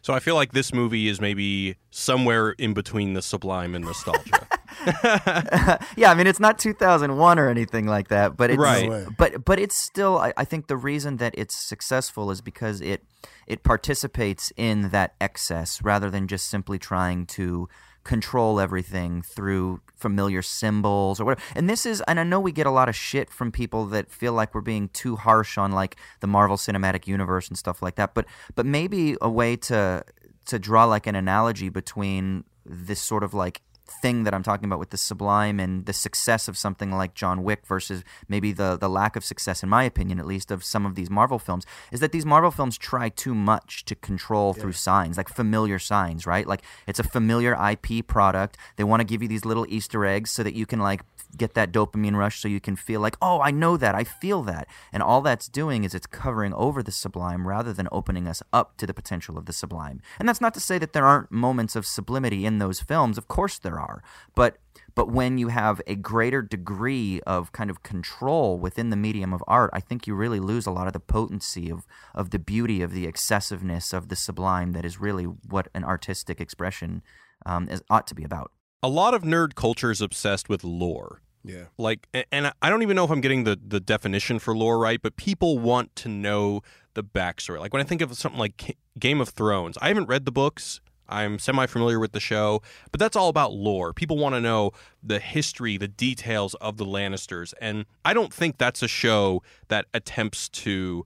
So 0.10 0.16
I 0.16 0.20
feel 0.20 0.34
like 0.34 0.54
this 0.54 0.74
movie 0.74 1.08
is 1.08 1.22
maybe 1.22 1.75
somewhere 1.92 2.50
in 2.54 2.74
between 2.74 3.13
the 3.13 3.22
sublime 3.22 3.75
and 3.75 3.86
nostalgia. 3.86 4.48
yeah, 5.96 6.10
I 6.10 6.16
mean 6.16 6.25
it's 6.25 6.39
not 6.39 6.58
2001 6.58 7.38
or 7.38 7.48
anything 7.48 7.86
like 7.86 8.08
that, 8.08 8.36
but 8.36 8.50
it's 8.50 8.58
Right. 8.58 9.06
But 9.20 9.46
but 9.46 9.60
it's 9.60 9.75
still 9.75 10.18
I, 10.18 10.34
I 10.36 10.46
think 10.46 10.66
the 10.66 10.78
reason 10.78 11.18
that 11.18 11.36
it's 11.38 11.56
successful 11.56 12.32
is 12.32 12.42
because 12.42 12.82
it 12.82 13.04
it 13.46 13.62
participates 13.62 14.51
in 14.58 14.89
that 14.89 15.13
excess 15.22 15.80
rather 15.84 16.10
than 16.10 16.28
just 16.28 16.50
simply 16.50 16.80
trying 16.80 17.28
to 17.28 17.70
control 18.03 18.60
everything 18.60 19.22
through 19.22 19.82
familiar 19.96 20.41
symbols 20.41 21.20
or 21.20 21.25
whatever. 21.25 21.41
And 21.56 21.70
this 21.70 21.86
is 21.86 22.01
and 22.08 22.20
I 22.20 22.24
know 22.24 22.39
we 22.39 22.51
get 22.51 22.65
a 22.65 22.72
lot 22.72 22.89
of 22.89 22.96
shit 22.96 23.29
from 23.29 23.51
people 23.51 23.86
that 23.88 24.12
feel 24.12 24.34
like 24.34 24.56
we're 24.56 24.62
being 24.62 24.89
too 24.89 25.15
harsh 25.15 25.58
on 25.58 25.72
like 25.72 25.98
the 26.22 26.27
Marvel 26.27 26.58
Cinematic 26.58 27.08
Universe 27.08 27.48
and 27.48 27.58
stuff 27.58 27.82
like 27.82 27.96
that, 27.96 28.13
but 28.13 28.25
but 28.56 28.65
maybe 28.65 29.15
a 29.22 29.29
way 29.29 29.56
to 29.56 30.03
to 30.46 30.60
draw 30.60 30.86
like 30.86 31.06
an 31.06 31.15
analogy 31.15 31.70
between 31.70 32.44
this 32.65 33.01
sort 33.01 33.24
of 33.24 33.34
like 33.34 33.62
thing 33.89 34.24
that 34.24 34.34
I'm 34.34 34.43
talking 34.43 34.65
about 34.65 34.79
with 34.79 34.91
the 34.91 34.98
sublime 34.98 35.60
and 35.60 35.86
the 35.86 35.93
success 35.93 36.48
of 36.48 36.58
something 36.58 36.91
like 36.91 37.13
John 37.13 37.43
Wick 37.43 37.65
versus 37.65 38.03
maybe 38.27 38.51
the 38.51 38.77
the 38.77 38.89
lack 38.89 39.15
of 39.15 39.24
success, 39.25 39.63
in 39.63 39.69
my 39.69 39.84
opinion 39.84 40.19
at 40.19 40.25
least, 40.25 40.51
of 40.51 40.63
some 40.63 40.86
of 40.86 40.96
these 40.96 41.10
Marvel 41.10 41.39
films, 41.39 41.65
is 41.91 42.00
that 42.00 42.12
these 42.12 42.25
Marvel 42.25 42.51
films 42.51 42.77
try 42.77 43.10
too 43.10 43.36
much 43.36 43.86
to 43.86 43.96
control 43.96 44.53
through 44.53 44.74
signs, 44.74 45.17
like 45.17 45.29
familiar 45.29 45.79
signs, 45.79 46.25
right? 46.25 46.48
Like 46.48 46.63
it's 46.88 47.00
a 47.00 47.03
familiar 47.03 47.58
IP 47.72 48.05
product. 48.08 48.58
They 48.75 48.84
want 48.84 49.01
to 49.01 49.05
give 49.05 49.22
you 49.22 49.27
these 49.27 49.46
little 49.46 49.65
Easter 49.69 50.05
eggs 50.05 50.31
so 50.31 50.43
that 50.43 50.53
you 50.53 50.65
can 50.65 50.79
like 50.79 51.01
get 51.38 51.54
that 51.54 51.72
dopamine 51.72 52.16
rush 52.16 52.40
so 52.40 52.48
you 52.48 52.60
can 52.60 52.76
feel 52.76 53.02
like, 53.02 53.18
oh, 53.22 53.42
I 53.42 53.52
know 53.52 53.78
that, 53.78 53.96
I 53.96 54.04
feel 54.04 54.44
that. 54.44 54.68
And 54.92 55.04
all 55.04 55.22
that's 55.22 55.48
doing 55.48 55.84
is 55.84 55.94
it's 55.94 56.08
covering 56.08 56.54
over 56.54 56.82
the 56.82 56.92
sublime 56.92 57.48
rather 57.48 57.74
than 57.74 57.88
opening 57.92 58.28
us 58.28 58.42
up 58.52 58.78
to 58.78 58.88
the 58.88 58.94
potential 58.94 59.38
of 59.38 59.46
the 59.46 59.54
sublime. 59.54 60.02
And 60.20 60.28
that's 60.28 60.42
not 60.42 60.54
to 60.56 60.60
say 60.60 60.78
that 60.80 60.94
there 60.94 61.06
aren't 61.06 61.32
moments 61.32 61.76
of 61.76 61.86
sublimity 61.86 62.46
in 62.46 62.60
those 62.60 62.80
films. 62.80 63.18
Of 63.18 63.28
course 63.28 63.60
there 63.60 63.80
are. 63.80 64.04
But 64.36 64.58
but 64.96 65.12
when 65.12 65.38
you 65.38 65.48
have 65.48 65.82
a 65.88 65.96
greater 65.96 66.42
degree 66.42 67.22
of 67.26 67.54
kind 67.54 67.70
of 67.70 67.84
control 67.84 68.60
within 68.60 68.90
the 68.90 68.98
medium 68.98 69.34
of 69.34 69.44
art, 69.48 69.70
I 69.72 69.80
think 69.80 70.08
you 70.08 70.14
really 70.14 70.42
lose 70.42 70.66
a 70.66 70.72
lot 70.72 70.88
of 70.88 70.94
the 70.94 71.00
potency 71.00 71.70
of, 71.70 71.86
of 72.14 72.32
the 72.32 72.40
beauty, 72.40 72.82
of 72.82 72.92
the 72.92 73.08
excessiveness, 73.08 73.94
of 73.94 74.10
the 74.10 74.18
sublime 74.18 74.74
that 74.74 74.84
is 74.84 75.00
really 75.00 75.24
what 75.24 75.70
an 75.74 75.86
artistic 75.86 76.42
expression 76.42 77.02
um, 77.46 77.70
is, 77.70 77.82
ought 77.90 78.08
to 78.08 78.16
be 78.16 78.24
about. 78.26 78.52
A 78.82 78.90
lot 78.90 79.14
of 79.14 79.24
nerd 79.24 79.56
culture 79.56 79.92
is 79.92 80.02
obsessed 80.02 80.50
with 80.50 80.64
lore. 80.64 81.22
Yeah. 81.44 81.66
Like, 81.78 82.08
and 82.32 82.52
I 82.62 82.70
don't 82.70 82.82
even 82.82 82.96
know 82.96 83.06
if 83.06 83.12
I'm 83.12 83.22
getting 83.22 83.44
the, 83.44 83.58
the 83.66 83.80
definition 83.80 84.40
for 84.40 84.56
lore 84.56 84.78
right, 84.78 85.02
but 85.02 85.16
people 85.16 85.58
want 85.58 85.96
to 85.98 86.10
know 86.10 86.62
the 86.94 87.04
backstory. 87.04 87.60
Like 87.60 87.74
when 87.74 87.82
I 87.82 87.86
think 87.86 88.02
of 88.02 88.14
something 88.18 88.40
like 88.40 88.78
Game 89.00 89.22
of 89.22 89.30
Thrones, 89.30 89.78
I 89.82 89.88
haven't 89.88 90.08
read 90.08 90.26
the 90.26 90.32
books. 90.32 90.82
I'm 91.08 91.40
semi 91.40 91.66
familiar 91.66 92.00
with 92.00 92.12
the 92.12 92.20
show, 92.20 92.62
but 92.92 93.00
that's 93.00 93.16
all 93.16 93.30
about 93.30 93.52
lore. 93.52 93.94
People 93.94 94.18
want 94.18 94.36
to 94.36 94.42
know 94.42 94.72
the 95.02 95.20
history, 95.20 95.76
the 95.76 95.88
details 95.88 96.54
of 96.56 96.78
the 96.78 96.86
Lannisters. 96.86 97.54
And 97.60 97.86
I 98.06 98.14
don't 98.14 98.32
think 98.34 98.58
that's 98.58 98.84
a 98.84 98.88
show 98.88 99.42
that 99.70 99.86
attempts 99.94 100.50
to 100.50 101.06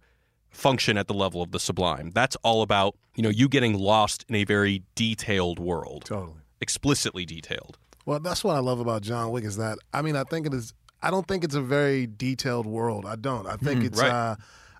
function 0.49 0.97
at 0.97 1.07
the 1.07 1.13
level 1.13 1.41
of 1.41 1.51
the 1.51 1.59
sublime. 1.59 2.11
That's 2.13 2.35
all 2.43 2.61
about, 2.61 2.95
you 3.15 3.23
know, 3.23 3.29
you 3.29 3.47
getting 3.47 3.77
lost 3.77 4.25
in 4.27 4.35
a 4.35 4.43
very 4.43 4.83
detailed 4.95 5.57
world, 5.57 6.05
Totally. 6.05 6.37
Explicitly 6.63 7.25
detailed. 7.25 7.77
Well, 8.05 8.19
that's 8.19 8.43
what 8.43 8.55
I 8.55 8.59
love 8.59 8.79
about 8.79 9.03
John 9.03 9.29
Wick 9.31 9.43
is 9.43 9.57
that 9.57 9.77
I 9.93 10.01
mean 10.01 10.15
I 10.15 10.23
think 10.23 10.47
it 10.47 10.53
is 10.53 10.73
I 11.03 11.11
don't 11.11 11.27
think 11.27 11.43
it's 11.43 11.55
a 11.55 11.61
very 11.61 12.07
detailed 12.07 12.65
world. 12.65 13.05
I 13.05 13.15
don't. 13.17 13.45
I 13.45 13.57
think 13.57 13.83
it's 13.83 14.01
right. 14.01 14.09
uh 14.09 14.35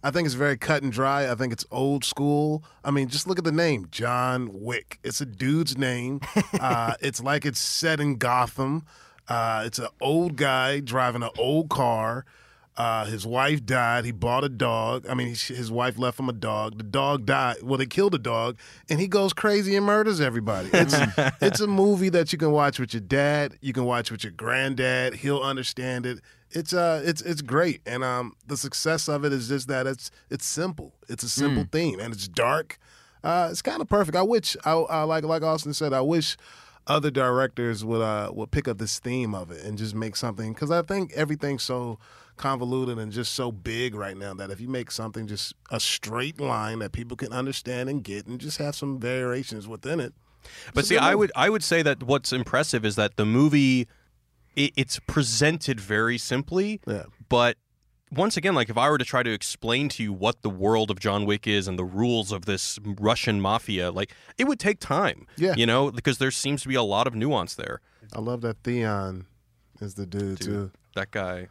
I 0.05 0.11
think 0.11 0.25
it's 0.25 0.35
very 0.35 0.57
cut 0.57 0.83
and 0.83 0.91
dry. 0.91 1.31
I 1.31 1.35
think 1.35 1.53
it's 1.53 1.65
old 1.71 2.03
school. 2.03 2.63
I 2.83 2.91
mean, 2.91 3.07
just 3.07 3.25
look 3.25 3.37
at 3.37 3.45
the 3.45 3.53
name, 3.53 3.87
John 3.89 4.49
Wick. 4.51 4.99
It's 5.01 5.21
a 5.21 5.25
dude's 5.25 5.77
name. 5.77 6.19
uh, 6.59 6.95
it's 6.99 7.23
like 7.23 7.45
it's 7.45 7.59
set 7.59 8.01
in 8.01 8.17
Gotham. 8.17 8.85
Uh, 9.29 9.63
it's 9.65 9.79
an 9.79 9.87
old 10.01 10.35
guy 10.35 10.81
driving 10.81 11.23
an 11.23 11.29
old 11.37 11.69
car. 11.69 12.25
Uh, 12.75 13.05
his 13.05 13.25
wife 13.25 13.63
died. 13.63 14.03
He 14.03 14.11
bought 14.11 14.43
a 14.43 14.49
dog. 14.49 15.05
I 15.07 15.13
mean, 15.13 15.27
his 15.27 15.71
wife 15.71 15.97
left 15.99 16.19
him 16.19 16.27
a 16.27 16.33
dog. 16.33 16.77
The 16.77 16.83
dog 16.83 17.25
died. 17.25 17.57
Well, 17.61 17.77
they 17.77 17.85
killed 17.85 18.13
the 18.13 18.19
dog, 18.19 18.57
and 18.89 18.99
he 18.99 19.07
goes 19.07 19.31
crazy 19.31 19.75
and 19.75 19.85
murders 19.85 20.19
everybody. 20.19 20.69
It's 20.73 20.95
it's 21.41 21.59
a 21.59 21.67
movie 21.67 22.09
that 22.09 22.31
you 22.31 22.39
can 22.39 22.51
watch 22.51 22.79
with 22.79 22.93
your 22.93 23.01
dad. 23.01 23.57
You 23.61 23.73
can 23.73 23.85
watch 23.85 24.09
with 24.09 24.23
your 24.23 24.31
granddad. 24.31 25.15
He'll 25.15 25.41
understand 25.41 26.07
it. 26.07 26.19
It's 26.49 26.73
uh, 26.73 27.03
it's 27.05 27.21
it's 27.21 27.41
great, 27.43 27.81
and 27.85 28.03
um, 28.03 28.33
the 28.47 28.57
success 28.57 29.07
of 29.07 29.23
it 29.23 29.33
is 29.33 29.49
just 29.49 29.67
that 29.67 29.85
it's 29.85 30.09
it's 30.31 30.45
simple. 30.45 30.93
It's 31.07 31.23
a 31.23 31.29
simple 31.29 31.65
theme, 31.71 31.99
and 31.99 32.11
it's 32.11 32.27
dark. 32.27 32.79
Uh, 33.23 33.49
it's 33.51 33.61
kind 33.61 33.81
of 33.81 33.87
perfect. 33.87 34.17
I 34.17 34.21
wish, 34.23 34.57
I, 34.65 34.73
I 34.73 35.03
like 35.03 35.23
like 35.23 35.43
Austin 35.43 35.73
said, 35.73 35.93
I 35.93 36.01
wish 36.01 36.37
other 36.85 37.09
directors 37.09 37.85
would 37.85 38.01
uh 38.01 38.29
would 38.33 38.51
pick 38.51 38.67
up 38.67 38.77
this 38.77 38.99
theme 38.99 39.33
of 39.33 39.51
it 39.51 39.63
and 39.63 39.77
just 39.77 39.95
make 39.95 40.15
something 40.15 40.53
because 40.53 40.69
I 40.69 40.81
think 40.81 41.13
everything's 41.13 41.63
so 41.63 41.97
convoluted 42.37 42.97
and 42.97 43.11
just 43.11 43.33
so 43.33 43.51
big 43.51 43.95
right 43.95 44.17
now 44.17 44.33
that 44.33 44.49
if 44.51 44.59
you 44.59 44.67
make 44.67 44.91
something 44.91 45.27
just 45.27 45.53
a 45.71 45.79
straight 45.79 46.39
line 46.39 46.79
that 46.79 46.91
people 46.91 47.15
can 47.17 47.31
understand 47.31 47.89
and 47.89 48.03
get 48.03 48.25
and 48.27 48.39
just 48.39 48.57
have 48.57 48.75
some 48.75 48.99
variations 48.99 49.67
within 49.67 49.99
it. 49.99 50.13
But 50.73 50.85
see, 50.85 50.97
I 50.97 51.15
would 51.15 51.31
I 51.35 51.49
would 51.49 51.63
say 51.63 51.81
that 51.83 52.03
what's 52.03 52.33
impressive 52.33 52.83
is 52.85 52.95
that 52.95 53.15
the 53.15 53.25
movie 53.25 53.87
it, 54.55 54.71
it's 54.75 54.99
presented 55.07 55.79
very 55.79 56.17
simply, 56.17 56.81
Yeah. 56.85 57.03
but 57.29 57.57
once 58.11 58.37
again, 58.37 58.53
like 58.53 58.69
if 58.69 58.77
I 58.77 58.89
were 58.91 58.99
to 58.99 59.05
try 59.05 59.23
to 59.23 59.31
explain 59.31 59.89
to 59.89 60.03
you 60.03 60.13
what 60.13 60.43
the 60.43 60.49
world 60.49 60.91
of 60.91 60.99
John 60.99 61.25
Wick 61.25 61.47
is 61.47 61.67
and 61.67 61.79
the 61.79 61.83
rules 61.85 62.31
of 62.31 62.45
this 62.45 62.77
Russian 62.83 63.41
mafia, 63.41 63.89
like 63.89 64.13
it 64.37 64.43
would 64.43 64.59
take 64.59 64.79
time. 64.79 65.25
Yeah. 65.37 65.55
You 65.57 65.65
know, 65.65 65.89
because 65.91 66.19
there 66.19 66.29
seems 66.29 66.61
to 66.63 66.67
be 66.67 66.75
a 66.75 66.83
lot 66.83 67.07
of 67.07 67.15
nuance 67.15 67.55
there. 67.55 67.81
I 68.15 68.19
love 68.19 68.41
that 68.41 68.57
Theon 68.63 69.25
is 69.81 69.95
the 69.95 70.05
dude, 70.05 70.41
too. 70.41 70.69
That 70.95 71.09
guy 71.09 71.47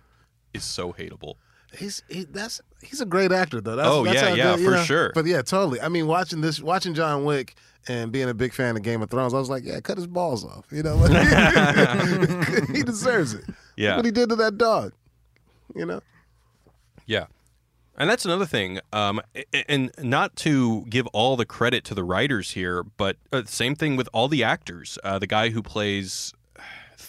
is 0.54 0.64
so 0.64 0.92
hateable. 0.92 1.34
He's 1.76 2.02
he, 2.08 2.24
that's 2.24 2.60
he's 2.82 3.00
a 3.00 3.06
great 3.06 3.32
actor 3.32 3.60
though. 3.60 3.76
That's, 3.76 3.88
Oh, 3.88 4.04
that's 4.04 4.16
yeah, 4.16 4.28
how 4.28 4.34
yeah, 4.34 4.56
good- 4.56 4.64
for 4.64 4.70
know? 4.72 4.82
sure. 4.82 5.12
But 5.14 5.24
yeah, 5.26 5.40
totally. 5.42 5.80
I 5.80 5.88
mean, 5.88 6.06
watching 6.06 6.40
this, 6.42 6.60
watching 6.60 6.92
John 6.94 7.24
Wick 7.24 7.54
and 7.88 8.12
being 8.12 8.28
a 8.28 8.34
big 8.34 8.52
fan 8.52 8.76
of 8.76 8.82
Game 8.82 9.00
of 9.02 9.10
Thrones, 9.10 9.32
I 9.34 9.38
was 9.38 9.48
like, 9.48 9.64
yeah, 9.64 9.80
cut 9.80 9.96
his 9.96 10.06
balls 10.06 10.44
off. 10.44 10.66
You 10.70 10.82
know, 10.82 10.96
like, 10.96 11.10
he 12.76 12.82
deserves 12.82 13.34
it. 13.34 13.48
Look 13.48 13.56
Yeah. 13.76 13.96
what 13.96 14.04
he 14.04 14.10
did 14.10 14.28
to 14.28 14.36
that 14.36 14.58
dog. 14.58 14.92
You 15.74 15.86
know, 15.86 16.00
Yeah. 17.06 17.26
And 17.96 18.08
that's 18.08 18.24
another 18.24 18.46
thing. 18.46 18.78
Um, 18.92 19.20
and 19.68 19.90
not 19.98 20.34
to 20.36 20.84
give 20.88 21.06
all 21.08 21.36
the 21.36 21.44
credit 21.44 21.84
to 21.84 21.94
the 21.94 22.02
writers 22.04 22.52
here, 22.52 22.82
but 22.82 23.16
uh, 23.32 23.42
same 23.46 23.74
thing 23.76 23.96
with 23.96 24.08
all 24.14 24.28
the 24.28 24.42
actors. 24.44 24.98
Uh, 25.04 25.18
the 25.18 25.26
guy 25.26 25.50
who 25.50 25.62
plays 25.62 26.32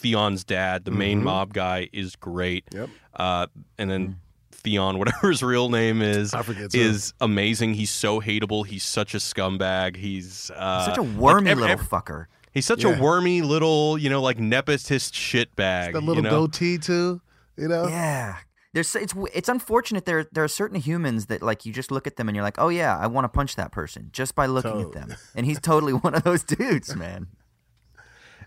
Theon's 0.04 0.44
dad, 0.44 0.86
the 0.86 0.92
main 0.92 1.24
mob 1.24 1.54
guy, 1.54 1.90
is 1.92 2.16
great. 2.16 2.66
Yep. 2.74 2.90
Uh, 3.16 3.48
and 3.80 3.90
then 3.90 4.18
Theon, 4.52 4.98
whatever 5.00 5.30
his 5.30 5.42
real 5.42 5.70
name 5.70 6.02
is, 6.02 6.34
I 6.34 6.42
forget, 6.44 6.72
too. 6.72 6.80
is 6.80 7.14
amazing. 7.20 7.74
He's 7.74 7.90
so 7.90 8.22
hateable. 8.22 8.66
He's 8.66 8.84
such 8.84 9.16
a 9.16 9.18
scumbag. 9.18 9.96
He's 9.96 10.52
uh, 10.56 10.86
Such 10.86 10.98
a 10.98 11.02
like 11.02 11.18
wormy 11.18 11.52
ev- 11.52 11.58
little 11.58 11.72
ev- 11.80 11.90
fucker. 11.90 12.26
He's 12.52 12.66
such 12.68 12.84
Yeah. 12.84 12.96
a 12.98 13.02
wormy 13.02 13.42
little, 13.42 13.98
you 13.98 14.10
know, 14.12 14.22
like 14.22 14.38
nepotist 14.38 15.14
shitbag. 15.14 15.56
that 15.56 15.94
you 15.94 16.00
little 16.02 16.22
know? 16.24 16.30
goatee 16.30 16.78
too. 16.78 17.20
You 17.58 17.68
know, 17.68 17.88
Yeah. 17.88 18.36
There's 18.74 18.96
it's 18.96 19.14
it's 19.36 19.50
unfortunate 19.50 20.06
there 20.06 20.26
there 20.32 20.44
are 20.44 20.48
certain 20.48 20.80
humans 20.80 21.28
that 21.28 21.44
like 21.44 21.64
you 21.64 21.72
just 21.72 21.92
look 21.92 22.08
at 22.08 22.16
them 22.16 22.28
and 22.28 22.36
you're 22.36 22.44
like, 22.44 22.56
"Oh 22.58 22.70
yeah, 22.70 22.98
I 22.98 23.06
want 23.06 23.26
to 23.26 23.30
punch 23.30 23.56
that 23.56 23.72
person 23.72 24.10
just 24.12 24.34
by 24.34 24.48
looking 24.48 24.72
Totally. 24.72 24.86
at 25.00 25.10
them." 25.10 25.18
And 25.36 25.46
he's 25.46 25.60
totally 25.60 25.94
one 26.06 26.16
of 26.16 26.24
those 26.24 26.44
dudes, 26.44 26.96
man. 26.96 27.28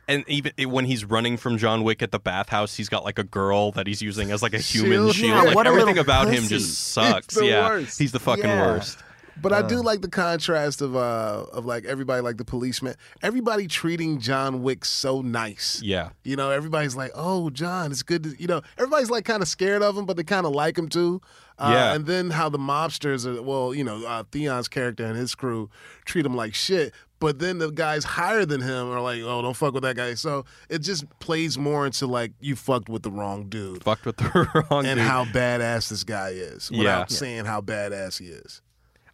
And 0.08 0.24
even 0.28 0.52
when 0.70 0.84
he's 0.84 1.04
running 1.04 1.36
from 1.36 1.58
John 1.58 1.82
Wick 1.82 2.00
at 2.02 2.12
the 2.12 2.18
bathhouse, 2.20 2.76
he's 2.76 2.88
got 2.88 3.04
like 3.04 3.18
a 3.18 3.24
girl 3.24 3.72
that 3.72 3.86
he's 3.86 4.00
using 4.00 4.30
as 4.30 4.42
like 4.42 4.54
a 4.54 4.58
human 4.58 4.92
Shield. 5.10 5.14
shield. 5.16 5.30
Yeah, 5.46 5.52
like 5.52 5.66
everything 5.66 5.98
about 5.98 6.28
him 6.28 6.44
just 6.44 6.92
sucks. 6.92 7.36
yeah, 7.40 7.68
worst. 7.68 7.98
he's 7.98 8.12
the 8.12 8.20
fucking 8.20 8.44
Yeah. 8.44 8.66
worst. 8.66 8.98
But 9.42 9.52
I 9.52 9.60
do 9.60 9.82
like 9.82 10.00
the 10.00 10.08
contrast 10.08 10.80
of 10.80 10.96
uh 10.96 11.44
of 11.52 11.66
like 11.66 11.84
everybody 11.84 12.22
like 12.22 12.38
the 12.38 12.44
policeman, 12.44 12.94
everybody 13.20 13.66
treating 13.66 14.18
John 14.18 14.62
Wick 14.62 14.82
so 14.86 15.20
nice. 15.20 15.82
Yeah, 15.82 16.08
You 16.24 16.36
know, 16.36 16.50
everybody's 16.50 16.96
like, 16.96 17.10
"Oh, 17.14 17.50
John, 17.50 17.90
it's 17.92 18.02
good 18.02 18.22
to." 18.22 18.34
You 18.40 18.46
know, 18.46 18.62
everybody's 18.78 19.10
like 19.10 19.26
kind 19.26 19.42
of 19.42 19.48
scared 19.48 19.82
of 19.82 19.94
him, 19.98 20.06
but 20.06 20.16
they 20.16 20.24
kind 20.24 20.46
of 20.46 20.52
like 20.52 20.78
him 20.78 20.88
too. 20.88 21.20
Uh, 21.58 21.70
Yeah. 21.74 21.94
And 21.94 22.06
then 22.06 22.30
how 22.30 22.48
the 22.48 22.58
mobsters 22.58 23.26
are, 23.26 23.42
well, 23.42 23.74
you 23.74 23.84
know, 23.84 24.06
uh, 24.06 24.24
Theon's 24.32 24.68
character 24.68 25.04
and 25.04 25.16
his 25.18 25.34
crew 25.34 25.68
treat 26.06 26.24
him 26.24 26.34
like 26.34 26.54
shit. 26.54 26.94
But 27.18 27.38
then 27.38 27.58
the 27.58 27.70
guys 27.70 28.04
higher 28.04 28.44
than 28.44 28.60
him 28.60 28.90
are 28.90 29.00
like, 29.00 29.22
"Oh, 29.22 29.40
don't 29.40 29.54
fuck 29.56 29.72
with 29.72 29.82
that 29.84 29.96
guy." 29.96 30.14
So 30.14 30.44
it 30.68 30.80
just 30.80 31.06
plays 31.18 31.56
more 31.56 31.86
into 31.86 32.06
like 32.06 32.32
you 32.40 32.56
fucked 32.56 32.88
with 32.90 33.02
the 33.02 33.10
wrong 33.10 33.48
dude 33.48 33.82
fucked 33.82 34.04
with 34.04 34.16
the 34.18 34.28
wrong 34.70 34.82
dude 34.82 34.90
and 34.90 34.98
dude. 35.00 35.08
how 35.08 35.24
badass 35.24 35.88
this 35.88 36.04
guy 36.04 36.30
is 36.30 36.70
Yeah. 36.70 36.78
without 36.78 37.10
saying 37.10 37.46
how 37.46 37.60
badass 37.62 38.18
he 38.18 38.26
is. 38.26 38.60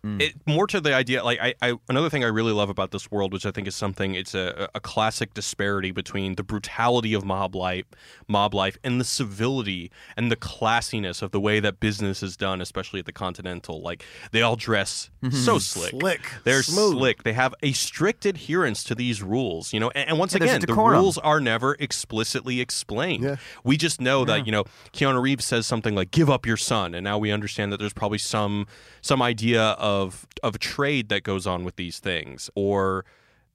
Mm. 0.04 0.20
it, 0.20 0.34
more 0.46 0.66
to 0.66 0.80
the 0.80 0.92
idea 0.92 1.22
like 1.22 1.38
I, 1.40 1.54
I 1.62 1.74
another 1.88 2.10
thing 2.10 2.24
i 2.24 2.26
really 2.26 2.50
love 2.52 2.68
about 2.68 2.90
this 2.90 3.08
world 3.12 3.32
which 3.32 3.46
i 3.46 3.52
think 3.52 3.68
is 3.68 3.76
something 3.76 4.16
it's 4.16 4.34
a, 4.34 4.68
a 4.74 4.80
classic 4.80 5.32
disparity 5.32 5.92
between 5.92 6.34
the 6.34 6.42
brutality 6.42 7.14
of 7.14 7.24
mob 7.24 7.54
life 7.54 7.84
mob 8.26 8.52
life 8.52 8.76
and 8.82 9.00
the 9.00 9.04
civility 9.04 9.92
and 10.16 10.30
the 10.30 10.36
classiness 10.36 11.22
of 11.22 11.30
the 11.30 11.40
way 11.40 11.60
that 11.60 11.78
business 11.78 12.22
is 12.22 12.36
done 12.36 12.60
especially 12.60 13.00
at 13.00 13.06
the 13.06 13.12
continental. 13.12 13.80
Like 13.80 14.04
they 14.32 14.42
all 14.42 14.56
dress 14.56 15.10
mm-hmm. 15.22 15.36
so 15.36 15.58
slick. 15.58 15.90
Slick. 15.90 16.20
they're 16.44 16.62
Smooth. 16.62 16.94
slick. 16.94 17.22
They 17.22 17.34
have 17.34 17.54
a 17.62 17.72
strict 17.72 18.26
adherence 18.26 18.82
to 18.84 18.94
these 18.94 19.22
rules 19.22 19.72
you 19.72 19.80
know? 19.80 19.90
And, 19.94 20.10
and 20.10 20.18
once 20.18 20.32
Yeah, 20.32 20.42
again 20.42 20.60
the 20.60 20.74
rules 20.74 21.18
are 21.18 21.40
never 21.40 21.76
explicitly 21.78 22.60
explained. 22.60 23.24
Yeah. 23.24 23.36
we 23.62 23.76
just 23.76 24.00
know 24.00 24.24
that 24.24 24.46
you 24.46 24.52
know 24.52 24.64
Keanu 24.92 25.22
Reeves 25.22 25.44
says 25.44 25.66
something 25.66 25.94
like 25.94 26.10
"give 26.10 26.30
up 26.30 26.46
your 26.46 26.56
son," 26.56 26.94
and 26.94 27.04
now 27.04 27.18
we 27.18 27.30
understand 27.30 27.72
that 27.72 27.78
there's 27.78 27.92
probably 27.92 28.18
some 28.18 28.66
some 29.00 29.20
idea 29.22 29.62
of 29.62 29.91
of 30.00 30.26
of 30.42 30.58
trade 30.58 31.08
that 31.10 31.22
goes 31.22 31.46
on 31.46 31.64
with 31.64 31.76
these 31.76 31.98
things. 31.98 32.50
Or 32.54 33.04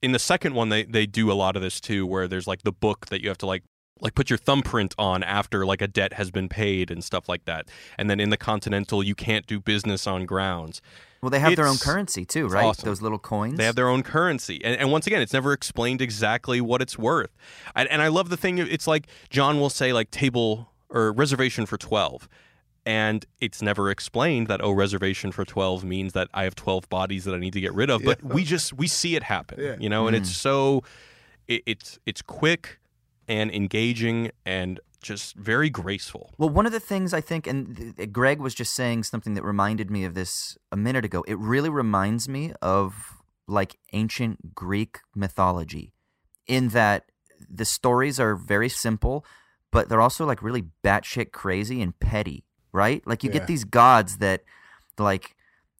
in 0.02 0.12
the 0.12 0.18
second 0.18 0.54
one, 0.54 0.68
they 0.68 0.84
they 0.84 1.06
do 1.06 1.30
a 1.30 1.34
lot 1.34 1.56
of 1.56 1.62
this 1.62 1.80
too, 1.80 2.06
where 2.06 2.28
there's 2.28 2.46
like 2.46 2.62
the 2.62 2.72
book 2.72 3.06
that 3.06 3.22
you 3.22 3.28
have 3.28 3.38
to 3.38 3.46
like 3.46 3.64
like 4.00 4.14
put 4.14 4.30
your 4.30 4.36
thumbprint 4.36 4.94
on 4.96 5.24
after 5.24 5.66
like 5.66 5.82
a 5.82 5.88
debt 5.88 6.12
has 6.12 6.30
been 6.30 6.48
paid 6.48 6.90
and 6.90 7.02
stuff 7.02 7.28
like 7.28 7.44
that. 7.46 7.68
And 7.98 8.08
then 8.08 8.20
in 8.20 8.30
the 8.30 8.36
Continental, 8.36 9.02
you 9.02 9.16
can't 9.16 9.44
do 9.46 9.58
business 9.58 10.06
on 10.06 10.24
grounds. 10.24 10.80
Well, 11.20 11.30
they 11.30 11.40
have 11.40 11.56
their 11.56 11.66
own 11.66 11.78
currency 11.78 12.24
too, 12.24 12.46
right? 12.46 12.64
awesome. 12.64 12.88
Those 12.88 13.02
little 13.02 13.18
coins. 13.18 13.58
They 13.58 13.64
have 13.64 13.74
their 13.74 13.88
own 13.88 14.04
currency, 14.04 14.60
and, 14.64 14.76
and 14.80 14.92
once 14.92 15.06
again, 15.06 15.20
it's 15.20 15.32
never 15.32 15.52
explained 15.52 16.00
exactly 16.00 16.60
what 16.60 16.80
it's 16.80 16.96
worth. 16.96 17.34
And, 17.74 17.88
and 17.88 18.00
I 18.00 18.06
love 18.08 18.28
the 18.28 18.36
thing; 18.36 18.58
it's 18.58 18.86
like 18.86 19.08
John 19.28 19.58
will 19.58 19.70
say 19.70 19.92
like 19.92 20.12
table 20.12 20.70
or 20.90 21.12
reservation 21.12 21.66
for 21.66 21.76
twelve, 21.76 22.28
and 22.86 23.24
it's 23.40 23.60
never 23.62 23.90
explained 23.90 24.46
that 24.48 24.62
oh, 24.62 24.72
reservation 24.72 25.32
for 25.32 25.44
twelve 25.44 25.84
means 25.84 26.12
that 26.12 26.28
I 26.32 26.44
have 26.44 26.54
twelve 26.54 26.88
bodies 26.88 27.24
that 27.24 27.34
I 27.34 27.38
need 27.38 27.52
to 27.52 27.60
get 27.60 27.74
rid 27.74 27.90
of. 27.90 28.02
But 28.04 28.22
we 28.22 28.44
just 28.44 28.72
we 28.72 28.86
see 28.86 29.16
it 29.16 29.22
happen, 29.22 29.60
Yeah. 29.60 29.76
you 29.78 29.88
know, 29.88 30.06
and 30.06 30.16
it's 30.16 30.30
mm. 30.30 30.34
so 30.34 30.82
it, 31.46 31.62
it's 31.66 31.98
it's 32.06 32.22
quick 32.22 32.78
and 33.26 33.50
engaging 33.50 34.30
and 34.46 34.80
just 35.00 35.36
very 35.36 35.70
graceful. 35.70 36.32
Well, 36.38 36.48
one 36.48 36.66
of 36.66 36.72
the 36.72 36.80
things 36.80 37.14
I 37.14 37.20
think, 37.20 37.46
and 37.46 37.76
th- 37.76 37.96
th- 37.96 38.12
Greg 38.12 38.40
was 38.40 38.54
just 38.54 38.74
saying 38.74 39.04
something 39.04 39.34
that 39.34 39.44
reminded 39.44 39.90
me 39.90 40.04
of 40.04 40.14
this 40.14 40.58
a 40.72 40.76
minute 40.76 41.04
ago. 41.04 41.24
It 41.28 41.38
really 41.38 41.70
reminds 41.70 42.28
me 42.28 42.52
of 42.60 43.22
like 43.46 43.78
ancient 43.92 44.54
Greek 44.54 44.98
mythology, 45.14 45.92
in 46.46 46.68
that 46.70 47.04
the 47.48 47.64
stories 47.64 48.18
are 48.18 48.34
very 48.34 48.68
simple, 48.68 49.24
but 49.70 49.88
they're 49.88 50.00
also 50.00 50.26
like 50.26 50.42
really 50.42 50.64
batshit 50.82 51.30
crazy 51.32 51.80
and 51.80 51.98
petty, 52.00 52.44
right? 52.72 53.06
Like 53.06 53.22
you 53.24 53.30
Yeah. 53.30 53.38
get 53.38 53.46
these 53.46 53.64
gods 53.64 54.18
that, 54.18 54.42
like, 54.98 55.36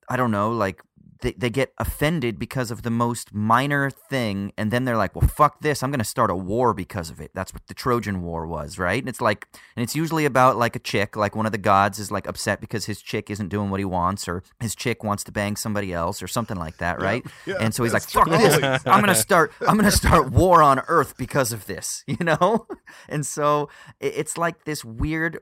I 0.09 0.17
don't 0.17 0.31
know, 0.31 0.51
like 0.51 0.81
they, 1.21 1.33
they 1.33 1.51
get 1.51 1.73
offended 1.79 2.39
because 2.39 2.71
of 2.71 2.83
the 2.83 2.91
most 2.91 3.35
minor 3.35 3.91
thing 3.91 4.53
and 4.57 4.71
then 4.71 4.85
they're 4.85 4.97
like 4.97 5.17
well 5.17 5.27
fuck 5.29 5.61
this 5.63 5.83
i'm 5.83 5.91
going 5.91 5.99
to 5.99 6.05
start 6.05 6.31
a 6.31 6.35
war 6.37 6.73
because 6.73 7.11
of 7.11 7.21
it. 7.21 7.33
That's 7.35 7.53
what 7.53 7.67
the 7.67 7.75
trojan 7.75 8.23
war 8.23 8.47
was 8.47 8.79
right? 8.79 9.03
And 9.03 9.09
it's 9.09 9.21
like 9.21 9.49
and 9.75 9.83
it's 9.83 9.97
usually 9.97 10.27
about 10.27 10.57
like 10.57 10.77
a 10.77 10.79
chick 10.79 11.17
like 11.17 11.35
one 11.35 11.45
of 11.45 11.51
the 11.51 11.59
gods 11.59 11.99
is 11.99 12.13
like 12.13 12.29
upset 12.29 12.61
because 12.61 12.87
his 12.87 13.03
chick 13.03 13.31
isn't 13.31 13.49
doing 13.49 13.69
what 13.69 13.81
he 13.81 13.85
wants 13.85 14.29
or 14.29 14.45
his 14.61 14.77
chick 14.77 15.03
wants 15.03 15.25
to 15.25 15.33
bang 15.33 15.57
somebody 15.57 15.93
else 15.93 16.23
or 16.23 16.29
something 16.29 16.57
like 16.57 16.77
that 16.79 17.03
right? 17.03 17.27
Yeah, 17.47 17.57
and 17.59 17.75
so 17.75 17.83
he's 17.83 17.93
like 17.93 18.09
fuck 18.09 18.29
this 18.31 18.55
i'm 18.87 19.03
going 19.03 19.07
to 19.09 19.15
start 19.17 19.51
i'm 19.63 19.77
going 19.77 19.91
to 19.91 19.97
start 19.97 20.31
war 20.31 20.63
on 20.63 20.79
earth 20.87 21.17
because 21.17 21.53
of 21.53 21.67
this 21.67 22.05
you 22.07 22.25
know? 22.25 22.69
And 23.09 23.27
so 23.27 23.71
it's 23.99 24.39
like 24.39 24.67
this 24.67 24.85
weird 24.85 25.41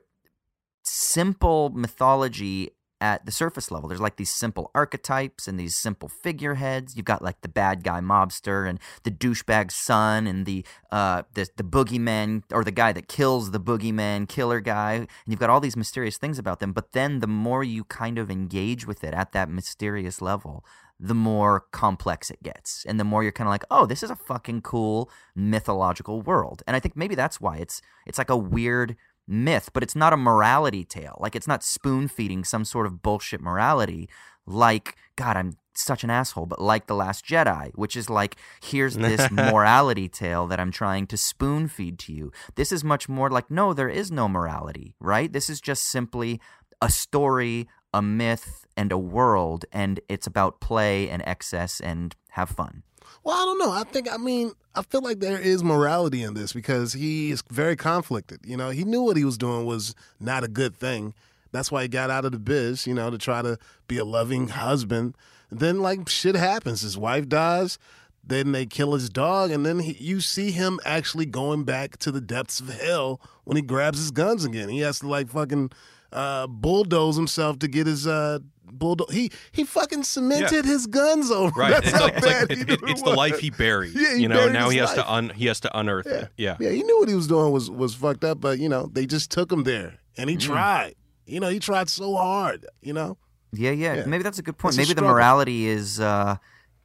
simple 0.87 1.69
mythology 1.69 2.71
at 2.99 3.25
the 3.25 3.31
surface 3.31 3.69
level. 3.69 3.87
There's 3.87 4.01
like 4.01 4.15
these 4.15 4.31
simple 4.31 4.71
archetypes 4.73 5.47
and 5.47 5.59
these 5.59 5.75
simple 5.75 6.09
figureheads. 6.09 6.95
You've 6.95 7.05
got 7.05 7.21
like 7.21 7.41
the 7.41 7.47
bad 7.47 7.83
guy 7.83 7.99
mobster 7.99 8.67
and 8.67 8.79
the 9.03 9.11
douchebag 9.11 9.71
son 9.71 10.25
and 10.25 10.45
the 10.45 10.65
uh 10.91 11.23
the 11.33 11.47
the 11.57 11.63
boogeyman 11.63 12.43
or 12.51 12.63
the 12.63 12.71
guy 12.71 12.91
that 12.93 13.07
kills 13.07 13.51
the 13.51 13.59
boogeyman 13.59 14.27
killer 14.27 14.59
guy. 14.59 14.93
And 14.93 15.07
you've 15.27 15.39
got 15.39 15.49
all 15.49 15.59
these 15.59 15.77
mysterious 15.77 16.17
things 16.17 16.39
about 16.39 16.59
them. 16.59 16.73
But 16.73 16.93
then 16.93 17.19
the 17.19 17.27
more 17.27 17.63
you 17.63 17.83
kind 17.83 18.17
of 18.17 18.31
engage 18.31 18.87
with 18.87 19.03
it 19.03 19.13
at 19.13 19.31
that 19.33 19.49
mysterious 19.49 20.21
level, 20.21 20.65
the 20.99 21.15
more 21.15 21.65
complex 21.71 22.31
it 22.31 22.41
gets. 22.41 22.83
And 22.87 22.99
the 22.99 23.03
more 23.03 23.21
you're 23.21 23.31
kind 23.31 23.47
of 23.47 23.51
like, 23.51 23.65
oh, 23.69 23.85
this 23.85 24.01
is 24.01 24.09
a 24.09 24.15
fucking 24.15 24.61
cool 24.61 25.11
mythological 25.35 26.21
world. 26.23 26.63
And 26.65 26.75
I 26.75 26.79
think 26.79 26.95
maybe 26.95 27.13
that's 27.13 27.39
why 27.39 27.57
it's 27.57 27.81
it's 28.07 28.17
like 28.17 28.31
a 28.31 28.37
weird 28.37 28.95
myth, 29.27 29.69
but 29.73 29.83
it's 29.83 29.95
not 29.95 30.13
a 30.13 30.17
morality 30.17 30.83
tale. 30.83 31.17
Like 31.19 31.35
it's 31.35 31.47
not 31.47 31.63
spoon 31.63 32.07
feeding 32.07 32.43
some 32.43 32.65
sort 32.65 32.85
of 32.85 33.01
bullshit 33.01 33.41
morality 33.41 34.09
like 34.47 34.95
God, 35.17 35.35
I'm 35.35 35.57
such 35.75 36.03
an 36.03 36.09
asshole, 36.09 36.45
but 36.45 36.61
like 36.61 36.87
The 36.87 36.95
Last 36.95 37.25
Jedi, 37.25 37.71
which 37.75 37.95
is 37.95 38.09
like, 38.09 38.37
here's 38.63 38.95
this 38.97 39.29
morality 39.29 40.07
tale 40.07 40.47
that 40.47 40.59
I'm 40.59 40.71
trying 40.71 41.05
to 41.07 41.17
spoon 41.17 41.67
feed 41.67 41.99
to 41.99 42.13
you. 42.13 42.31
This 42.55 42.71
is 42.71 42.83
much 42.83 43.09
more 43.09 43.29
like, 43.29 43.51
no, 43.51 43.73
there 43.73 43.89
is 43.89 44.11
no 44.11 44.27
morality, 44.27 44.95
right? 44.99 45.31
This 45.31 45.49
is 45.49 45.61
just 45.61 45.83
simply 45.83 46.39
a 46.81 46.89
story, 46.89 47.67
a 47.93 48.01
myth, 48.01 48.65
and 48.75 48.91
a 48.91 48.97
world, 48.97 49.65
and 49.71 49.99
it's 50.07 50.27
about 50.27 50.61
play 50.61 51.09
and 51.09 51.23
excess 51.25 51.79
and 51.79 52.15
have 52.31 52.49
fun. 52.49 52.83
Well, 53.23 53.35
I 53.35 53.45
don't 53.45 53.59
know. 53.59 53.71
I 53.71 53.83
think, 53.83 54.11
I 54.11 54.17
mean, 54.17 54.51
I 54.75 54.81
feel 54.83 55.01
like 55.01 55.19
there 55.19 55.39
is 55.39 55.63
morality 55.63 56.23
in 56.23 56.33
this 56.33 56.53
because 56.53 56.93
he 56.93 57.31
is 57.31 57.43
very 57.49 57.75
conflicted. 57.75 58.39
You 58.45 58.57
know, 58.57 58.69
he 58.69 58.83
knew 58.83 59.03
what 59.03 59.17
he 59.17 59.25
was 59.25 59.37
doing 59.37 59.65
was 59.65 59.95
not 60.19 60.43
a 60.43 60.47
good 60.47 60.75
thing. 60.75 61.13
That's 61.51 61.71
why 61.71 61.83
he 61.83 61.87
got 61.87 62.09
out 62.09 62.25
of 62.25 62.31
the 62.31 62.39
biz, 62.39 62.85
you 62.85 62.93
know, 62.93 63.09
to 63.09 63.17
try 63.17 63.41
to 63.41 63.57
be 63.87 63.97
a 63.97 64.05
loving 64.05 64.49
husband. 64.49 65.15
Then, 65.49 65.79
like, 65.79 66.09
shit 66.09 66.35
happens. 66.35 66.81
His 66.81 66.97
wife 66.97 67.27
dies. 67.27 67.79
Then 68.23 68.51
they 68.51 68.65
kill 68.65 68.93
his 68.93 69.09
dog. 69.09 69.51
And 69.51 69.65
then 69.65 69.79
he, 69.79 69.93
you 69.93 70.19
see 70.19 70.51
him 70.51 70.79
actually 70.85 71.25
going 71.25 71.63
back 71.63 71.97
to 71.97 72.11
the 72.11 72.21
depths 72.21 72.59
of 72.59 72.69
hell 72.69 73.21
when 73.45 73.55
he 73.55 73.63
grabs 73.63 73.97
his 73.99 74.11
guns 74.11 74.43
again. 74.43 74.69
He 74.69 74.81
has 74.81 74.99
to, 74.99 75.07
like, 75.07 75.29
fucking 75.29 75.71
uh, 76.13 76.47
bulldoze 76.47 77.15
himself 77.15 77.59
to 77.59 77.67
get 77.67 77.87
his. 77.87 78.05
Uh, 78.07 78.39
Bulldo- 78.69 79.07
he 79.09 79.31
he 79.53 79.63
fucking 79.63 80.03
cemented 80.03 80.65
his 80.65 80.87
guns 80.87 81.31
over. 81.31 81.57
Right. 81.57 81.71
That's 81.71 81.87
it's 81.87 81.97
how 81.97 82.03
like, 82.03 82.17
it's, 82.17 82.25
like 82.25 82.35
bad 82.47 82.51
it, 82.51 82.57
he 82.57 82.61
it- 82.63 82.69
it 82.83 82.89
it's 82.89 83.01
the 83.01 83.09
life 83.11 83.39
he 83.39 83.49
buried. 83.49 83.93
Yeah, 83.95 84.15
he 84.15 84.21
you 84.23 84.27
know, 84.27 84.35
buried 84.39 84.53
now 84.53 84.69
he 84.69 84.77
has 84.77 84.89
life. 84.89 84.97
to 85.05 85.11
un 85.11 85.29
he 85.29 85.45
has 85.45 85.61
to 85.61 85.79
unearth 85.79 86.05
it. 86.05 86.29
Yeah. 86.37 86.57
Yeah, 86.59 86.71
he 86.71 86.83
knew 86.83 86.99
what 86.99 87.07
he 87.07 87.15
was 87.15 87.27
doing 87.27 87.51
was 87.53 87.71
was 87.71 87.95
fucked 87.95 88.25
up, 88.25 88.41
but 88.41 88.59
you 88.59 88.67
know, 88.67 88.89
they 88.91 89.05
just 89.05 89.31
took 89.31 89.49
him 89.51 89.63
there, 89.63 89.95
and 90.17 90.29
he 90.29 90.35
Mm. 90.35 90.41
tried. 90.41 90.95
You 91.25 91.39
know, 91.39 91.47
he 91.49 91.59
tried 91.59 91.87
so 91.89 92.15
hard. 92.17 92.65
You 92.81 92.91
know, 92.93 93.17
Yeah, 93.53 93.71
yeah. 93.71 93.93
Yeah. 93.95 94.05
Maybe 94.05 94.21
that's 94.23 94.37
a 94.37 94.43
good 94.43 94.57
point. 94.57 94.77
It's 94.77 94.85
Maybe 94.89 94.93
the 94.99 95.07
morality 95.07 95.67
is 95.67 95.99
uh, 96.01 96.35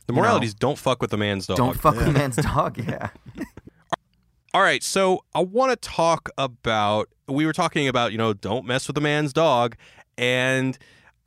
The 0.07 0.13
You 0.13 0.17
know, 0.17 0.23
morality 0.23 0.47
is 0.47 0.55
don't 0.55 0.79
fuck 0.79 1.03
with 1.03 1.11
the 1.11 1.19
man's 1.19 1.47
dog. 1.49 1.57
don't 1.57 1.79
fuck 1.79 1.97
with 1.97 2.07
a 2.07 2.13
man's 2.13 2.37
dog. 2.37 2.79
Yeah. 2.89 3.11
All 4.55 4.61
right, 4.61 4.83
so 4.83 5.25
I 5.35 5.41
want 5.41 5.71
to 5.71 5.77
talk 5.77 6.29
about. 6.37 7.09
We 7.27 7.47
were 7.47 7.55
talking 7.55 7.89
about, 7.89 8.13
you 8.13 8.19
know, 8.19 8.35
don't 8.35 8.67
mess 8.67 8.87
with 8.87 8.99
a 8.99 9.01
man's 9.01 9.33
dog, 9.33 9.77
and 10.19 10.77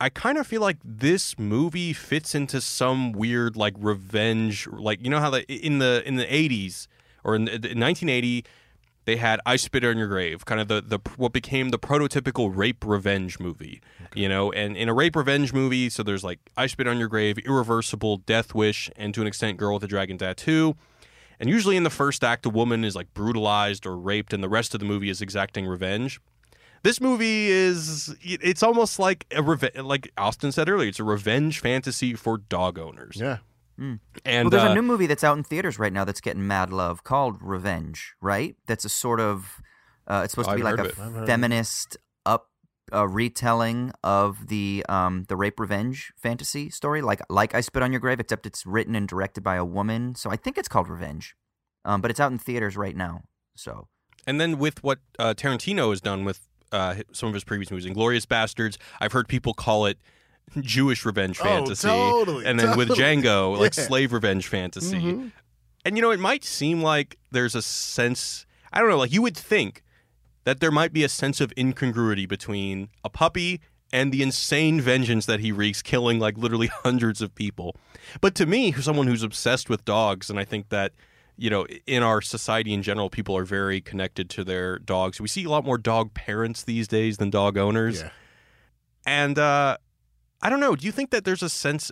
I 0.00 0.10
kind 0.10 0.38
of 0.38 0.46
feel 0.46 0.60
like 0.60 0.76
this 0.84 1.36
movie 1.36 1.92
fits 1.92 2.36
into 2.36 2.60
some 2.60 3.10
weird 3.10 3.56
like 3.56 3.74
revenge, 3.78 4.68
like 4.68 5.02
you 5.02 5.10
know 5.10 5.18
how 5.18 5.30
the 5.30 5.42
in 5.52 5.80
the 5.80 6.04
in 6.06 6.14
the 6.14 6.32
eighties 6.32 6.86
or 7.24 7.34
in, 7.34 7.46
the, 7.46 7.52
in 7.52 7.80
1980 7.80 8.44
they 9.06 9.16
had 9.16 9.40
I 9.44 9.56
Spit 9.56 9.84
on 9.84 9.98
Your 9.98 10.08
Grave, 10.08 10.44
kind 10.44 10.60
of 10.60 10.68
the, 10.68 10.80
the 10.80 10.98
what 11.16 11.32
became 11.32 11.70
the 11.70 11.78
prototypical 11.80 12.54
rape 12.54 12.84
revenge 12.84 13.40
movie, 13.40 13.80
you 14.14 14.28
know. 14.28 14.52
And 14.52 14.76
in 14.76 14.88
a 14.88 14.94
rape 14.94 15.16
revenge 15.16 15.52
movie, 15.52 15.90
so 15.90 16.04
there's 16.04 16.22
like 16.22 16.38
I 16.56 16.68
Spit 16.68 16.86
on 16.86 16.98
Your 17.00 17.08
Grave, 17.08 17.38
Irreversible, 17.38 18.18
Death 18.18 18.54
Wish, 18.54 18.88
and 18.94 19.12
to 19.14 19.20
an 19.20 19.26
extent 19.26 19.56
Girl 19.56 19.74
with 19.74 19.82
a 19.82 19.88
Dragon 19.88 20.16
Tattoo. 20.16 20.76
And 21.40 21.50
usually 21.50 21.76
in 21.76 21.82
the 21.82 21.90
first 21.90 22.24
act, 22.24 22.46
a 22.46 22.50
woman 22.50 22.84
is 22.84 22.94
like 22.96 23.12
brutalized 23.14 23.86
or 23.86 23.96
raped, 23.96 24.32
and 24.32 24.42
the 24.42 24.48
rest 24.48 24.74
of 24.74 24.80
the 24.80 24.86
movie 24.86 25.10
is 25.10 25.20
exacting 25.20 25.66
revenge. 25.66 26.20
This 26.82 27.00
movie 27.00 27.48
is 27.48 28.14
it's 28.22 28.62
almost 28.62 28.98
like 28.98 29.26
a 29.34 29.42
reve- 29.42 29.76
like 29.82 30.10
Austin 30.16 30.52
said 30.52 30.68
earlier, 30.68 30.88
it's 30.88 31.00
a 31.00 31.04
revenge 31.04 31.58
fantasy 31.60 32.14
for 32.14 32.38
dog 32.38 32.78
owners. 32.78 33.16
yeah. 33.16 33.38
And 33.78 34.00
well, 34.24 34.48
there's 34.50 34.62
uh, 34.62 34.70
a 34.70 34.74
new 34.74 34.80
movie 34.82 35.06
that's 35.06 35.22
out 35.22 35.36
in 35.36 35.44
theaters 35.44 35.78
right 35.78 35.92
now 35.92 36.04
that's 36.04 36.22
getting 36.22 36.46
mad 36.46 36.72
love 36.72 37.04
called 37.04 37.36
Revenge, 37.42 38.14
right? 38.22 38.56
That's 38.66 38.86
a 38.86 38.88
sort 38.88 39.20
of 39.20 39.60
uh, 40.06 40.22
it's 40.24 40.32
supposed 40.32 40.48
Oh, 40.48 40.52
to 40.52 40.56
be 40.56 40.62
I've 40.66 40.78
like 40.78 40.78
a 40.78 40.82
of 40.84 40.86
it. 40.86 40.98
I've 40.98 41.12
heard 41.12 41.16
of 41.18 41.22
it. 41.24 41.26
feminist 41.26 41.96
up 42.92 42.98
uh, 42.98 43.08
retelling 43.08 43.92
of 44.02 44.48
the 44.48 44.84
um, 44.88 45.24
the 45.28 45.36
rape 45.36 45.58
revenge 45.60 46.12
fantasy 46.16 46.70
story, 46.70 47.02
like 47.02 47.20
like 47.28 47.54
I 47.54 47.60
Spit 47.60 47.82
on 47.82 47.92
Your 47.92 48.00
Grave, 48.00 48.20
except 48.20 48.46
it's 48.46 48.66
written 48.66 48.94
and 48.94 49.08
directed 49.08 49.42
by 49.42 49.56
a 49.56 49.64
woman. 49.64 50.14
So 50.14 50.30
I 50.30 50.36
think 50.36 50.58
it's 50.58 50.68
called 50.68 50.88
Revenge, 50.88 51.34
um, 51.84 52.00
but 52.00 52.10
it's 52.10 52.20
out 52.20 52.32
in 52.32 52.38
theaters 52.38 52.76
right 52.76 52.96
now. 52.96 53.22
So 53.56 53.88
And 54.26 54.40
then 54.40 54.58
with 54.58 54.82
what 54.82 54.98
uh, 55.18 55.34
Tarantino 55.34 55.90
has 55.90 56.00
done 56.00 56.24
with 56.24 56.40
uh, 56.72 56.96
some 57.12 57.28
of 57.28 57.34
his 57.34 57.44
previous 57.44 57.70
movies, 57.70 57.86
Inglourious 57.86 58.26
Basterds, 58.26 58.76
I've 59.00 59.12
heard 59.12 59.28
people 59.28 59.54
call 59.54 59.86
it 59.86 59.98
Jewish 60.60 61.04
revenge 61.04 61.38
Oh, 61.40 61.44
fantasy. 61.44 61.88
totally, 61.88 62.44
and 62.46 62.58
then 62.58 62.76
with 62.76 62.88
totally. 62.88 63.16
Django, 63.22 63.58
like 63.58 63.74
slave 63.74 64.12
revenge 64.12 64.46
fantasy. 64.46 64.98
Mhm. 65.00 65.32
And 65.84 65.96
you 65.96 66.02
know, 66.02 66.10
it 66.10 66.20
might 66.20 66.44
seem 66.44 66.82
like 66.82 67.16
there's 67.30 67.54
a 67.54 67.62
sense, 67.62 68.44
I 68.72 68.80
don't 68.80 68.88
know, 68.90 68.98
like 68.98 69.12
you 69.12 69.22
would 69.22 69.36
think 69.36 69.82
that 70.46 70.60
there 70.60 70.70
might 70.70 70.92
be 70.92 71.02
a 71.02 71.08
sense 71.08 71.40
of 71.40 71.52
incongruity 71.58 72.24
between 72.24 72.88
a 73.04 73.10
puppy 73.10 73.60
and 73.92 74.12
the 74.12 74.22
insane 74.22 74.80
vengeance 74.80 75.26
that 75.26 75.40
he 75.40 75.50
wreaks, 75.50 75.82
killing 75.82 76.20
like 76.20 76.38
literally 76.38 76.68
hundreds 76.84 77.20
of 77.20 77.34
people. 77.34 77.74
But 78.20 78.36
to 78.36 78.46
me, 78.46 78.70
who's 78.70 78.84
someone 78.84 79.08
who's 79.08 79.24
obsessed 79.24 79.68
with 79.68 79.84
dogs, 79.84 80.30
and 80.30 80.38
I 80.38 80.44
think 80.44 80.68
that, 80.68 80.92
you 81.36 81.50
know, 81.50 81.66
in 81.88 82.04
our 82.04 82.22
society 82.22 82.72
in 82.72 82.82
general, 82.82 83.10
people 83.10 83.36
are 83.36 83.44
very 83.44 83.80
connected 83.80 84.30
to 84.30 84.44
their 84.44 84.78
dogs. 84.78 85.20
We 85.20 85.26
see 85.26 85.42
a 85.42 85.50
lot 85.50 85.64
more 85.64 85.78
dog 85.78 86.14
parents 86.14 86.62
these 86.62 86.86
days 86.86 87.16
than 87.16 87.28
dog 87.28 87.58
owners. 87.58 88.02
Yeah. 88.02 88.10
And 89.04 89.40
uh, 89.40 89.78
I 90.42 90.48
don't 90.48 90.60
know. 90.60 90.76
Do 90.76 90.86
you 90.86 90.92
think 90.92 91.10
that 91.10 91.24
there's 91.24 91.42
a 91.42 91.50
sense 91.50 91.90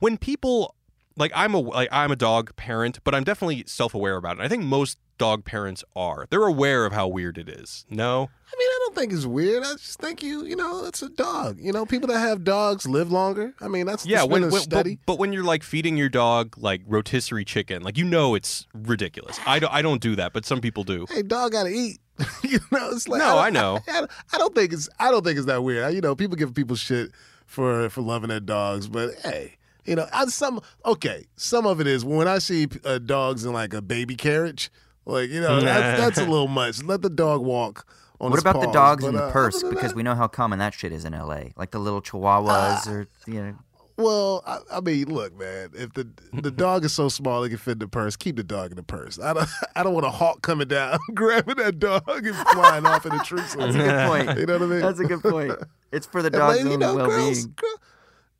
when 0.00 0.18
people 0.18 0.74
like 1.16 1.30
I'm 1.36 1.54
a 1.54 1.60
like 1.60 1.88
I'm 1.92 2.10
a 2.10 2.16
dog 2.16 2.54
parent, 2.56 2.98
but 3.04 3.14
I'm 3.14 3.22
definitely 3.22 3.62
self-aware 3.66 4.16
about 4.16 4.38
it. 4.38 4.42
I 4.42 4.48
think 4.48 4.64
most 4.64 4.98
dog 5.18 5.44
parents 5.44 5.82
are. 5.94 6.26
They're 6.30 6.44
aware 6.46 6.84
of 6.86 6.92
how 6.92 7.08
weird 7.08 7.38
it 7.38 7.48
is. 7.48 7.84
No. 7.90 8.28
I 8.52 8.56
mean, 8.58 8.68
I 8.68 8.78
don't 8.84 8.94
think 8.94 9.12
it's 9.12 9.26
weird. 9.26 9.62
I 9.64 9.72
just 9.72 9.98
think 9.98 10.22
you, 10.22 10.44
you 10.44 10.56
know, 10.56 10.84
it's 10.86 11.02
a 11.02 11.08
dog. 11.08 11.58
You 11.60 11.72
know, 11.72 11.84
people 11.84 12.08
that 12.08 12.18
have 12.18 12.44
dogs 12.44 12.86
live 12.86 13.10
longer. 13.10 13.54
I 13.60 13.68
mean, 13.68 13.86
that's 13.86 14.06
Yeah, 14.06 14.22
when, 14.22 14.50
when- 14.50 14.62
but, 14.70 14.86
but 15.04 15.18
when 15.18 15.32
you're 15.32 15.44
like 15.44 15.62
feeding 15.62 15.96
your 15.96 16.08
dog 16.08 16.56
like 16.56 16.82
rotisserie 16.86 17.44
chicken, 17.44 17.82
like 17.82 17.98
you 17.98 18.04
know 18.04 18.34
it's 18.34 18.66
ridiculous. 18.72 19.38
I 19.46 19.58
don't 19.58 19.72
I 19.72 19.82
don't 19.82 20.00
do 20.00 20.16
that, 20.16 20.32
but 20.32 20.44
some 20.46 20.60
people 20.60 20.84
do. 20.84 21.06
hey, 21.10 21.22
dog 21.22 21.52
got 21.52 21.64
to 21.64 21.70
eat. 21.70 21.98
you 22.42 22.60
know, 22.72 22.90
it's 22.90 23.08
like 23.08 23.18
No, 23.18 23.34
don't- 23.34 23.44
I 23.44 23.50
know. 23.50 23.80
I, 23.88 23.92
don't- 24.00 24.10
I 24.32 24.38
don't 24.38 24.54
think 24.54 24.72
it's 24.72 24.88
I 24.98 25.10
don't 25.10 25.24
think 25.24 25.36
it's 25.38 25.46
that 25.46 25.62
weird. 25.62 25.84
I- 25.84 25.90
You 25.90 26.00
know, 26.00 26.14
people 26.14 26.36
give 26.36 26.54
people 26.54 26.76
shit 26.76 27.10
for 27.46 27.88
for 27.90 28.00
loving 28.02 28.28
their 28.28 28.40
dogs, 28.40 28.88
but 28.88 29.14
hey, 29.22 29.56
you 29.84 29.96
know, 29.96 30.06
I, 30.12 30.24
some 30.26 30.60
okay, 30.84 31.26
some 31.36 31.66
of 31.66 31.80
it 31.80 31.86
is 31.86 32.04
when 32.04 32.26
I 32.28 32.38
see 32.38 32.68
uh, 32.84 32.98
dogs 32.98 33.44
in 33.44 33.52
like 33.52 33.74
a 33.74 33.82
baby 33.82 34.14
carriage, 34.16 34.70
like 35.06 35.30
you 35.30 35.40
know, 35.40 35.60
that's, 35.60 36.00
that's 36.00 36.18
a 36.18 36.24
little 36.30 36.48
much. 36.48 36.82
Let 36.82 37.02
the 37.02 37.10
dog 37.10 37.42
walk. 37.42 37.86
On 38.18 38.30
the 38.30 38.36
bottom. 38.36 38.54
what 38.54 38.54
his 38.54 38.62
about 38.62 38.72
the 38.72 38.72
dogs 38.72 39.04
but, 39.04 39.08
in 39.08 39.14
the 39.16 39.24
uh, 39.24 39.30
purse? 39.30 39.62
Because 39.62 39.94
we 39.94 40.02
know 40.02 40.14
how 40.14 40.26
common 40.26 40.58
that 40.58 40.72
shit 40.72 40.90
is 40.92 41.04
in 41.04 41.12
L.A. 41.12 41.52
Like 41.56 41.70
the 41.70 41.78
little 41.78 42.00
chihuahuas 42.00 42.86
or 42.88 43.06
you 43.26 43.42
know. 43.42 43.56
Well, 43.98 44.42
I, 44.46 44.58
I 44.72 44.80
mean, 44.80 45.12
look, 45.12 45.38
man. 45.38 45.70
If 45.74 45.94
the 45.94 46.06
the 46.32 46.50
dog 46.50 46.84
is 46.84 46.92
so 46.92 47.08
small 47.08 47.42
it 47.44 47.48
can 47.48 47.58
fit 47.58 47.72
in 47.72 47.78
the 47.78 47.88
purse, 47.88 48.16
keep 48.16 48.36
the 48.36 48.42
dog 48.42 48.70
in 48.70 48.76
the 48.76 48.82
purse. 48.82 49.18
I 49.18 49.32
don't 49.32 49.48
I 49.76 49.82
don't 49.82 49.94
want 49.94 50.06
a 50.06 50.10
hawk 50.10 50.42
coming 50.42 50.68
down, 50.68 50.98
grabbing 51.14 51.56
that 51.56 51.78
dog 51.78 52.02
and 52.08 52.34
flying 52.34 52.84
off 52.86 53.06
in 53.06 53.16
the 53.16 53.22
tree. 53.24 53.40
That's 53.40 53.54
a 53.54 53.78
good 53.78 54.08
point. 54.08 54.38
You 54.38 54.46
know 54.46 54.54
what 54.54 54.62
I 54.62 54.66
mean? 54.66 54.80
That's 54.80 55.00
a 55.00 55.04
good 55.04 55.22
point. 55.22 55.52
It's 55.92 56.06
for 56.06 56.20
the 56.20 56.26
And, 56.28 56.36
dog's 56.36 56.56
like, 56.58 56.66
you 56.66 56.72
own 56.72 56.80
know, 56.80 56.94
well-being. 56.96 57.18
girls, 57.18 57.46
girl- 57.46 57.80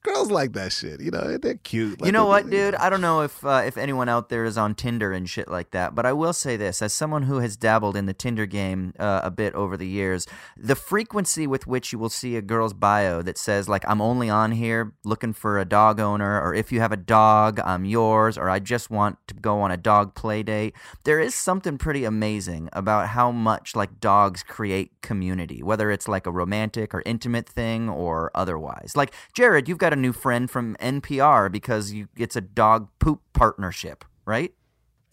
girls 0.06 0.30
like 0.30 0.52
that 0.52 0.72
shit. 0.72 1.00
You 1.00 1.10
know, 1.10 1.36
they're 1.36 1.56
cute. 1.56 2.00
Like 2.00 2.06
you 2.06 2.12
know 2.12 2.26
what, 2.26 2.48
dude? 2.48 2.74
I 2.76 2.88
don't 2.88 3.00
know 3.00 3.22
if 3.22 3.44
uh, 3.44 3.62
if 3.66 3.76
anyone 3.76 4.08
out 4.08 4.28
there 4.28 4.44
is 4.44 4.56
on 4.56 4.74
Tinder 4.74 5.12
and 5.12 5.28
shit 5.28 5.48
like 5.48 5.72
that, 5.72 5.94
but 5.94 6.06
I 6.06 6.12
will 6.12 6.32
say 6.32 6.56
this: 6.56 6.80
as 6.80 6.92
someone 6.92 7.24
who 7.24 7.40
has 7.40 7.56
dabbled 7.56 7.96
in 7.96 8.06
the 8.06 8.14
Tinder 8.14 8.46
game 8.46 8.94
uh, 8.98 9.20
a 9.24 9.30
bit 9.30 9.54
over 9.54 9.76
the 9.76 9.86
years, 9.86 10.26
the 10.56 10.76
frequency 10.76 11.46
with 11.46 11.66
which 11.66 11.92
you 11.92 11.98
will 11.98 12.08
see 12.08 12.36
a 12.36 12.42
girl's 12.42 12.72
bio 12.72 13.22
that 13.22 13.36
says 13.36 13.68
like 13.68 13.84
"I'm 13.88 14.00
only 14.00 14.30
on 14.30 14.52
here 14.52 14.94
looking 15.04 15.32
for 15.32 15.58
a 15.58 15.64
dog 15.64 15.98
owner," 16.00 16.40
or 16.40 16.54
"If 16.54 16.70
you 16.70 16.80
have 16.80 16.92
a 16.92 16.96
dog, 16.96 17.60
I'm 17.60 17.84
yours," 17.84 18.38
or 18.38 18.48
"I 18.48 18.60
just 18.60 18.90
want 18.90 19.18
to 19.28 19.34
go 19.34 19.60
on 19.60 19.70
a 19.70 19.76
dog 19.76 20.14
play 20.14 20.42
date," 20.42 20.74
there 21.04 21.20
is 21.20 21.34
something 21.34 21.78
pretty 21.78 22.04
amazing 22.04 22.68
about 22.72 23.08
how 23.08 23.30
much 23.32 23.74
like 23.74 24.00
dogs 24.00 24.42
create 24.42 24.92
community, 25.02 25.62
whether 25.62 25.90
it's 25.90 26.08
like 26.08 26.26
a 26.26 26.32
romantic 26.32 26.94
or 26.94 27.02
intimate 27.04 27.48
thing 27.48 27.88
or 27.88 28.30
otherwise. 28.34 28.92
Like 28.94 29.12
Jared, 29.34 29.68
you've 29.68 29.78
got 29.78 29.92
a 29.96 30.00
new 30.00 30.12
friend 30.12 30.50
from 30.50 30.76
NPR 30.76 31.50
because 31.50 31.92
you 31.92 32.08
it's 32.16 32.36
a 32.36 32.40
dog 32.40 32.88
poop 32.98 33.20
partnership, 33.32 34.04
right? 34.24 34.52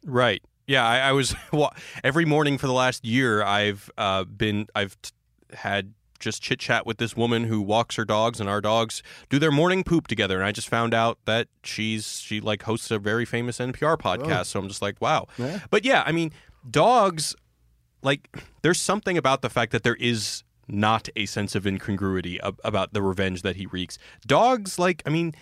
Right. 0.06 0.44
Yeah, 0.68 0.88
I, 0.88 1.00
I 1.00 1.12
was 1.12 1.36
wa- 1.52 1.74
every 2.04 2.26
morning 2.26 2.58
for 2.58 2.68
the 2.68 2.74
last 2.74 3.04
year. 3.06 3.44
I've 3.44 3.90
uh, 3.98 4.24
been 4.26 4.68
I've 4.76 5.02
t- 5.02 5.12
had 5.54 5.94
just 6.20 6.42
chit 6.42 6.58
chat 6.60 6.86
with 6.86 6.98
this 7.00 7.18
woman 7.18 7.44
who 7.46 7.62
walks 7.62 7.96
her 7.98 8.06
dogs, 8.06 8.40
and 8.40 8.50
our 8.50 8.62
dogs 8.62 9.04
do 9.30 9.40
their 9.40 9.52
morning 9.52 9.84
poop 9.84 10.08
together. 10.08 10.38
And 10.38 10.46
I 10.46 10.52
just 10.52 10.70
found 10.70 10.94
out 10.94 11.20
that 11.26 11.48
she's 11.64 12.20
she 12.20 12.40
like 12.40 12.64
hosts 12.64 12.92
a 12.92 13.00
very 13.00 13.26
famous 13.26 13.60
NPR 13.60 13.98
podcast. 13.98 14.46
So 14.48 14.60
I'm 14.60 14.68
just 14.68 14.82
like, 14.82 15.02
wow. 15.02 15.28
Yeah. 15.38 15.60
But 15.70 15.84
yeah, 15.84 16.04
I 16.06 16.12
mean, 16.12 16.32
dogs 16.70 17.36
like 18.02 18.30
there's 18.62 18.80
something 18.80 19.18
about 19.18 19.42
the 19.42 19.50
fact 19.50 19.72
that 19.74 19.84
there 19.84 19.96
is 19.96 20.44
not 20.68 21.10
a 21.16 21.26
sense 21.26 21.56
of 21.56 21.68
incongruity 21.68 22.40
ab- 22.42 22.60
about 22.64 22.94
the 22.94 23.02
revenge 23.02 23.42
that 23.42 23.56
he 23.56 23.66
wreaks. 23.66 23.98
Dogs, 24.26 24.80
like, 24.80 25.04
I 25.06 25.10
mean, 25.10 25.34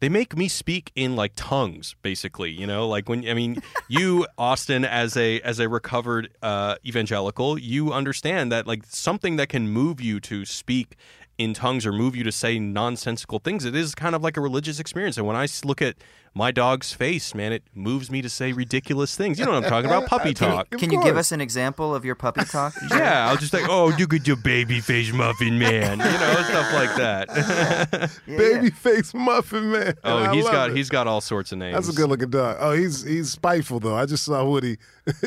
they 0.00 0.08
make 0.08 0.36
me 0.36 0.48
speak 0.48 0.90
in 0.94 1.14
like 1.14 1.32
tongues 1.36 1.94
basically 2.02 2.50
you 2.50 2.66
know 2.66 2.88
like 2.88 3.08
when 3.08 3.26
i 3.28 3.34
mean 3.34 3.62
you 3.88 4.26
austin 4.38 4.84
as 4.84 5.16
a 5.16 5.40
as 5.42 5.58
a 5.58 5.68
recovered 5.68 6.30
uh 6.42 6.74
evangelical 6.84 7.58
you 7.58 7.92
understand 7.92 8.50
that 8.50 8.66
like 8.66 8.82
something 8.86 9.36
that 9.36 9.48
can 9.48 9.68
move 9.68 10.00
you 10.00 10.18
to 10.18 10.44
speak 10.44 10.96
in 11.40 11.54
tongues 11.54 11.86
or 11.86 11.92
move 11.92 12.14
you 12.14 12.22
to 12.22 12.30
say 12.32 12.58
nonsensical 12.58 13.38
things 13.38 13.64
it 13.64 13.74
is 13.74 13.94
kind 13.94 14.14
of 14.14 14.22
like 14.22 14.36
a 14.36 14.40
religious 14.40 14.78
experience 14.78 15.16
and 15.16 15.26
when 15.26 15.36
I 15.36 15.48
look 15.64 15.80
at 15.80 15.96
my 16.34 16.50
dog's 16.52 16.92
face 16.92 17.34
man 17.34 17.52
it 17.52 17.62
moves 17.74 18.10
me 18.10 18.20
to 18.22 18.28
say 18.28 18.52
ridiculous 18.52 19.16
things 19.16 19.38
you 19.38 19.44
know 19.44 19.50
what 19.52 19.64
i'm 19.64 19.68
talking 19.70 19.90
about 19.90 20.06
puppy 20.14 20.32
talk 20.32 20.72
Of 20.72 20.78
Can 20.78 20.92
you 20.92 21.02
give 21.02 21.16
us 21.16 21.32
an 21.32 21.40
example 21.40 21.92
of 21.92 22.04
your 22.04 22.14
puppy 22.14 22.44
talk? 22.44 22.72
yeah 22.90 23.28
i'll 23.28 23.36
just 23.36 23.52
like 23.52 23.64
oh 23.68 23.88
you 23.96 24.06
could 24.06 24.22
do 24.22 24.36
baby 24.36 24.78
face 24.78 25.12
muffin 25.12 25.58
man 25.58 25.98
you 25.98 26.04
know 26.04 26.42
stuff 26.44 26.72
like 26.72 26.94
that 26.96 28.10
baby 28.26 28.70
face 28.70 29.12
muffin 29.12 29.72
man. 29.72 29.94
oh 30.04 30.18
I 30.18 30.34
he's 30.34 30.44
love 30.44 30.52
got 30.52 30.70
it. 30.70 30.76
he's 30.76 30.88
got 30.88 31.08
all 31.08 31.20
sorts 31.20 31.50
of 31.50 31.58
names 31.58 31.74
That's 31.74 31.88
a 31.88 31.92
good 31.92 32.08
looking 32.08 32.30
dog. 32.30 32.58
Oh, 32.60 32.72
he's 32.72 33.02
he's 33.02 33.30
spiteful 33.32 33.80
though. 33.80 33.96
I 33.96 34.06
just 34.06 34.24
saw 34.24 34.44
Woody 34.44 34.76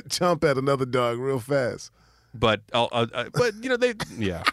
jump 0.07 0.43
at 0.45 0.57
another 0.57 0.85
dog 0.85 1.17
real 1.19 1.39
fast. 1.39 1.91
But 2.33 2.61
uh, 2.73 2.85
uh, 2.85 3.07
uh, 3.13 3.25
but 3.33 3.53
you 3.61 3.69
know 3.69 3.77
they 3.77 3.93
yeah 4.17 4.43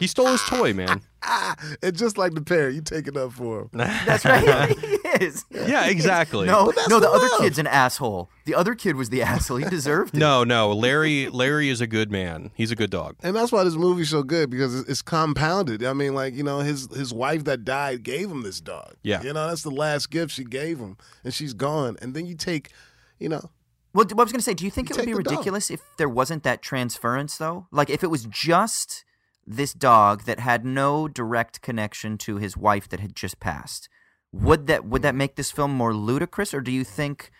he 0.00 0.06
stole 0.06 0.28
his 0.28 0.42
toy 0.42 0.72
man 0.72 1.00
Ah, 1.28 1.56
and 1.82 1.96
just 1.96 2.16
like 2.18 2.34
the 2.34 2.40
parrot, 2.40 2.76
you 2.76 2.80
take 2.82 3.08
it 3.08 3.16
up 3.16 3.32
for 3.32 3.62
him. 3.62 3.70
That's 3.72 4.24
right. 4.24 4.68
he 4.78 5.24
is. 5.24 5.44
yeah 5.50 5.86
exactly 5.86 6.46
No, 6.46 6.70
that's 6.70 6.88
no, 6.88 7.00
the 7.00 7.06
the 7.08 7.12
other 7.12 7.26
love. 7.28 7.40
kid's 7.40 7.58
an 7.58 7.66
asshole. 7.66 8.30
The 8.44 8.54
other 8.54 8.76
kid 8.76 8.94
was 8.94 9.08
the 9.10 9.22
asshole. 9.32 9.56
He 9.56 9.64
deserved 9.68 10.14
it. 10.14 10.18
no 10.18 10.44
no 10.44 10.70
larry 10.72 11.28
larry 11.28 11.68
is 11.68 11.80
a 11.80 11.86
good 11.88 12.12
man 12.12 12.52
he's 12.54 12.70
a 12.70 12.76
good 12.76 12.90
dog 12.90 13.16
And 13.24 13.34
that's 13.34 13.50
why 13.50 13.64
this 13.64 13.74
movie's 13.74 14.10
so 14.10 14.22
good 14.22 14.50
because 14.50 14.72
it's- 14.74 14.88
it's 14.90 15.02
compounded. 15.02 15.82
I 15.84 15.94
mean, 15.94 16.14
like 16.14 16.34
you 16.34 16.44
know, 16.44 16.60
his 16.60 16.86
his 16.94 17.12
wife 17.12 17.42
that 17.44 17.64
died 17.64 18.04
gave 18.04 18.30
him 18.30 18.42
this 18.42 18.60
dog. 18.60 18.94
Yeah. 19.02 19.22
you 19.22 19.32
know, 19.32 19.48
that's 19.48 19.62
the 19.64 19.70
last 19.72 20.10
gift 20.10 20.30
she 20.32 20.44
gave 20.44 20.78
him, 20.78 20.96
and 21.24 21.34
she's 21.34 21.54
gone. 21.54 21.96
And 22.00 22.14
then 22.14 22.26
you 22.26 22.36
take, 22.36 22.70
you 23.18 23.28
know, 23.28 23.50
Well, 23.96 24.04
what 24.04 24.20
I 24.20 24.24
was 24.24 24.32
going 24.32 24.40
to 24.40 24.44
say, 24.44 24.52
do 24.52 24.66
you 24.66 24.70
think 24.70 24.90
You 24.90 24.94
it 24.94 24.98
would 24.98 25.06
be 25.06 25.12
the 25.14 25.22
dog. 25.22 25.32
ridiculous 25.32 25.70
if 25.70 25.80
there 25.96 26.08
wasn't 26.08 26.42
that 26.42 26.60
transference, 26.60 27.38
though? 27.38 27.66
Like, 27.72 27.88
if 27.88 28.04
it 28.04 28.10
was 28.10 28.26
just 28.26 29.06
this 29.46 29.72
dog 29.72 30.24
that 30.24 30.38
had 30.38 30.66
no 30.66 31.08
direct 31.08 31.62
connection 31.62 32.18
to 32.18 32.36
his 32.36 32.58
wife 32.58 32.88
that 32.90 33.00
had 33.00 33.16
just 33.16 33.40
passed, 33.40 33.88
would 34.32 34.66
that 34.66 34.84
would 34.84 35.00
that 35.00 35.14
make 35.14 35.36
this 35.36 35.50
film 35.50 35.70
more 35.72 35.94
ludicrous, 35.94 36.52
or 36.52 36.60
do 36.60 36.70
you 36.70 36.84
think 36.84 37.30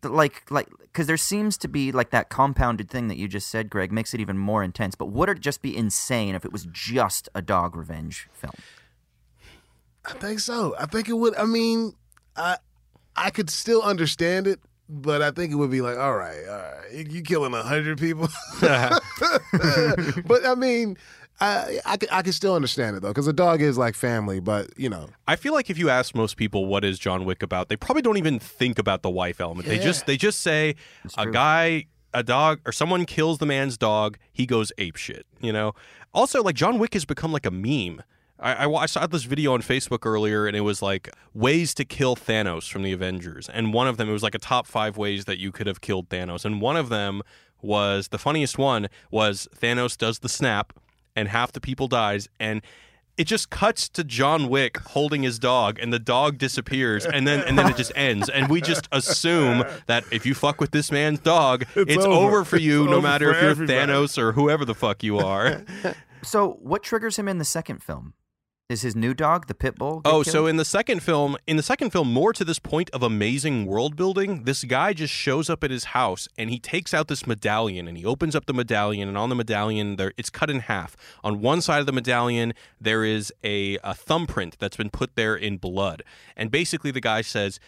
that, 0.00 0.10
like, 0.10 0.50
like, 0.50 0.68
because 0.80 1.06
there 1.06 1.18
seems 1.18 1.58
to 1.58 1.68
be 1.68 1.92
like 1.92 2.10
that 2.10 2.30
compounded 2.30 2.88
thing 2.88 3.08
that 3.08 3.18
you 3.18 3.28
just 3.28 3.48
said, 3.50 3.68
Greg, 3.68 3.92
makes 3.92 4.14
it 4.14 4.20
even 4.20 4.38
more 4.38 4.62
intense. 4.62 4.94
But 4.94 5.06
would 5.06 5.28
it 5.28 5.40
just 5.40 5.60
be 5.60 5.76
insane 5.76 6.34
if 6.34 6.46
it 6.46 6.52
was 6.52 6.66
just 6.72 7.28
a 7.34 7.42
dog 7.42 7.76
revenge 7.76 8.28
film? 8.32 8.54
I 10.06 10.14
think 10.14 10.40
so. 10.40 10.74
I 10.78 10.86
think 10.86 11.10
it 11.10 11.14
would. 11.14 11.36
I 11.36 11.44
mean, 11.44 11.92
I 12.36 12.56
I 13.14 13.30
could 13.30 13.50
still 13.50 13.82
understand 13.82 14.46
it, 14.46 14.60
but 14.88 15.22
I 15.22 15.30
think 15.30 15.52
it 15.52 15.56
would 15.56 15.70
be 15.70 15.80
like, 15.80 15.98
all 15.98 16.14
right, 16.14 16.46
all 16.48 16.56
right, 16.56 16.92
you, 16.92 17.04
you 17.08 17.22
killing 17.22 17.54
a 17.54 17.62
hundred 17.62 17.98
people, 17.98 18.28
but 18.60 20.46
I 20.46 20.54
mean. 20.56 20.96
I 21.38 21.80
I 21.84 21.96
could, 21.98 22.08
I 22.10 22.22
could 22.22 22.32
still 22.32 22.54
understand 22.54 22.96
it 22.96 23.00
though, 23.02 23.08
because 23.10 23.26
a 23.26 23.32
dog 23.34 23.60
is 23.60 23.76
like 23.76 23.94
family. 23.94 24.40
But 24.40 24.70
you 24.78 24.88
know, 24.88 25.10
I 25.28 25.36
feel 25.36 25.52
like 25.52 25.68
if 25.68 25.76
you 25.76 25.90
ask 25.90 26.14
most 26.14 26.38
people 26.38 26.64
what 26.64 26.82
is 26.82 26.98
John 26.98 27.26
Wick 27.26 27.42
about, 27.42 27.68
they 27.68 27.76
probably 27.76 28.00
don't 28.00 28.16
even 28.16 28.38
think 28.38 28.78
about 28.78 29.02
the 29.02 29.10
wife 29.10 29.38
element. 29.38 29.68
They 29.68 29.78
just 29.78 30.06
they 30.06 30.16
just 30.16 30.40
say 30.40 30.76
a 31.18 31.30
guy, 31.30 31.88
a 32.14 32.22
dog, 32.22 32.60
or 32.64 32.72
someone 32.72 33.04
kills 33.04 33.36
the 33.36 33.44
man's 33.44 33.76
dog, 33.76 34.16
he 34.32 34.46
goes 34.46 34.72
ape 34.78 34.96
shit. 34.96 35.26
You 35.42 35.52
know. 35.52 35.74
Also, 36.14 36.42
like 36.42 36.54
John 36.54 36.78
Wick 36.78 36.94
has 36.94 37.04
become 37.04 37.32
like 37.32 37.44
a 37.44 37.50
meme. 37.50 38.02
I, 38.38 38.66
I, 38.66 38.82
I 38.82 38.86
saw 38.86 39.06
this 39.06 39.24
video 39.24 39.54
on 39.54 39.62
Facebook 39.62 40.04
earlier, 40.04 40.46
and 40.46 40.56
it 40.56 40.60
was 40.60 40.82
like 40.82 41.10
ways 41.34 41.74
to 41.74 41.84
kill 41.84 42.16
Thanos 42.16 42.70
from 42.70 42.82
the 42.82 42.92
Avengers, 42.92 43.48
and 43.48 43.72
one 43.72 43.88
of 43.88 43.96
them 43.96 44.08
it 44.08 44.12
was 44.12 44.22
like 44.22 44.34
a 44.34 44.38
top 44.38 44.66
five 44.66 44.96
ways 44.96 45.24
that 45.24 45.38
you 45.38 45.52
could 45.52 45.66
have 45.66 45.80
killed 45.80 46.08
Thanos, 46.08 46.44
and 46.44 46.60
one 46.60 46.76
of 46.76 46.88
them 46.88 47.22
was 47.62 48.08
the 48.08 48.18
funniest 48.18 48.58
one 48.58 48.88
was 49.10 49.48
Thanos 49.56 49.96
does 49.96 50.18
the 50.18 50.28
snap, 50.28 50.72
and 51.14 51.28
half 51.28 51.52
the 51.52 51.60
people 51.60 51.88
dies, 51.88 52.28
and 52.38 52.60
it 53.16 53.24
just 53.24 53.48
cuts 53.48 53.88
to 53.88 54.04
John 54.04 54.50
Wick 54.50 54.76
holding 54.78 55.22
his 55.22 55.38
dog, 55.38 55.78
and 55.78 55.90
the 55.90 55.98
dog 55.98 56.36
disappears, 56.36 57.06
and 57.06 57.26
then 57.26 57.40
and 57.40 57.58
then 57.58 57.70
it 57.70 57.76
just 57.78 57.92
ends, 57.96 58.28
and 58.28 58.50
we 58.50 58.60
just 58.60 58.86
assume 58.92 59.64
that 59.86 60.04
if 60.12 60.26
you 60.26 60.34
fuck 60.34 60.60
with 60.60 60.72
this 60.72 60.92
man's 60.92 61.20
dog, 61.20 61.64
it's, 61.74 62.04
over. 62.04 62.26
over. 62.26 62.44
for 62.44 62.58
you, 62.58 62.82
It's 62.82 62.90
no 62.90 63.00
matter 63.00 63.30
if 63.30 63.40
you're 63.40 63.50
everybody. 63.50 63.92
Thanos 63.92 64.18
or 64.18 64.32
whoever 64.32 64.66
the 64.66 64.74
fuck 64.74 65.02
you 65.02 65.18
are. 65.18 65.64
So, 66.22 66.58
what 66.60 66.82
triggers 66.82 67.16
him 67.16 67.28
in 67.28 67.38
the 67.38 67.44
second 67.44 67.84
film? 67.84 68.14
Is 68.68 68.82
his 68.82 68.96
new 68.96 69.14
dog, 69.14 69.46
the 69.46 69.54
pit 69.54 69.76
bull? 69.76 70.02
Oh, 70.04 70.24
so 70.24 70.46
in 70.46 70.56
the 70.56 70.64
second 70.64 71.00
film, 71.00 71.36
in 71.46 71.56
the 71.56 71.62
second 71.62 71.90
film, 71.90 72.12
more 72.12 72.32
to 72.32 72.44
this 72.44 72.58
point 72.58 72.90
of 72.90 73.00
amazing 73.00 73.64
world 73.64 73.94
building, 73.94 74.42
this 74.42 74.64
guy 74.64 74.92
just 74.92 75.14
shows 75.14 75.48
up 75.48 75.62
at 75.62 75.70
his 75.70 75.84
house 75.84 76.26
and 76.36 76.50
he 76.50 76.58
takes 76.58 76.92
out 76.92 77.06
this 77.06 77.28
medallion 77.28 77.86
and 77.86 77.96
he 77.96 78.04
opens 78.04 78.34
up 78.34 78.46
the 78.46 78.52
medallion 78.52 79.08
and 79.08 79.16
on 79.16 79.28
the 79.28 79.36
medallion 79.36 79.94
there 79.94 80.12
it's 80.16 80.30
cut 80.30 80.50
in 80.50 80.58
half. 80.60 80.96
On 81.22 81.40
one 81.40 81.60
side 81.60 81.78
of 81.78 81.86
the 81.86 81.92
medallion 81.92 82.54
there 82.80 83.04
is 83.04 83.32
a, 83.44 83.78
a 83.84 83.94
thumbprint 83.94 84.56
that's 84.58 84.76
been 84.76 84.90
put 84.90 85.14
there 85.14 85.36
in 85.36 85.58
blood, 85.58 86.02
and 86.36 86.50
basically 86.50 86.90
the 86.90 87.00
guy 87.00 87.20
says, 87.20 87.60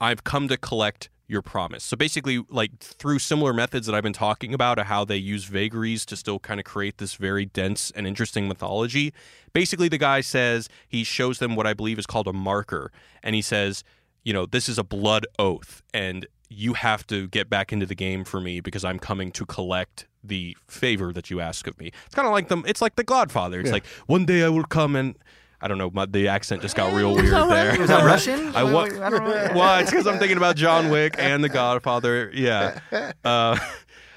"I've 0.00 0.24
come 0.24 0.48
to 0.48 0.56
collect." 0.56 1.10
Your 1.26 1.40
promise. 1.40 1.82
So 1.82 1.96
basically, 1.96 2.44
like 2.50 2.78
through 2.78 3.18
similar 3.18 3.54
methods 3.54 3.86
that 3.86 3.94
I've 3.94 4.02
been 4.02 4.12
talking 4.12 4.52
about, 4.52 4.78
of 4.78 4.86
how 4.86 5.06
they 5.06 5.16
use 5.16 5.44
vagaries 5.44 6.04
to 6.06 6.16
still 6.16 6.38
kind 6.38 6.60
of 6.60 6.66
create 6.66 6.98
this 6.98 7.14
very 7.14 7.46
dense 7.46 7.90
and 7.92 8.06
interesting 8.06 8.46
mythology. 8.46 9.14
Basically, 9.54 9.88
the 9.88 9.96
guy 9.96 10.20
says 10.20 10.68
he 10.86 11.02
shows 11.02 11.38
them 11.38 11.56
what 11.56 11.66
I 11.66 11.72
believe 11.72 11.98
is 11.98 12.04
called 12.04 12.28
a 12.28 12.32
marker, 12.34 12.92
and 13.22 13.34
he 13.34 13.40
says, 13.40 13.84
you 14.22 14.34
know, 14.34 14.44
this 14.44 14.68
is 14.68 14.78
a 14.78 14.84
blood 14.84 15.26
oath, 15.38 15.82
and 15.94 16.26
you 16.50 16.74
have 16.74 17.06
to 17.06 17.26
get 17.28 17.48
back 17.48 17.72
into 17.72 17.86
the 17.86 17.94
game 17.94 18.24
for 18.24 18.38
me 18.38 18.60
because 18.60 18.84
I'm 18.84 18.98
coming 18.98 19.32
to 19.32 19.46
collect 19.46 20.06
the 20.22 20.54
favor 20.68 21.10
that 21.14 21.30
you 21.30 21.40
ask 21.40 21.66
of 21.66 21.78
me. 21.78 21.90
It's 22.04 22.14
kind 22.14 22.28
of 22.28 22.32
like 22.32 22.48
them. 22.48 22.64
It's 22.66 22.82
like 22.82 22.96
The 22.96 23.04
Godfather. 23.04 23.60
It's 23.60 23.72
like 23.72 23.86
one 24.06 24.26
day 24.26 24.44
I 24.44 24.50
will 24.50 24.64
come 24.64 24.94
and. 24.94 25.16
I 25.64 25.68
don't 25.68 25.78
know. 25.78 25.90
My, 25.90 26.04
the 26.04 26.28
accent 26.28 26.60
just 26.60 26.76
got 26.76 26.92
real 26.92 27.14
weird 27.16 27.32
there. 27.32 27.78
Was 27.78 27.88
that 27.88 28.04
Russian? 28.06 28.54
I 28.54 28.62
wa- 28.64 28.82
I 28.82 29.08
don't 29.10 29.24
know. 29.24 29.50
well, 29.54 29.78
it's 29.80 29.90
because 29.90 30.06
I'm 30.06 30.18
thinking 30.18 30.36
about 30.36 30.56
John 30.56 30.90
Wick 30.90 31.14
and 31.18 31.42
The 31.42 31.48
Godfather. 31.48 32.30
Yeah. 32.34 32.80
Uh, 33.24 33.58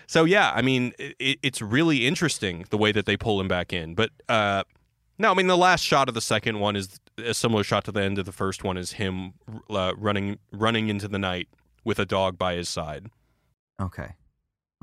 so 0.08 0.26
yeah, 0.26 0.52
I 0.54 0.62
mean, 0.62 0.92
it, 1.00 1.40
it's 1.42 1.62
really 1.62 2.06
interesting 2.06 2.66
the 2.70 2.78
way 2.78 2.92
that 2.92 3.06
they 3.06 3.16
pull 3.16 3.40
him 3.40 3.48
back 3.48 3.72
in. 3.72 3.96
But 3.96 4.10
uh, 4.28 4.64
no, 5.18 5.32
I 5.32 5.34
mean, 5.34 5.48
the 5.48 5.58
last 5.58 5.84
shot 5.86 6.10
of 6.10 6.16
the 6.16 6.22
second 6.22 6.60
one 6.60 6.76
is 6.76 7.00
a 7.18 7.34
similar 7.34 7.64
shot 7.64 7.86
to 7.86 7.92
the 7.94 8.02
end 8.02 8.20
of 8.20 8.26
the 8.26 8.32
first 8.34 8.64
one. 8.66 8.76
Is 8.78 8.94
him 8.94 9.34
uh, 9.70 9.94
running 9.98 10.40
running 10.52 10.90
into 10.90 11.08
the 11.08 11.18
night 11.20 11.48
with 11.86 11.98
a 11.98 12.06
dog 12.06 12.38
by 12.38 12.56
his 12.56 12.68
side. 12.68 13.08
Okay. 13.82 14.10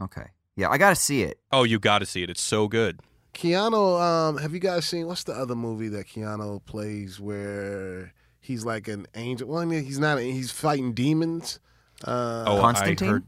Okay. 0.03 0.27
Yeah, 0.57 0.71
I 0.71 0.79
got 0.79 0.91
to 0.91 0.97
see 0.97 1.23
it. 1.23 1.39
Oh, 1.53 1.65
you 1.65 1.79
got 1.79 1.99
to 1.99 2.07
see 2.07 2.23
it. 2.23 2.31
It's 2.31 2.41
so 2.41 2.69
good. 2.69 3.01
Keanu, 3.35 4.01
um, 4.01 4.39
have 4.39 4.53
you 4.55 4.61
guys 4.61 4.85
seen 4.87 5.07
what's 5.07 5.25
the 5.25 5.33
other 5.35 5.55
movie 5.55 5.89
that 5.89 6.07
Keanu 6.07 6.65
plays 6.65 7.21
where 7.21 8.13
he's 8.41 8.65
like 8.65 8.89
an 8.89 9.07
angel? 9.15 9.49
Well, 9.49 9.59
I 9.61 9.65
mean, 9.65 9.85
he's 9.85 9.99
not. 9.99 10.19
He's 10.21 10.51
fighting 10.51 10.93
demons. 10.95 11.59
Uh, 12.07 12.45
Oh, 12.47 12.61
Constantine? 12.61 13.09
I 13.09 13.13
heard. 13.13 13.25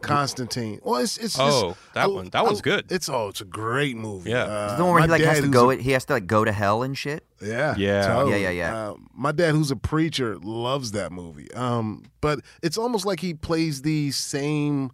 Constantine. 0.00 0.80
Well, 0.84 1.00
it's 1.00 1.18
it's 1.18 1.36
Oh, 1.38 1.70
just, 1.70 1.94
that 1.94 2.12
one. 2.12 2.28
That 2.30 2.44
one's 2.44 2.60
good. 2.60 2.86
It's 2.90 3.08
oh, 3.08 3.28
it's 3.28 3.40
a 3.40 3.44
great 3.44 3.96
movie. 3.96 4.30
Yeah. 4.30 4.44
Uh, 4.44 4.76
the 4.76 4.84
one 4.84 4.92
where 4.94 5.02
he 5.02 5.08
like 5.08 5.22
has 5.22 5.40
to 5.40 5.48
go. 5.48 5.70
a- 5.70 5.76
he 5.76 5.90
has 5.90 6.04
to 6.04 6.12
like 6.12 6.26
go 6.28 6.44
to 6.44 6.52
hell 6.52 6.84
and 6.84 6.96
shit. 6.96 7.24
Yeah, 7.42 7.74
Yeah. 7.76 8.06
totally. 8.06 8.42
Yeah, 8.42 8.50
yeah, 8.50 8.70
yeah. 8.70 8.76
Uh, 8.90 8.94
my 9.12 9.32
dad, 9.32 9.56
who's 9.56 9.72
a 9.72 9.76
preacher, 9.76 10.38
loves 10.38 10.92
that 10.92 11.10
movie. 11.10 11.52
Um, 11.52 12.04
but 12.20 12.38
it's 12.62 12.78
almost 12.78 13.06
like 13.06 13.18
he 13.20 13.34
plays 13.34 13.82
the 13.82 14.12
same. 14.12 14.92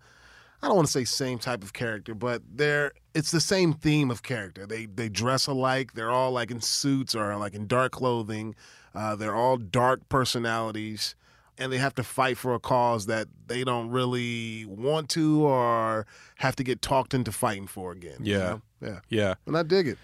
I 0.64 0.68
don't 0.68 0.77
want 0.77 0.87
to 0.88 0.92
say 0.92 1.05
same 1.05 1.38
type 1.38 1.62
of 1.62 1.72
character, 1.74 2.14
but 2.14 2.42
they're 2.50 2.92
it's 3.14 3.31
the 3.31 3.40
same 3.40 3.74
theme 3.74 4.11
of 4.11 4.22
character. 4.22 4.66
They 4.66 4.87
they 4.87 5.09
dress 5.11 5.46
alike. 5.46 5.92
They're 5.92 6.11
all 6.11 6.33
like 6.33 6.50
in 6.50 6.61
suits 6.62 7.14
or 7.14 7.37
like 7.37 7.55
in 7.55 7.66
dark 7.66 7.92
clothing. 7.92 8.55
Uh, 8.94 9.14
they're 9.14 9.35
all 9.35 9.57
dark 9.59 10.09
personalities, 10.09 11.16
and 11.59 11.70
they 11.72 11.79
have 11.79 11.94
to 11.96 12.03
fight 12.03 12.38
for 12.38 12.55
a 12.55 12.59
cause 12.61 13.07
that 13.07 13.29
they 13.46 13.62
don't 13.64 13.90
really 13.90 14.64
want 14.66 15.09
to 15.11 15.44
or 15.44 16.07
have 16.37 16.57
to 16.57 16.64
get 16.64 16.81
talked 16.81 17.12
into 17.12 17.31
fighting 17.33 17.66
for 17.66 17.92
again. 17.92 18.16
you 18.20 18.33
Yeah. 18.33 18.38
know? 18.38 18.62
yeah. 18.81 19.00
Yeah. 19.11 19.35
And 19.46 19.57
I 19.57 19.62
dig 19.64 19.88
it. 19.88 19.98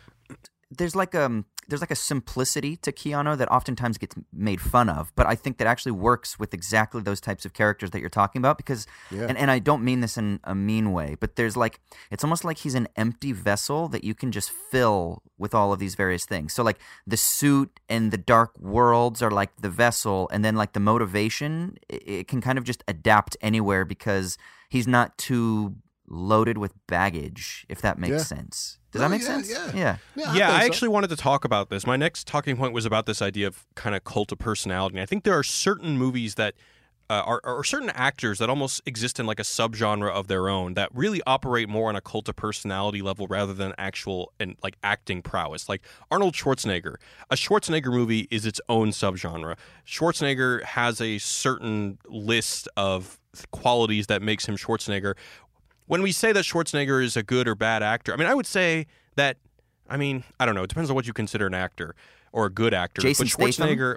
there's 0.70 0.94
like 0.94 1.14
um 1.14 1.44
there's 1.70 1.80
like 1.80 1.90
a 1.90 1.96
simplicity 1.96 2.76
to 2.76 2.92
Keanu 2.92 3.38
that 3.38 3.48
oftentimes 3.50 3.96
gets 3.96 4.14
made 4.32 4.60
fun 4.60 4.88
of, 4.88 5.12
but 5.16 5.26
I 5.26 5.34
think 5.34 5.56
that 5.58 5.66
actually 5.66 5.92
works 5.92 6.38
with 6.38 6.52
exactly 6.52 7.00
those 7.00 7.20
types 7.20 7.44
of 7.46 7.52
characters 7.54 7.90
that 7.92 8.00
you're 8.00 8.10
talking 8.10 8.40
about 8.40 8.56
because 8.58 8.86
Yeah. 9.10 9.26
and, 9.28 9.38
and 9.38 9.50
I 9.50 9.58
don't 9.60 9.82
mean 9.84 10.00
this 10.00 10.18
in 10.18 10.40
a 10.44 10.54
mean 10.54 10.92
way, 10.92 11.16
but 11.18 11.36
there's 11.36 11.56
like 11.56 11.80
it's 12.10 12.24
almost 12.24 12.44
like 12.44 12.58
he's 12.58 12.74
an 12.74 12.88
empty 12.96 13.32
vessel 13.32 13.88
that 13.88 14.04
you 14.04 14.14
can 14.14 14.32
just 14.32 14.50
fill 14.50 15.22
with 15.38 15.54
all 15.54 15.72
of 15.72 15.78
these 15.78 15.94
various 15.94 16.24
things. 16.26 16.52
So 16.52 16.62
like 16.62 16.78
the 17.06 17.16
suit 17.16 17.80
and 17.88 18.10
the 18.10 18.18
dark 18.18 18.58
worlds 18.58 19.22
are 19.22 19.30
like 19.30 19.56
the 19.56 19.70
vessel 19.70 20.28
and 20.32 20.44
then 20.44 20.56
like 20.56 20.72
the 20.74 20.80
motivation 20.80 21.78
it, 21.88 22.02
it 22.08 22.28
can 22.28 22.40
kind 22.40 22.58
of 22.58 22.64
just 22.64 22.82
adapt 22.88 23.36
anywhere 23.40 23.84
because 23.84 24.36
he's 24.68 24.86
not 24.88 25.16
too 25.16 25.76
loaded 26.08 26.58
with 26.58 26.72
baggage 26.88 27.64
if 27.68 27.80
that 27.80 27.96
makes 27.98 28.10
Yeah. 28.12 28.18
sense. 28.36 28.78
Does 28.92 29.00
No, 29.00 29.08
that 29.08 29.10
make 29.10 29.22
yeah, 29.22 29.26
sense? 29.26 29.50
yeah. 29.50 29.66
yeah. 29.74 29.96
Yeah, 30.16 30.24
yeah, 30.24 30.32
think 30.32 30.42
I 30.44 30.60
so. 30.60 30.66
actually 30.66 30.88
wanted 30.88 31.10
to 31.10 31.16
talk 31.16 31.44
about 31.44 31.70
this. 31.70 31.86
My 31.86 31.96
next 31.96 32.26
talking 32.26 32.56
point 32.56 32.72
was 32.74 32.84
about 32.84 33.06
this 33.06 33.22
idea 33.22 33.46
of 33.46 33.66
kind 33.74 33.94
of 33.94 34.04
cult 34.04 34.32
of 34.32 34.38
personality. 34.38 34.96
And 34.96 35.02
I 35.02 35.06
think 35.06 35.24
there 35.24 35.38
are 35.38 35.42
certain 35.44 35.96
movies 35.96 36.34
that 36.36 36.54
uh, 37.08 37.22
are, 37.26 37.40
are 37.42 37.64
certain 37.64 37.90
actors 37.90 38.38
that 38.38 38.48
almost 38.48 38.80
exist 38.86 39.18
in 39.18 39.26
like 39.26 39.40
a 39.40 39.42
subgenre 39.42 40.08
of 40.08 40.28
their 40.28 40.48
own 40.48 40.74
that 40.74 40.88
really 40.94 41.20
operate 41.26 41.68
more 41.68 41.88
on 41.88 41.96
a 41.96 42.00
cult 42.00 42.28
of 42.28 42.36
personality 42.36 43.02
level 43.02 43.26
rather 43.26 43.52
than 43.52 43.72
actual 43.78 44.32
and 44.38 44.56
like 44.62 44.76
acting 44.84 45.20
prowess. 45.20 45.68
Like 45.68 45.82
Arnold 46.12 46.34
Schwarzenegger. 46.34 46.96
A 47.28 47.34
Schwarzenegger 47.34 47.92
movie 47.92 48.28
is 48.30 48.46
its 48.46 48.60
own 48.68 48.90
subgenre. 48.90 49.56
Schwarzenegger 49.84 50.62
has 50.62 51.00
a 51.00 51.18
certain 51.18 51.98
list 52.08 52.68
of 52.76 53.18
qualities 53.50 54.06
that 54.06 54.22
makes 54.22 54.46
him 54.46 54.56
Schwarzenegger 54.56 55.14
when 55.90 56.02
we 56.02 56.12
say 56.12 56.30
that 56.30 56.44
Schwarzenegger 56.44 57.02
is 57.02 57.16
a 57.16 57.22
good 57.24 57.48
or 57.48 57.56
bad 57.56 57.82
actor, 57.82 58.12
I 58.12 58.16
mean, 58.16 58.28
I 58.28 58.34
would 58.34 58.46
say 58.46 58.86
that, 59.16 59.38
I 59.88 59.96
mean, 59.96 60.22
I 60.38 60.46
don't 60.46 60.54
know. 60.54 60.62
It 60.62 60.68
depends 60.68 60.88
on 60.88 60.94
what 60.94 61.04
you 61.08 61.12
consider 61.12 61.46
an 61.48 61.54
actor 61.54 61.96
or 62.32 62.46
a 62.46 62.50
good 62.50 62.72
actor. 62.72 63.02
Jason 63.02 63.24
but 63.24 63.52
Statham? 63.52 63.76
Schwarzenegger, 63.76 63.96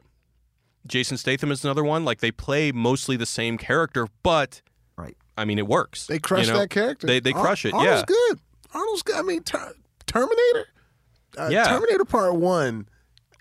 Jason 0.88 1.17
Statham 1.17 1.51
is 1.51 1.63
another 1.63 1.84
one. 1.84 2.03
Like 2.03 2.19
they 2.19 2.32
play 2.32 2.71
mostly 2.71 3.15
the 3.15 3.27
same 3.27 3.58
character, 3.60 4.08
but 4.23 4.62
Right. 4.97 5.15
I 5.38 5.45
mean, 5.45 5.60
it 5.60 5.67
works. 5.67 6.08
They 6.08 6.17
crush 6.19 6.47
you 6.47 6.53
know? 6.53 6.60
that 6.60 6.69
character. 6.71 7.06
They 7.08 7.19
they 7.19 7.32
Ar- 7.34 7.41
crush 7.41 7.63
it. 7.65 7.73
Arnold's 7.73 8.01
yeah. 8.01 8.06
good. 8.08 8.39
Arnold's 8.73 9.03
good. 9.03 9.15
I 9.15 9.21
mean, 9.21 9.43
ter- 9.43 9.73
Terminator. 10.08 10.65
Uh, 11.38 11.49
Yeah. 11.51 11.63
Terminator 11.65 12.06
Part 12.06 12.36
One 12.36 12.88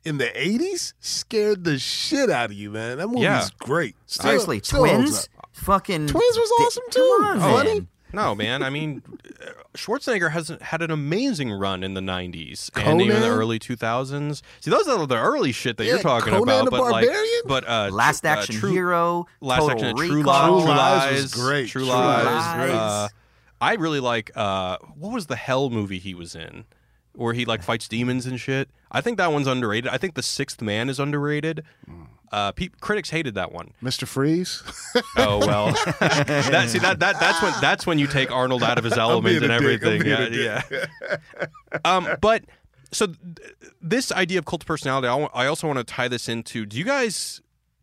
in 0.05 0.19
the 0.19 0.27
'80s 0.37 0.93
scared 1.01 1.65
the 1.65 1.79
shit 1.79 2.29
out 2.31 2.51
of 2.51 2.53
you, 2.57 2.71
man. 2.71 2.99
That 2.99 3.09
movie's 3.09 3.23
Yeah. 3.23 3.47
great. 3.59 3.97
Still- 4.07 4.25
Seriously, 4.25 4.61
still 4.62 4.81
twins? 4.81 5.29
Fucking 5.53 6.07
Twins 6.07 6.37
was 6.38 6.49
Di- 6.49 6.65
awesome, 6.65 6.85
too. 6.91 7.17
Come 7.21 7.43
on, 7.43 7.43
Oh, 7.43 7.65
man. 7.65 7.88
No, 8.12 8.35
man. 8.35 8.62
I 8.62 8.70
mean, 8.70 9.03
uh, 9.40 9.46
Schwarzenegger 9.75 10.31
has 10.33 10.48
had 10.61 10.83
an 10.83 10.90
amazing 10.90 11.51
run 11.53 11.83
in 11.83 11.94
the 11.94 12.01
'90s 12.01 12.70
and 12.77 13.01
even 13.01 13.20
the 13.20 13.29
early 13.29 13.59
2000s. 13.59 14.42
See, 14.61 14.70
those 14.70 14.87
are 14.88 15.07
the 15.07 15.16
early 15.18 15.53
shit 15.53 15.77
that 15.79 15.85
Yeah, 15.85 15.92
you're 15.94 16.03
talking 16.03 16.33
Conan 16.33 16.42
about. 16.42 16.64
the 16.66 16.70
but 16.72 16.90
like, 16.92 17.09
but 17.46 17.68
uh, 17.68 17.88
Last 17.92 18.20
tr- 18.20 18.27
uh, 18.27 18.31
Action 18.31 18.55
True- 18.57 18.70
Hero, 18.72 19.27
Last 19.40 19.61
Total 19.61 19.85
Action, 19.90 19.96
Recall. 19.96 20.09
True 20.09 20.18
Lies, 20.20 20.62
True 20.62 20.62
True 20.62 20.75
Lies 20.75 21.22
was 21.22 21.35
great. 21.35 21.68
True 21.68 21.81
True 21.83 21.90
Lies. 21.90 22.25
Lies 22.27 22.35
was 22.35 22.66
great. 22.66 22.77
Uh, 22.79 23.09
I 23.61 23.75
really 23.75 24.01
like 24.01 24.31
uh, 24.37 24.77
what 24.98 25.12
was 25.12 25.27
the 25.27 25.37
Hell 25.37 25.70
movie 25.70 25.98
he 25.98 26.14
was 26.14 26.35
in, 26.35 26.64
where 27.14 27.35
he 27.35 27.44
like 27.44 27.62
fights 27.62 27.88
demons 27.88 28.27
and 28.27 28.38
shit. 28.40 28.68
I 28.90 29.01
think 29.01 29.18
that 29.18 29.33
one's 29.33 29.46
underrated. 29.46 29.90
I 29.90 29.98
think 29.98 30.14
The 30.14 30.22
Sixth 30.22 30.61
Man 30.62 30.88
is 30.88 30.98
underrated. 30.98 31.64
Uh, 32.31 32.51
pe- 32.53 32.68
critics 32.81 33.11
hated 33.11 33.35
that 33.35 33.53
one. 33.53 33.72
Mr. 33.83 34.07
Freeze. 34.07 34.62
Oh 35.16 35.38
well, 35.46 35.66
that 36.01 36.66
see 36.68 36.79
that 36.79 36.98
that 37.01 37.20
that's 37.20 37.42
when 37.42 37.53
that's 37.61 37.87
when 37.87 37.98
you 37.98 38.07
take 38.07 38.31
Arnold 38.31 38.62
out 38.62 38.79
of 38.79 38.85
his 38.85 38.94
element 38.98 39.42
and 39.42 39.44
a 39.53 39.59
dick. 39.61 39.83
I'm 39.85 40.01
everything. 40.01 40.07
Yeah, 40.40 40.62
yeah. 40.70 41.16
um, 41.85 42.09
but 42.20 42.44
so 42.92 43.07
th- 43.07 43.18
this 43.81 44.11
idea 44.12 44.38
of 44.38 44.44
cult 44.46 44.64
personality, 44.66 45.09
I, 45.09 45.46
also 45.46 45.66
want 45.66 45.79
to 45.79 45.85
tie 45.85 46.09
this 46.09 46.29
into. 46.29 46.64
Do 46.66 46.79
you 46.79 46.85
guys, 46.85 47.40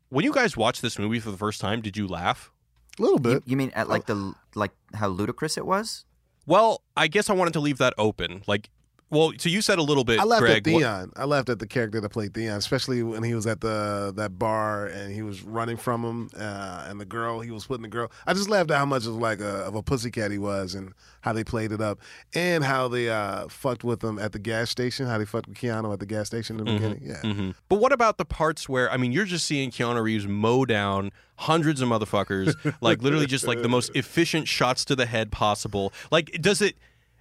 when 0.09 0.23
you 0.25 0.31
guys 0.33 0.55
watched 0.57 0.81
this 0.81 0.97
movie 0.99 1.19
for 1.19 1.31
the 1.31 1.37
first 1.37 1.59
time, 1.61 1.81
did 1.81 1.97
you 1.97 2.07
laugh? 2.07 2.51
A 2.97 3.01
little 3.01 3.17
You, 3.17 3.35
bit. 3.35 3.43
you 3.45 3.57
mean 3.57 3.71
at 3.75 3.89
like 3.89 4.05
the 4.07 4.33
like 4.55 4.71
how 4.93 5.07
ludicrous 5.07 5.57
it 5.57 5.65
was? 5.65 6.05
Well, 6.45 6.81
I 6.97 7.07
guess 7.07 7.29
I 7.29 7.33
wanted 7.33 7.53
to 7.53 7.59
leave 7.59 7.77
that 7.77 7.93
open. 7.97 8.43
Like, 8.47 8.69
well, 9.11 9.31
so 9.37 9.49
you 9.49 9.61
said 9.61 9.79
a 9.79 9.83
little 9.83 10.03
bit, 10.03 10.19
I 10.19 10.23
laughed 10.23 10.41
Greg. 10.41 10.67
at 10.67 10.73
what- 10.73 11.09
I 11.17 11.25
laughed 11.25 11.49
at 11.49 11.59
the 11.59 11.67
character 11.67 11.99
that 12.01 12.09
played 12.09 12.33
Theon, 12.33 12.57
especially 12.57 13.01
when 13.03 13.23
he 13.23 13.33
was 13.33 13.47
at 13.47 13.61
the 13.61 14.13
that 14.15 14.37
bar 14.37 14.85
and 14.87 15.13
he 15.13 15.21
was 15.21 15.41
running 15.43 15.77
from 15.77 16.03
him, 16.03 16.29
uh, 16.37 16.85
and 16.87 16.99
the 16.99 17.05
girl 17.05 17.39
he 17.39 17.51
was 17.51 17.65
putting 17.65 17.81
the 17.83 17.87
girl. 17.89 18.11
I 18.27 18.33
just 18.33 18.49
laughed 18.49 18.71
at 18.71 18.77
how 18.77 18.85
much 18.85 19.05
of 19.05 19.15
like 19.15 19.39
a 19.39 19.65
of 19.65 19.75
a 19.75 19.81
pussycat 19.83 20.31
he 20.31 20.37
was, 20.37 20.75
and 20.75 20.93
how 21.21 21.33
they 21.33 21.43
played 21.43 21.71
it 21.71 21.81
up, 21.81 21.99
and 22.33 22.63
how 22.63 22.87
they 22.87 23.09
uh, 23.09 23.47
fucked 23.49 23.83
with 23.83 24.03
him 24.03 24.19
at 24.19 24.31
the 24.31 24.39
gas 24.39 24.69
station. 24.69 25.05
How 25.07 25.17
they 25.17 25.25
fucked 25.25 25.47
with 25.49 25.57
Keanu 25.57 25.91
at 25.91 25.99
the 25.99 26.05
gas 26.05 26.27
station 26.27 26.59
in 26.59 26.65
the 26.65 26.73
beginning. 26.73 27.01
Yeah, 27.03 27.21
Mhm. 27.23 27.55
But 27.67 27.79
what 27.79 27.91
about 27.91 28.17
the 28.17 28.25
parts 28.25 28.69
where 28.69 28.91
I 28.91 28.97
mean, 28.97 29.11
you're 29.11 29.25
just 29.25 29.45
seeing 29.45 29.71
Keanu 29.71 30.01
Reeves 30.03 30.27
mow 30.27 30.65
down 30.65 31.11
hundreds 31.35 31.81
of 31.81 31.87
motherfuckers, 31.89 32.53
like 32.81 33.01
literally 33.01 33.25
just 33.25 33.47
like 33.47 33.61
the 33.61 33.69
most 33.69 33.91
efficient 33.95 34.47
shots 34.47 34.83
to 34.85 34.95
the 34.95 35.05
head 35.05 35.31
possible. 35.31 35.93
Like, 36.11 36.37
does 36.41 36.61
it? 36.61 36.75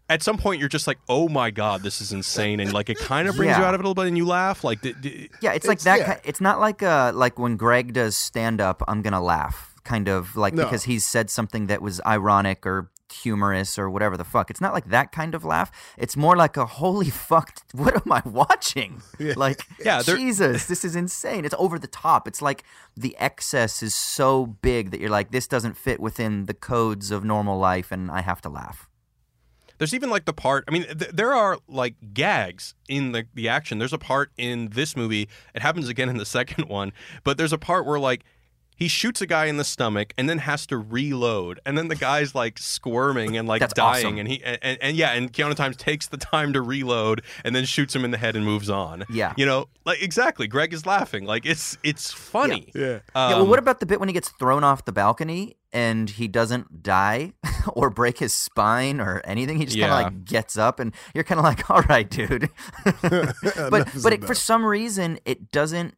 At 0.09 0.23
some 0.23 0.39
point, 0.39 0.59
you're 0.61 0.69
just 0.71 0.87
like, 0.87 0.99
"Oh 1.09 1.29
my 1.29 1.51
god, 1.51 1.83
this 1.83 2.01
is 2.01 2.13
insane," 2.13 2.61
and 2.61 2.73
like 2.73 2.89
it 2.89 2.99
kind 2.99 3.29
of 3.29 3.37
brings 3.37 3.57
you 3.59 3.63
out 3.65 3.75
of 3.75 3.81
it 3.81 3.85
a 3.85 3.89
little 3.89 3.95
bit, 3.95 4.07
and 4.09 4.17
you 4.17 4.27
laugh. 4.27 4.65
Like, 4.65 4.81
d- 4.81 4.95
d- 5.01 5.31
Yeah, 5.43 5.53
it's 5.53 5.67
like 5.67 5.79
It's- 5.81 5.85
that. 5.85 5.99
yeah. 6.07 6.15
ki- 6.15 6.21
it's 6.25 6.41
not 6.41 6.61
like 6.61 6.83
uh 6.83 7.13
like 7.15 7.39
when 7.39 7.57
Greg 7.57 7.93
does 7.93 8.17
stand 8.17 8.61
up. 8.61 8.83
I'm 8.89 9.03
gonna 9.03 9.21
laugh, 9.23 9.75
kind 9.85 10.09
of 10.09 10.35
like 10.37 10.55
No. 10.55 10.65
because 10.65 10.85
he's 10.85 11.05
said 11.05 11.29
something 11.31 11.67
that 11.67 11.83
was 11.83 12.01
ironic 12.07 12.65
or 12.67 12.91
humorous 13.23 13.79
or 13.79 13.89
whatever 13.89 14.17
the 14.19 14.25
fuck. 14.25 14.51
It's 14.51 14.61
not 14.61 14.75
like 14.75 14.91
that 14.91 15.13
kind 15.13 15.35
of 15.35 15.43
laugh. 15.45 15.71
It's 15.97 16.15
more 16.17 16.37
like 16.37 16.57
a 16.59 16.67
holy 16.67 17.09
fuck. 17.29 17.59
What 17.73 17.95
am 17.97 18.13
I 18.13 18.23
watching? 18.25 19.03
Like, 19.19 19.61
Yeah, 19.85 20.03
Jesus, 20.03 20.67
this 20.67 20.85
is 20.85 20.95
insane. 20.95 21.45
It's 21.47 21.55
over 21.59 21.79
the 21.79 21.87
top. 21.87 22.29
It's 22.29 22.43
like 22.43 22.65
the 22.97 23.17
excess 23.19 23.83
is 23.83 23.95
so 23.95 24.47
big 24.47 24.91
that 24.91 25.01
you're 25.01 25.09
like, 25.11 25.31
this 25.31 25.47
doesn't 25.47 25.77
fit 25.77 26.01
within 26.01 26.45
the 26.47 26.55
codes 26.55 27.11
of 27.11 27.25
normal 27.25 27.59
life, 27.59 27.91
and 27.93 28.11
I 28.11 28.21
have 28.21 28.41
to 28.43 28.49
laugh. 28.51 28.89
There's 29.79 29.95
even 29.95 30.11
like 30.11 30.25
the 30.25 30.33
part. 30.33 30.65
I 30.69 30.71
mean, 30.73 30.85
th- 30.85 31.13
there 31.13 31.33
are 31.33 31.59
like 31.69 31.95
gags 32.13 32.75
in 32.89 33.13
the 33.13 33.27
the 33.35 33.49
action. 33.49 33.79
There's 33.79 33.93
a 33.93 33.99
part 33.99 34.31
in 34.37 34.69
this 34.71 34.97
movie. 34.97 35.29
It 35.55 35.63
happens 35.63 35.89
again 35.89 36.09
in 36.09 36.17
the 36.19 36.27
second 36.39 36.69
one, 36.69 36.93
but 37.25 37.39
there's 37.39 37.53
a 37.53 37.59
part 37.59 37.87
where 37.87 37.99
like 37.99 38.25
he 38.77 38.87
shoots 38.87 39.21
a 39.21 39.27
guy 39.27 39.47
in 39.47 39.57
the 39.57 39.65
stomach 39.65 40.15
and 40.17 40.29
then 40.31 40.39
has 40.39 40.65
to 40.67 40.77
reload, 40.79 41.59
and 41.67 41.77
then 41.77 41.89
the 41.89 41.97
guy's 41.97 42.33
like 42.33 42.59
squirming 42.61 43.37
and 43.37 43.49
like 43.49 43.59
That's 43.59 43.75
dying, 43.75 44.07
awesome. 44.07 44.19
and 44.19 44.29
he 44.29 44.41
and, 44.45 44.59
and, 44.63 44.79
and 44.81 44.97
yeah, 44.97 45.11
and 45.15 45.33
Keanu 45.33 45.57
Times 45.57 45.77
takes 45.77 46.07
the 46.07 46.17
time 46.17 46.53
to 46.53 46.63
reload 46.63 47.23
and 47.45 47.57
then 47.57 47.65
shoots 47.65 47.95
him 47.95 48.05
in 48.05 48.13
the 48.13 48.19
head 48.19 48.37
and 48.37 48.45
moves 48.45 48.71
on. 48.71 49.05
Yeah. 49.11 49.33
you 49.37 49.47
know, 49.47 49.67
like 49.85 50.01
exactly. 50.01 50.47
Greg 50.47 50.73
is 50.73 50.87
laughing. 50.87 51.25
Like 51.25 51.45
it's 51.45 51.77
it's 51.83 52.13
funny. 52.13 52.71
yeah. 52.73 52.87
yeah, 52.87 52.99
well, 53.17 53.43
Um, 53.43 53.49
what 53.49 53.59
about 53.59 53.81
the 53.81 53.87
bit 53.87 53.99
when 53.99 54.09
he 54.09 54.13
gets 54.13 54.29
thrown 54.29 54.63
off 54.63 54.85
the 54.85 54.93
balcony 54.93 55.57
and 55.73 56.09
he 56.09 56.29
doesn't 56.29 56.83
die 56.83 57.33
or 57.73 57.91
break 57.91 58.19
his 58.19 58.33
spine 58.33 59.01
or 59.01 59.21
anything? 59.25 59.59
He 59.59 59.67
just 59.67 59.79
kind 59.79 59.93
of 59.93 59.99
like 59.99 60.25
gets 60.25 60.57
up, 60.57 60.81
and 60.81 60.95
you're 61.15 61.25
kind 61.25 61.39
of 61.39 61.45
like, 61.45 61.71
"All 61.71 61.83
right, 61.83 62.09
dude." 62.09 62.51
but 63.03 63.89
but 64.03 64.13
it, 64.13 64.25
for 64.25 64.35
some 64.35 64.65
reason, 64.65 65.19
it 65.25 65.51
doesn't. 65.51 65.95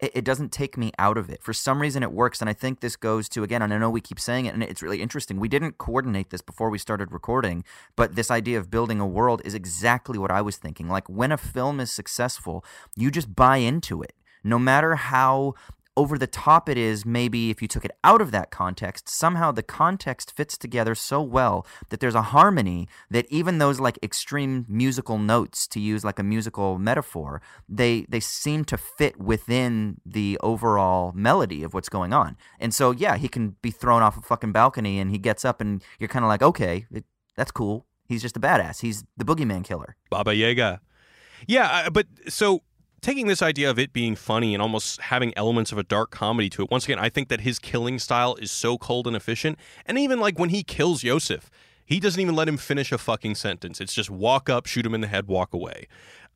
It, 0.00 0.10
it 0.14 0.24
doesn't 0.24 0.50
take 0.50 0.76
me 0.76 0.90
out 0.98 1.16
of 1.16 1.30
it. 1.30 1.42
For 1.42 1.52
some 1.52 1.80
reason, 1.80 2.02
it 2.02 2.12
works, 2.12 2.40
and 2.40 2.50
I 2.50 2.52
think 2.52 2.80
this 2.80 2.96
goes 2.96 3.28
to 3.30 3.42
again. 3.42 3.62
And 3.62 3.72
I 3.72 3.78
know 3.78 3.90
we 3.90 4.00
keep 4.00 4.20
saying 4.20 4.46
it, 4.46 4.54
and 4.54 4.62
it's 4.62 4.82
really 4.82 5.00
interesting. 5.00 5.38
We 5.38 5.48
didn't 5.48 5.78
coordinate 5.78 6.30
this 6.30 6.42
before 6.42 6.68
we 6.68 6.78
started 6.78 7.12
recording, 7.12 7.64
but 7.96 8.16
this 8.16 8.30
idea 8.30 8.58
of 8.58 8.70
building 8.70 9.00
a 9.00 9.06
world 9.06 9.40
is 9.44 9.54
exactly 9.54 10.18
what 10.18 10.30
I 10.30 10.42
was 10.42 10.56
thinking. 10.56 10.88
Like 10.88 11.08
when 11.08 11.32
a 11.32 11.38
film 11.38 11.80
is 11.80 11.90
successful, 11.90 12.64
you 12.96 13.10
just 13.10 13.34
buy 13.34 13.58
into 13.58 14.02
it, 14.02 14.14
no 14.42 14.58
matter 14.58 14.96
how 14.96 15.54
over 15.96 16.18
the 16.18 16.26
top 16.26 16.68
it 16.68 16.76
is 16.76 17.06
maybe 17.06 17.50
if 17.50 17.62
you 17.62 17.68
took 17.68 17.84
it 17.84 17.92
out 18.02 18.20
of 18.20 18.30
that 18.30 18.50
context 18.50 19.08
somehow 19.08 19.52
the 19.52 19.62
context 19.62 20.34
fits 20.36 20.58
together 20.58 20.94
so 20.94 21.22
well 21.22 21.66
that 21.90 22.00
there's 22.00 22.14
a 22.14 22.22
harmony 22.22 22.88
that 23.10 23.26
even 23.30 23.58
those 23.58 23.78
like 23.80 23.98
extreme 24.02 24.66
musical 24.68 25.18
notes 25.18 25.66
to 25.66 25.80
use 25.80 26.04
like 26.04 26.18
a 26.18 26.22
musical 26.22 26.78
metaphor 26.78 27.40
they 27.68 28.06
they 28.08 28.20
seem 28.20 28.64
to 28.64 28.76
fit 28.76 29.18
within 29.18 30.00
the 30.04 30.38
overall 30.42 31.12
melody 31.14 31.62
of 31.62 31.74
what's 31.74 31.88
going 31.88 32.12
on. 32.12 32.36
And 32.58 32.74
so 32.74 32.90
yeah 32.90 33.16
he 33.16 33.28
can 33.28 33.56
be 33.62 33.70
thrown 33.70 34.02
off 34.02 34.16
a 34.16 34.22
fucking 34.22 34.52
balcony 34.52 34.98
and 34.98 35.10
he 35.10 35.18
gets 35.18 35.44
up 35.44 35.60
and 35.60 35.82
you're 35.98 36.08
kind 36.08 36.24
of 36.24 36.28
like 36.28 36.42
okay 36.42 36.86
it, 36.90 37.04
that's 37.36 37.50
cool. 37.50 37.86
He's 38.06 38.22
just 38.22 38.36
a 38.36 38.40
badass. 38.40 38.80
He's 38.80 39.04
the 39.16 39.24
boogeyman 39.24 39.64
killer. 39.64 39.96
Baba 40.10 40.34
Yaga. 40.34 40.80
Yeah, 41.46 41.88
but 41.88 42.06
so 42.28 42.62
taking 43.04 43.26
this 43.26 43.42
idea 43.42 43.68
of 43.68 43.78
it 43.78 43.92
being 43.92 44.16
funny 44.16 44.54
and 44.54 44.62
almost 44.62 44.98
having 44.98 45.36
elements 45.36 45.70
of 45.72 45.78
a 45.78 45.82
dark 45.82 46.10
comedy 46.10 46.48
to 46.48 46.62
it, 46.62 46.70
once 46.70 46.84
again, 46.84 46.98
I 46.98 47.10
think 47.10 47.28
that 47.28 47.42
his 47.42 47.58
killing 47.58 47.98
style 47.98 48.34
is 48.36 48.50
so 48.50 48.78
cold 48.78 49.06
and 49.06 49.14
efficient. 49.14 49.58
And 49.84 49.98
even 49.98 50.18
like 50.20 50.38
when 50.38 50.48
he 50.48 50.62
kills 50.62 51.02
Iosef, 51.02 51.42
he 51.84 52.00
doesn't 52.00 52.20
even 52.20 52.34
let 52.34 52.48
him 52.48 52.56
finish 52.56 52.92
a 52.92 52.98
fucking 52.98 53.34
sentence. 53.34 53.78
It's 53.78 53.92
just 53.92 54.08
walk 54.08 54.48
up, 54.48 54.64
shoot 54.64 54.86
him 54.86 54.94
in 54.94 55.02
the 55.02 55.06
head, 55.06 55.28
walk 55.28 55.52
away. 55.52 55.86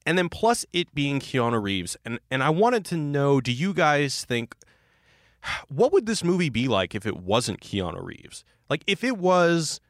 And 0.04 0.18
then 0.18 0.28
plus 0.28 0.66
it 0.74 0.94
being 0.94 1.20
Keanu 1.20 1.60
Reeves. 1.60 1.96
And 2.04 2.20
and 2.30 2.42
I 2.42 2.50
wanted 2.50 2.84
to 2.86 2.98
know, 2.98 3.40
do 3.40 3.50
you 3.50 3.72
guys 3.72 4.26
think 4.26 4.54
what 5.68 5.90
would 5.90 6.04
this 6.04 6.22
movie 6.22 6.50
be 6.50 6.68
like 6.68 6.94
if 6.94 7.06
it 7.06 7.16
wasn't 7.16 7.60
Keanu 7.60 8.04
Reeves? 8.04 8.44
Like 8.68 8.84
if 8.86 9.02
it 9.02 9.16
was 9.16 9.80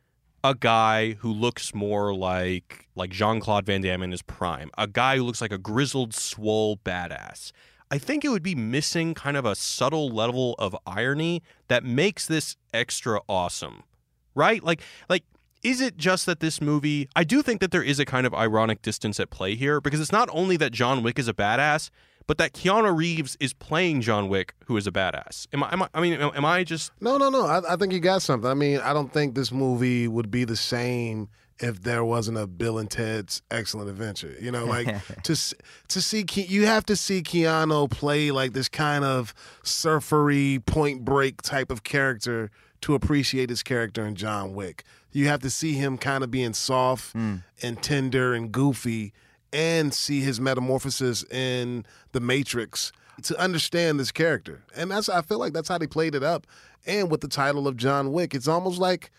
a 0.44 0.54
guy 0.54 1.12
who 1.14 1.32
looks 1.32 1.74
more 1.74 2.14
like 2.14 2.88
like 2.94 3.10
Jean-Claude 3.10 3.66
Van 3.66 3.80
Damme 3.80 4.02
in 4.02 4.10
his 4.10 4.22
prime, 4.22 4.70
a 4.76 4.86
guy 4.86 5.16
who 5.16 5.24
looks 5.24 5.40
like 5.40 5.52
a 5.52 5.58
grizzled, 5.58 6.14
swole 6.14 6.76
badass. 6.78 7.52
I 7.90 7.98
think 7.98 8.24
it 8.24 8.28
would 8.28 8.42
be 8.42 8.54
missing 8.54 9.14
kind 9.14 9.36
of 9.36 9.44
a 9.44 9.54
subtle 9.54 10.10
level 10.10 10.54
of 10.58 10.76
irony 10.86 11.42
that 11.68 11.84
makes 11.84 12.26
this 12.26 12.56
extra 12.74 13.20
awesome. 13.28 13.84
Right? 14.34 14.62
Like 14.62 14.82
like 15.08 15.24
is 15.62 15.80
it 15.80 15.96
just 15.96 16.26
that 16.26 16.40
this 16.40 16.60
movie 16.60 17.08
I 17.16 17.24
do 17.24 17.42
think 17.42 17.60
that 17.60 17.72
there 17.72 17.82
is 17.82 17.98
a 17.98 18.04
kind 18.04 18.26
of 18.26 18.34
ironic 18.34 18.82
distance 18.82 19.18
at 19.18 19.30
play 19.30 19.54
here 19.56 19.80
because 19.80 20.00
it's 20.00 20.12
not 20.12 20.28
only 20.32 20.56
that 20.58 20.72
John 20.72 21.02
Wick 21.02 21.18
is 21.18 21.28
a 21.28 21.34
badass, 21.34 21.90
but 22.28 22.36
that 22.38 22.52
Keanu 22.52 22.96
Reeves 22.96 23.36
is 23.40 23.54
playing 23.54 24.02
John 24.02 24.28
Wick, 24.28 24.54
who 24.66 24.76
is 24.76 24.86
a 24.86 24.92
badass. 24.92 25.48
Am 25.52 25.64
I? 25.64 25.72
Am 25.72 25.82
I, 25.82 25.88
I 25.94 26.00
mean, 26.00 26.12
am 26.12 26.44
I 26.44 26.62
just? 26.62 26.92
No, 27.00 27.16
no, 27.16 27.30
no. 27.30 27.46
I, 27.46 27.72
I 27.72 27.76
think 27.76 27.92
you 27.92 28.00
got 28.00 28.22
something. 28.22 28.48
I 28.48 28.54
mean, 28.54 28.78
I 28.80 28.92
don't 28.92 29.12
think 29.12 29.34
this 29.34 29.50
movie 29.50 30.06
would 30.06 30.30
be 30.30 30.44
the 30.44 30.54
same 30.54 31.30
if 31.58 31.82
there 31.82 32.04
wasn't 32.04 32.38
a 32.38 32.46
Bill 32.46 32.78
and 32.78 32.90
Ted's 32.90 33.42
Excellent 33.50 33.88
Adventure. 33.88 34.36
You 34.40 34.52
know, 34.52 34.66
like 34.66 34.86
to 35.24 35.34
to 35.88 36.02
see 36.02 36.22
Ke- 36.22 36.48
you 36.48 36.66
have 36.66 36.84
to 36.86 36.96
see 36.96 37.22
Keanu 37.22 37.90
play 37.90 38.30
like 38.30 38.52
this 38.52 38.68
kind 38.68 39.04
of 39.04 39.34
surfery 39.62 40.58
Point 40.60 41.06
Break 41.06 41.40
type 41.40 41.72
of 41.72 41.82
character 41.82 42.50
to 42.82 42.94
appreciate 42.94 43.48
his 43.48 43.62
character 43.62 44.06
in 44.06 44.14
John 44.14 44.54
Wick. 44.54 44.84
You 45.12 45.28
have 45.28 45.40
to 45.40 45.50
see 45.50 45.72
him 45.72 45.96
kind 45.96 46.22
of 46.22 46.30
being 46.30 46.52
soft 46.52 47.12
hmm. 47.12 47.36
and 47.62 47.82
tender 47.82 48.34
and 48.34 48.52
goofy 48.52 49.14
and 49.52 49.92
see 49.92 50.20
his 50.20 50.40
metamorphosis 50.40 51.24
in 51.30 51.84
The 52.12 52.20
Matrix 52.20 52.92
to 53.22 53.38
understand 53.38 53.98
this 53.98 54.12
character. 54.12 54.62
And 54.76 54.90
that's 54.90 55.08
I 55.08 55.22
feel 55.22 55.38
like 55.38 55.52
that's 55.52 55.68
how 55.68 55.78
they 55.78 55.86
played 55.86 56.14
it 56.14 56.22
up. 56.22 56.46
And 56.86 57.10
with 57.10 57.20
the 57.20 57.28
title 57.28 57.66
of 57.66 57.76
John 57.76 58.12
Wick, 58.12 58.34
it's 58.34 58.48
almost 58.48 58.78
like 58.78 59.10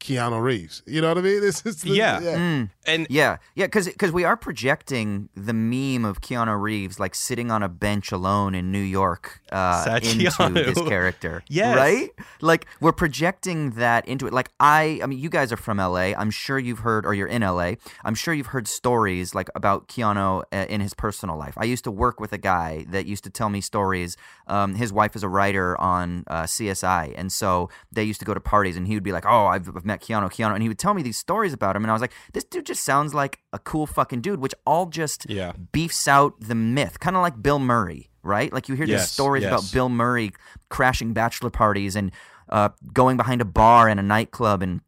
Keanu 0.00 0.42
Reeves. 0.42 0.82
You 0.86 1.00
know 1.00 1.08
what 1.08 1.18
I 1.18 1.22
mean? 1.22 1.34
It's, 1.44 1.64
it's 1.66 1.84
Yeah. 1.84 2.20
Mm. 2.20 2.70
And 2.86 3.06
Yeah, 3.10 3.38
yeah, 3.54 3.66
because 3.66 3.88
cuz 3.98 4.12
we 4.12 4.24
are 4.24 4.36
projecting 4.36 5.28
the 5.34 5.52
meme 5.52 6.04
of 6.04 6.20
Keanu 6.20 6.60
Reeves 6.60 7.00
like 7.00 7.14
sitting 7.14 7.50
on 7.50 7.62
a 7.62 7.68
bench 7.68 8.12
alone 8.12 8.54
in 8.54 8.70
New 8.70 8.78
York 8.78 9.40
uh, 9.50 10.00
into 10.02 10.30
Keanu. 10.30 10.74
this 10.74 10.82
character. 10.88 11.42
Yes. 11.48 11.76
right. 11.76 12.10
Like 12.40 12.66
we're 12.80 12.92
projecting 12.92 13.70
that 13.72 14.06
into 14.06 14.26
it. 14.26 14.32
Like 14.32 14.50
I, 14.60 15.00
I 15.02 15.06
mean, 15.06 15.18
you 15.18 15.28
guys 15.28 15.52
are 15.52 15.56
from 15.56 15.78
LA. 15.78 16.12
I'm 16.16 16.30
sure 16.30 16.58
you've 16.58 16.80
heard, 16.80 17.06
or 17.06 17.14
you're 17.14 17.28
in 17.28 17.42
LA. 17.42 17.74
I'm 18.04 18.14
sure 18.14 18.34
you've 18.34 18.48
heard 18.48 18.68
stories 18.68 19.34
like 19.34 19.48
about 19.54 19.88
Keanu 19.88 20.42
uh, 20.52 20.66
in 20.68 20.80
his 20.80 20.94
personal 20.94 21.36
life. 21.36 21.54
I 21.56 21.64
used 21.64 21.84
to 21.84 21.90
work 21.90 22.20
with 22.20 22.32
a 22.32 22.38
guy 22.38 22.84
that 22.90 23.06
used 23.06 23.24
to 23.24 23.30
tell 23.30 23.48
me 23.48 23.60
stories. 23.60 24.16
Um, 24.46 24.74
his 24.74 24.92
wife 24.92 25.16
is 25.16 25.22
a 25.22 25.28
writer 25.28 25.80
on 25.80 26.24
uh, 26.26 26.42
CSI, 26.44 27.14
and 27.16 27.32
so 27.32 27.70
they 27.92 28.04
used 28.04 28.20
to 28.20 28.26
go 28.26 28.34
to 28.34 28.40
parties, 28.40 28.76
and 28.76 28.86
he 28.86 28.94
would 28.94 29.02
be 29.02 29.12
like, 29.12 29.24
"Oh, 29.26 29.46
I've, 29.46 29.83
I've 29.84 29.86
met 29.86 30.00
Keanu, 30.00 30.30
Keanu," 30.32 30.54
and 30.54 30.62
he 30.62 30.68
would 30.68 30.78
tell 30.78 30.94
me 30.94 31.02
these 31.02 31.18
stories 31.18 31.52
about 31.52 31.76
him, 31.76 31.84
and 31.84 31.90
I 31.90 31.94
was 31.94 32.00
like, 32.00 32.12
"This 32.32 32.44
dude 32.44 32.64
just 32.64 32.84
sounds 32.84 33.12
like 33.12 33.40
a 33.52 33.58
cool 33.58 33.86
fucking 33.86 34.22
dude," 34.22 34.40
which 34.40 34.54
all 34.66 34.86
just 34.86 35.26
Yeah. 35.28 35.52
beefs 35.72 36.08
out 36.08 36.40
the 36.40 36.54
myth, 36.54 37.00
kind 37.00 37.16
of 37.16 37.22
like 37.22 37.42
Bill 37.42 37.58
Murray, 37.58 38.08
right? 38.22 38.50
Like 38.52 38.68
you 38.70 38.74
hear 38.76 38.86
these 38.86 39.10
stories 39.10 39.42
yes. 39.42 39.52
about 39.52 39.70
Bill 39.72 39.88
Murray 39.90 40.32
crashing 40.70 41.12
bachelor 41.12 41.50
parties 41.50 41.96
and 41.96 42.10
uh, 42.48 42.70
going 42.92 43.16
behind 43.18 43.40
a 43.42 43.44
bar 43.44 43.88
in 43.88 43.98
a 43.98 44.02
nightclub 44.02 44.62
and 44.62 44.80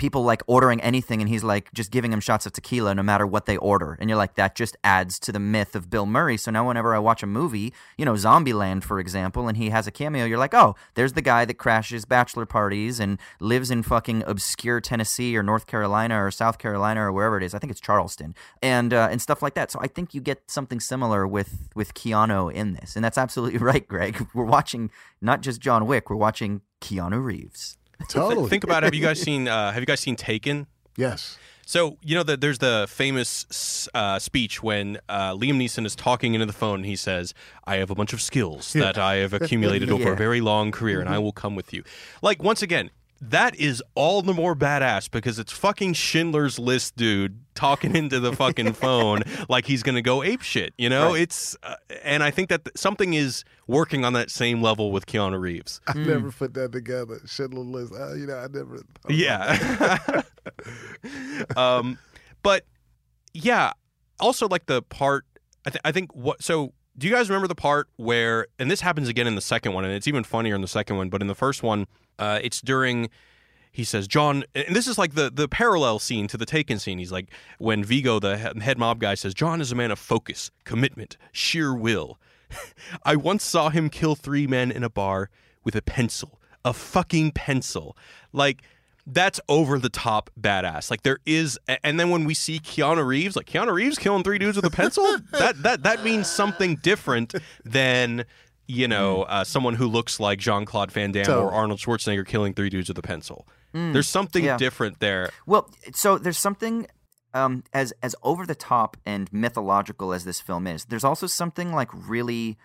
people 0.00 0.24
like 0.24 0.42
ordering 0.46 0.80
anything 0.80 1.20
and 1.20 1.28
he's 1.28 1.44
like 1.44 1.72
just 1.72 1.92
giving 1.92 2.10
them 2.10 2.20
shots 2.20 2.46
of 2.46 2.52
tequila 2.52 2.94
no 2.94 3.02
matter 3.02 3.26
what 3.26 3.46
they 3.46 3.58
order. 3.58 3.96
And 4.00 4.08
you're 4.10 4.16
like 4.16 4.34
that 4.34 4.56
just 4.56 4.76
adds 4.82 5.18
to 5.20 5.30
the 5.30 5.38
myth 5.38 5.76
of 5.76 5.90
bill 5.90 6.06
murray. 6.06 6.36
So 6.36 6.50
now 6.50 6.66
whenever 6.66 6.94
i 6.94 6.98
watch 6.98 7.22
a 7.22 7.26
movie 7.26 7.72
you 7.98 8.04
know 8.04 8.14
zombieland 8.14 8.82
for 8.82 8.98
example 8.98 9.46
and 9.46 9.56
he 9.56 9.68
has 9.70 9.86
a 9.86 9.90
cameo 9.90 10.24
you're 10.24 10.38
like 10.38 10.54
oh 10.54 10.74
there's 10.94 11.12
the 11.12 11.22
guy 11.22 11.44
that 11.44 11.54
crashes 11.54 12.04
bachelor 12.04 12.46
parties 12.46 12.98
and 12.98 13.18
lives 13.40 13.70
in 13.70 13.82
fucking 13.82 14.24
obscure 14.26 14.80
tennessee 14.80 15.36
or 15.36 15.42
north 15.42 15.66
carolina 15.66 16.22
or 16.22 16.30
south 16.30 16.58
carolina 16.58 17.02
or 17.02 17.12
wherever 17.12 17.36
it 17.36 17.42
is. 17.42 17.54
I 17.54 17.58
think 17.58 17.70
it's 17.70 17.80
charleston. 17.80 18.34
And 18.62 18.94
uh, 18.94 19.08
and 19.10 19.20
stuff 19.20 19.42
like 19.42 19.54
that. 19.54 19.70
So 19.70 19.78
i 19.82 19.86
think 19.86 20.14
you 20.14 20.20
get 20.20 20.50
something 20.50 20.80
similar 20.80 21.26
with 21.26 21.68
with 21.74 21.92
keanu 21.94 22.52
in 22.52 22.72
this. 22.72 22.96
And 22.96 23.04
that's 23.04 23.18
absolutely 23.18 23.58
right 23.70 23.86
greg. 23.86 24.26
We're 24.34 24.44
watching 24.44 24.90
not 25.20 25.42
just 25.42 25.60
john 25.60 25.86
wick 25.86 26.08
we're 26.08 26.16
watching 26.16 26.62
keanu 26.80 27.22
reeves 27.22 27.76
Totally. 28.08 28.48
think 28.48 28.64
about 28.64 28.82
it. 28.82 28.86
have 28.86 28.94
you 28.94 29.02
guys 29.02 29.20
seen 29.20 29.48
uh, 29.48 29.72
have 29.72 29.80
you 29.82 29.86
guys 29.86 30.00
seen 30.00 30.16
Taken? 30.16 30.66
yes. 30.96 31.36
So 31.66 31.98
you 32.02 32.16
know 32.16 32.24
that 32.24 32.40
there's 32.40 32.58
the 32.58 32.86
famous 32.88 33.88
uh, 33.94 34.18
speech 34.18 34.60
when 34.60 34.98
uh, 35.08 35.34
Liam 35.34 35.54
Neeson 35.54 35.86
is 35.86 35.94
talking 35.94 36.34
into 36.34 36.44
the 36.44 36.52
phone. 36.52 36.80
and 36.80 36.86
He 36.86 36.96
says, 36.96 37.32
"I 37.64 37.76
have 37.76 37.90
a 37.90 37.94
bunch 37.94 38.12
of 38.12 38.20
skills 38.20 38.72
that 38.72 38.98
I 38.98 39.16
have 39.16 39.32
accumulated 39.32 39.88
over 39.88 40.12
a 40.14 40.16
very 40.26 40.40
long 40.40 40.72
career, 40.72 40.98
and 41.00 41.08
I 41.08 41.18
will 41.20 41.30
come 41.30 41.54
with 41.54 41.72
you." 41.72 41.84
Like 42.22 42.42
once 42.42 42.60
again, 42.60 42.90
that 43.22 43.54
is 43.56 43.82
all 43.94 44.22
the 44.22 44.32
more 44.32 44.56
badass 44.56 45.10
because 45.10 45.38
it's 45.38 45.52
fucking 45.52 45.92
Schindler's 45.92 46.58
List, 46.58 46.96
dude, 46.96 47.38
talking 47.54 47.94
into 47.94 48.18
the 48.18 48.32
fucking 48.34 48.72
phone 48.74 49.22
like 49.48 49.66
he's 49.66 49.82
gonna 49.82 50.00
go 50.02 50.22
ape 50.22 50.40
shit. 50.42 50.72
You 50.78 50.88
know, 50.88 51.12
Right. 51.12 51.22
it's 51.22 51.56
uh, 51.62 51.74
and 52.02 52.22
I 52.22 52.30
think 52.30 52.48
that 52.48 52.64
th- 52.64 52.76
something 52.76 53.12
is 53.14 53.44
working 53.66 54.04
on 54.04 54.14
that 54.14 54.30
same 54.30 54.62
level 54.62 54.90
with 54.90 55.06
Keanu 55.06 55.38
Reeves. 55.40 55.80
I 55.86 55.94
never 55.94 56.32
put 56.32 56.54
that 56.54 56.72
together. 56.72 57.20
Schindler's 57.26 57.66
List. 57.90 57.92
Uh, 57.94 58.14
you 58.14 58.26
know, 58.26 58.36
I 58.38 58.46
never. 58.48 58.82
Yeah. 59.08 60.22
um, 61.56 61.98
but 62.42 62.64
yeah, 63.32 63.72
also 64.18 64.48
like 64.48 64.66
the 64.66 64.82
part. 64.82 65.24
I, 65.66 65.70
th- 65.70 65.80
I 65.84 65.92
think 65.92 66.14
what. 66.14 66.42
So 66.42 66.72
do 66.96 67.06
you 67.06 67.12
guys 67.14 67.28
remember 67.28 67.48
the 67.48 67.54
part 67.54 67.88
where? 67.96 68.46
And 68.58 68.70
this 68.70 68.80
happens 68.80 69.08
again 69.08 69.26
in 69.26 69.34
the 69.34 69.40
second 69.40 69.72
one, 69.74 69.84
and 69.84 69.92
it's 69.92 70.08
even 70.08 70.24
funnier 70.24 70.54
in 70.54 70.62
the 70.62 70.68
second 70.68 70.96
one. 70.96 71.08
But 71.10 71.20
in 71.20 71.28
the 71.28 71.34
first 71.34 71.62
one, 71.62 71.86
uh, 72.20 72.38
it's 72.42 72.60
during. 72.60 73.10
He 73.72 73.84
says, 73.84 74.08
"John," 74.08 74.44
and 74.54 74.74
this 74.74 74.86
is 74.86 74.98
like 74.98 75.14
the 75.14 75.30
the 75.30 75.48
parallel 75.48 75.98
scene 75.98 76.26
to 76.28 76.36
the 76.36 76.46
Taken 76.46 76.78
scene. 76.78 76.98
He's 76.98 77.12
like 77.12 77.28
when 77.58 77.84
Viggo, 77.84 78.18
the 78.18 78.36
head 78.36 78.78
mob 78.78 79.00
guy, 79.00 79.14
says, 79.14 79.34
"John 79.34 79.60
is 79.60 79.72
a 79.72 79.76
man 79.76 79.90
of 79.90 79.98
focus, 79.98 80.50
commitment, 80.64 81.16
sheer 81.32 81.74
will." 81.74 82.18
I 83.04 83.16
once 83.16 83.44
saw 83.44 83.70
him 83.70 83.88
kill 83.90 84.16
three 84.16 84.46
men 84.46 84.70
in 84.70 84.82
a 84.82 84.90
bar 84.90 85.30
with 85.64 85.76
a 85.76 85.82
pencil, 85.82 86.40
a 86.64 86.72
fucking 86.72 87.32
pencil. 87.32 87.96
Like 88.32 88.62
that's 89.06 89.40
over 89.48 89.78
the 89.78 89.88
top 89.88 90.30
badass. 90.40 90.90
Like 90.90 91.02
there 91.02 91.18
is, 91.26 91.58
and 91.82 91.98
then 91.98 92.10
when 92.10 92.24
we 92.24 92.34
see 92.34 92.58
Keanu 92.58 93.06
Reeves, 93.06 93.36
like 93.36 93.46
Keanu 93.46 93.72
Reeves 93.72 93.98
killing 93.98 94.22
three 94.22 94.38
dudes 94.38 94.56
with 94.56 94.64
a 94.64 94.70
pencil, 94.70 95.04
that 95.32 95.62
that 95.62 95.82
that 95.82 96.04
means 96.04 96.28
something 96.28 96.76
different 96.76 97.34
than 97.64 98.24
you 98.70 98.88
know 98.88 99.22
uh, 99.22 99.44
someone 99.44 99.74
who 99.74 99.86
looks 99.86 100.20
like 100.20 100.38
Jean 100.38 100.64
Claude 100.64 100.92
Van 100.92 101.12
Damme 101.12 101.30
or 101.30 101.52
Arnold 101.52 101.80
Schwarzenegger 101.80 102.26
killing 102.26 102.54
three 102.54 102.70
dudes 102.70 102.88
with 102.88 102.98
a 102.98 103.02
pencil. 103.02 103.46
There's 103.72 104.08
something 104.08 104.44
yeah. 104.44 104.56
different 104.56 104.98
there. 104.98 105.30
Well, 105.46 105.70
so 105.94 106.18
there's 106.18 106.38
something 106.38 106.88
um, 107.34 107.62
as 107.72 107.92
as 108.02 108.16
over 108.22 108.46
the 108.46 108.54
top 108.54 108.96
and 109.06 109.32
mythological 109.32 110.12
as 110.12 110.24
this 110.24 110.40
film 110.40 110.66
is. 110.66 110.86
There's 110.86 111.04
also 111.04 111.26
something 111.26 111.72
like 111.72 111.88
really 111.92 112.58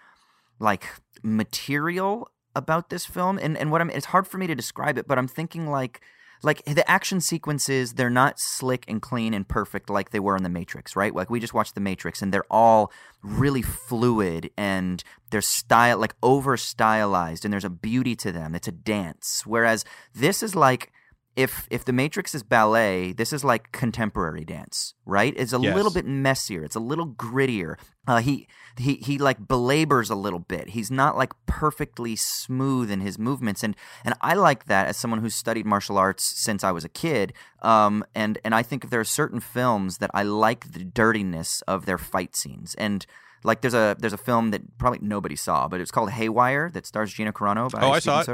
like 0.59 0.85
material 1.21 2.31
about 2.55 2.89
this 2.89 3.05
film, 3.05 3.37
and 3.41 3.57
and 3.57 3.71
what 3.71 3.81
I'm 3.81 3.89
it's 3.89 4.07
hard 4.07 4.27
for 4.27 4.37
me 4.37 4.47
to 4.47 4.55
describe 4.55 4.97
it, 4.97 5.07
but 5.07 5.17
I'm 5.17 5.27
thinking 5.27 5.69
like. 5.69 6.01
Like 6.45 6.63
the 6.65 6.87
action 6.89 7.21
sequences, 7.21 7.93
they're 7.93 8.11
not 8.11 8.39
slick 8.39 8.85
and 8.87 9.01
clean 9.01 9.33
and 9.33 9.47
perfect 9.47 9.89
like 9.89 10.11
they 10.11 10.19
were 10.19 10.37
in 10.37 10.43
The 10.43 10.49
Matrix, 10.49 10.95
right? 10.95 11.13
Like 11.13 11.27
we 11.27 11.39
just 11.39 11.55
watched 11.55 11.73
The 11.73 11.81
Matrix, 11.81 12.21
and 12.21 12.31
they're 12.31 12.45
all 12.51 12.91
really 13.23 13.63
fluid 13.63 14.51
and 14.55 15.03
they're 15.31 15.41
style 15.41 15.97
like 15.97 16.13
over 16.21 16.55
stylized, 16.55 17.45
and 17.45 17.51
there's 17.51 17.65
a 17.65 17.69
beauty 17.71 18.15
to 18.17 18.31
them. 18.31 18.53
It's 18.53 18.67
a 18.67 18.71
dance. 18.71 19.41
Whereas 19.43 19.85
this 20.13 20.43
is 20.43 20.55
like 20.55 20.91
if 21.35 21.67
if 21.69 21.83
the 21.83 21.91
Matrix 21.91 22.33
is 22.33 22.43
ballet, 22.43 23.11
this 23.11 23.33
is 23.33 23.43
like 23.43 23.71
contemporary 23.71 24.45
dance, 24.45 24.93
right? 25.05 25.33
It's 25.35 25.51
a 25.53 25.59
Yes. 25.59 25.75
little 25.75 25.91
bit 25.91 26.05
messier. 26.05 26.63
It's 26.63 26.75
a 26.75 26.79
little 26.79 27.07
grittier. 27.07 27.75
Uh, 28.07 28.17
he 28.21 28.47
he 28.77 28.95
he 28.95 29.17
like 29.17 29.47
belabors 29.47 30.09
a 30.09 30.15
little 30.15 30.39
bit. 30.39 30.69
He's 30.69 30.89
not 30.91 31.17
like 31.17 31.33
perfectly 31.45 32.15
smooth 32.15 32.89
in 32.89 33.01
his 33.01 33.19
movements, 33.19 33.63
and 33.63 33.75
and 34.05 34.15
I 34.21 34.35
like 34.35 34.65
that 34.65 34.87
as 34.87 34.95
someone 34.97 35.19
who's 35.21 35.35
studied 35.35 35.65
martial 35.65 35.97
arts 35.97 36.23
since 36.23 36.63
I 36.63 36.71
was 36.71 36.85
a 36.85 36.89
kid. 36.89 37.33
Um, 37.61 38.05
and 38.15 38.37
and 38.45 38.55
I 38.55 38.63
think 38.63 38.83
if 38.83 38.89
there 38.89 38.99
are 39.01 39.03
certain 39.03 39.39
films 39.39 39.97
that 39.97 40.11
I 40.13 40.23
like 40.23 40.71
the 40.71 40.83
dirtiness 40.85 41.61
of 41.63 41.85
their 41.85 41.97
fight 41.97 42.35
scenes, 42.35 42.75
and 42.75 43.05
like 43.43 43.61
there's 43.61 43.73
a 43.73 43.95
there's 43.99 44.13
a 44.13 44.17
film 44.17 44.51
that 44.51 44.77
probably 44.77 44.99
nobody 45.01 45.35
saw, 45.35 45.67
but 45.67 45.81
it's 45.81 45.91
called 45.91 46.11
Haywire 46.11 46.69
that 46.73 46.85
stars 46.85 47.13
Gina 47.13 47.33
Carano 47.33 47.69
by 47.71 47.81
Oh, 47.81 47.91
I 47.91 47.99
Steven 47.99 48.15
saw 48.17 48.21
it. 48.21 48.25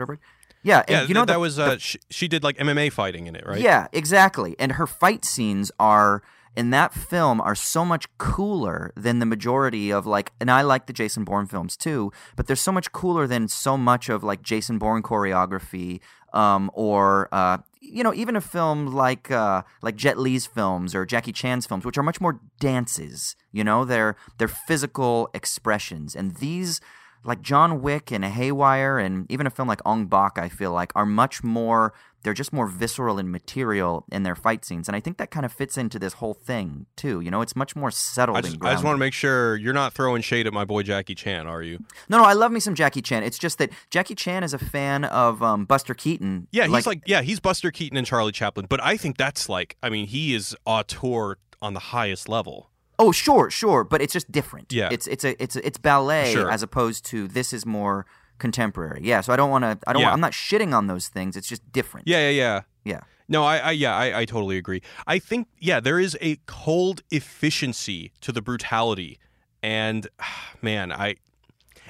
Yeah, 0.64 0.84
Yeah, 0.88 1.04
you 1.04 1.14
know 1.14 1.26
that 1.26 1.34
the- 1.34 1.40
was 1.40 1.58
uh, 1.60 1.78
she, 1.78 2.00
she 2.10 2.28
did 2.28 2.44
like 2.44 2.58
MMA 2.58 2.92
fighting 2.92 3.28
in 3.28 3.36
it, 3.36 3.46
right? 3.46 3.60
yeah, 3.60 3.88
exactly. 3.92 4.56
And 4.60 4.74
her 4.74 4.88
fight 4.88 5.26
scenes 5.26 5.72
are 5.80 6.22
in 6.56 6.70
that 6.72 6.94
film 6.94 7.40
are 7.40 7.56
so 7.56 7.86
much 7.86 8.06
cooler 8.18 8.92
than 8.96 9.20
the 9.20 9.26
majority 9.26 9.92
of 9.92 10.06
like 10.06 10.32
and 10.40 10.52
I 10.52 10.62
like 10.64 10.86
the 10.86 10.94
Jason 10.94 11.24
Bourne 11.24 11.48
films 11.48 11.78
too, 11.78 12.12
but 12.36 12.46
they're 12.48 12.56
so 12.58 12.72
much 12.72 12.92
cooler 12.92 13.26
than 13.26 13.48
so 13.48 13.78
much 13.78 14.10
of 14.10 14.24
like 14.24 14.42
Jason 14.42 14.78
Bourne 14.78 15.02
choreography 15.02 16.00
um 16.34 16.70
or 16.74 17.28
uh 17.32 17.58
you 17.84 18.04
know, 18.04 18.14
even 18.14 18.36
a 18.36 18.42
film 18.42 18.88
like 18.88 19.32
uh, 19.32 19.64
like 19.82 19.96
Jet 19.96 20.18
Li's 20.20 20.46
films 20.46 20.94
or 20.94 21.04
Jackie 21.04 21.34
Chan's 21.34 21.66
films, 21.66 21.84
which 21.84 21.98
are 21.98 22.04
much 22.04 22.22
more 22.22 22.40
dances, 22.60 23.36
you 23.52 23.64
know, 23.64 23.84
they're 23.86 24.16
they're 24.38 24.48
physical 24.48 25.30
expressions, 25.34 26.16
and 26.16 26.36
these 26.36 26.80
like 27.24 27.42
John 27.42 27.82
Wick 27.82 28.12
and 28.12 28.24
Haywire 28.26 28.98
and 28.98 29.30
even 29.32 29.46
a 29.46 29.50
film 29.50 29.68
like 29.68 29.82
Ong 29.86 30.08
Bak, 30.08 30.38
I 30.38 30.50
feel 30.50 30.72
like 30.72 30.92
are 30.96 31.06
much 31.06 31.44
more. 31.44 31.94
They're 32.24 32.36
just 32.36 32.54
more 32.54 32.68
visceral 32.68 33.18
and 33.18 33.32
material 33.32 34.06
in 34.12 34.22
their 34.22 34.36
fight 34.36 34.64
scenes, 34.64 34.88
and 34.88 34.96
I 34.96 35.00
think 35.00 35.18
that 35.18 35.32
kind 35.32 35.44
of 35.44 35.52
fits 35.52 35.76
into 35.76 35.98
this 35.98 36.14
whole 36.14 36.36
thing 36.36 36.86
too. 36.96 37.20
You 37.20 37.32
know, 37.32 37.42
it's 37.42 37.56
much 37.56 37.76
more 37.76 37.90
settled. 37.90 38.38
I 38.38 38.42
just, 38.42 38.58
I 38.62 38.74
just 38.74 38.84
want 38.84 38.94
to 38.94 39.00
make 39.00 39.14
sure 39.14 39.56
you're 39.56 39.74
not 39.74 39.94
throwing 39.94 40.22
shade 40.22 40.46
at 40.46 40.54
my 40.54 40.64
boy 40.64 40.84
Jackie 40.84 41.16
Chan, 41.16 41.48
are 41.48 41.64
you? 41.64 41.80
No, 42.10 42.20
no, 42.20 42.24
I 42.24 42.34
love 42.34 42.52
me 42.52 42.60
some 42.60 42.76
Jackie 42.76 43.02
Chan. 43.02 43.24
It's 43.24 43.40
just 43.40 43.58
that 43.58 43.72
Jackie 43.90 44.14
Chan 44.14 44.44
is 44.44 44.54
a 44.54 44.60
fan 44.60 45.06
of 45.06 45.42
um, 45.42 45.66
Buster 45.66 45.96
Keaton. 45.96 46.48
Yeah, 46.52 46.68
he's 46.68 46.86
like, 46.86 47.02
yeah, 47.08 47.24
he's 47.24 47.40
Buster 47.40 47.72
Keaton 47.72 47.98
and 47.98 48.06
Charlie 48.06 48.32
Chaplin, 48.32 48.68
but 48.70 48.84
I 48.84 48.98
think 48.98 49.18
that's 49.18 49.50
like, 49.50 49.76
I 49.82 49.90
mean, 49.90 50.06
he 50.06 50.36
is 50.36 50.56
auteur 50.66 51.38
on 51.62 51.74
the 51.74 51.80
highest 51.80 52.30
level. 52.30 52.71
Oh, 53.02 53.12
sure, 53.12 53.50
sure, 53.50 53.84
but 53.84 54.02
it's 54.02 54.14
just 54.14 54.32
different. 54.32 54.72
Yeah. 54.72 54.90
it's 54.92 55.08
it's 55.08 55.24
a 55.24 55.42
it's 55.42 55.56
a, 55.56 55.66
it's 55.66 55.80
ballet 55.80 56.34
Sure. 56.34 56.52
as 56.52 56.62
opposed 56.62 57.04
to 57.06 57.28
this 57.28 57.52
is 57.52 57.66
more 57.66 58.06
contemporary. 58.38 59.02
Yeah, 59.04 59.22
so 59.22 59.34
I 59.34 59.36
don't 59.36 59.50
want 59.50 59.64
to. 59.64 59.80
I 59.88 59.94
don't. 59.94 60.02
Yeah. 60.02 60.08
Want, 60.08 60.14
I'm 60.14 60.22
not 60.22 60.34
shitting 60.34 60.74
on 60.74 60.88
those 60.88 61.08
things. 61.08 61.36
It's 61.36 61.48
just 61.48 61.72
different. 61.72 62.08
Yeah, 62.08 62.30
yeah, 62.30 62.30
yeah. 62.30 62.62
yeah. 62.86 63.02
No, 63.28 63.44
I, 63.44 63.58
I 63.58 63.72
yeah, 63.72 63.96
I, 63.96 64.20
I 64.20 64.26
totally 64.26 64.58
agree. 64.58 64.82
I 65.08 65.18
think, 65.18 65.48
yeah, 65.58 65.80
there 65.80 66.00
is 66.00 66.18
a 66.22 66.36
cold 66.48 67.02
efficiency 67.12 68.12
to 68.22 68.32
the 68.32 68.42
brutality, 68.42 69.20
and 69.64 70.08
man, 70.62 70.92
I, 70.92 71.16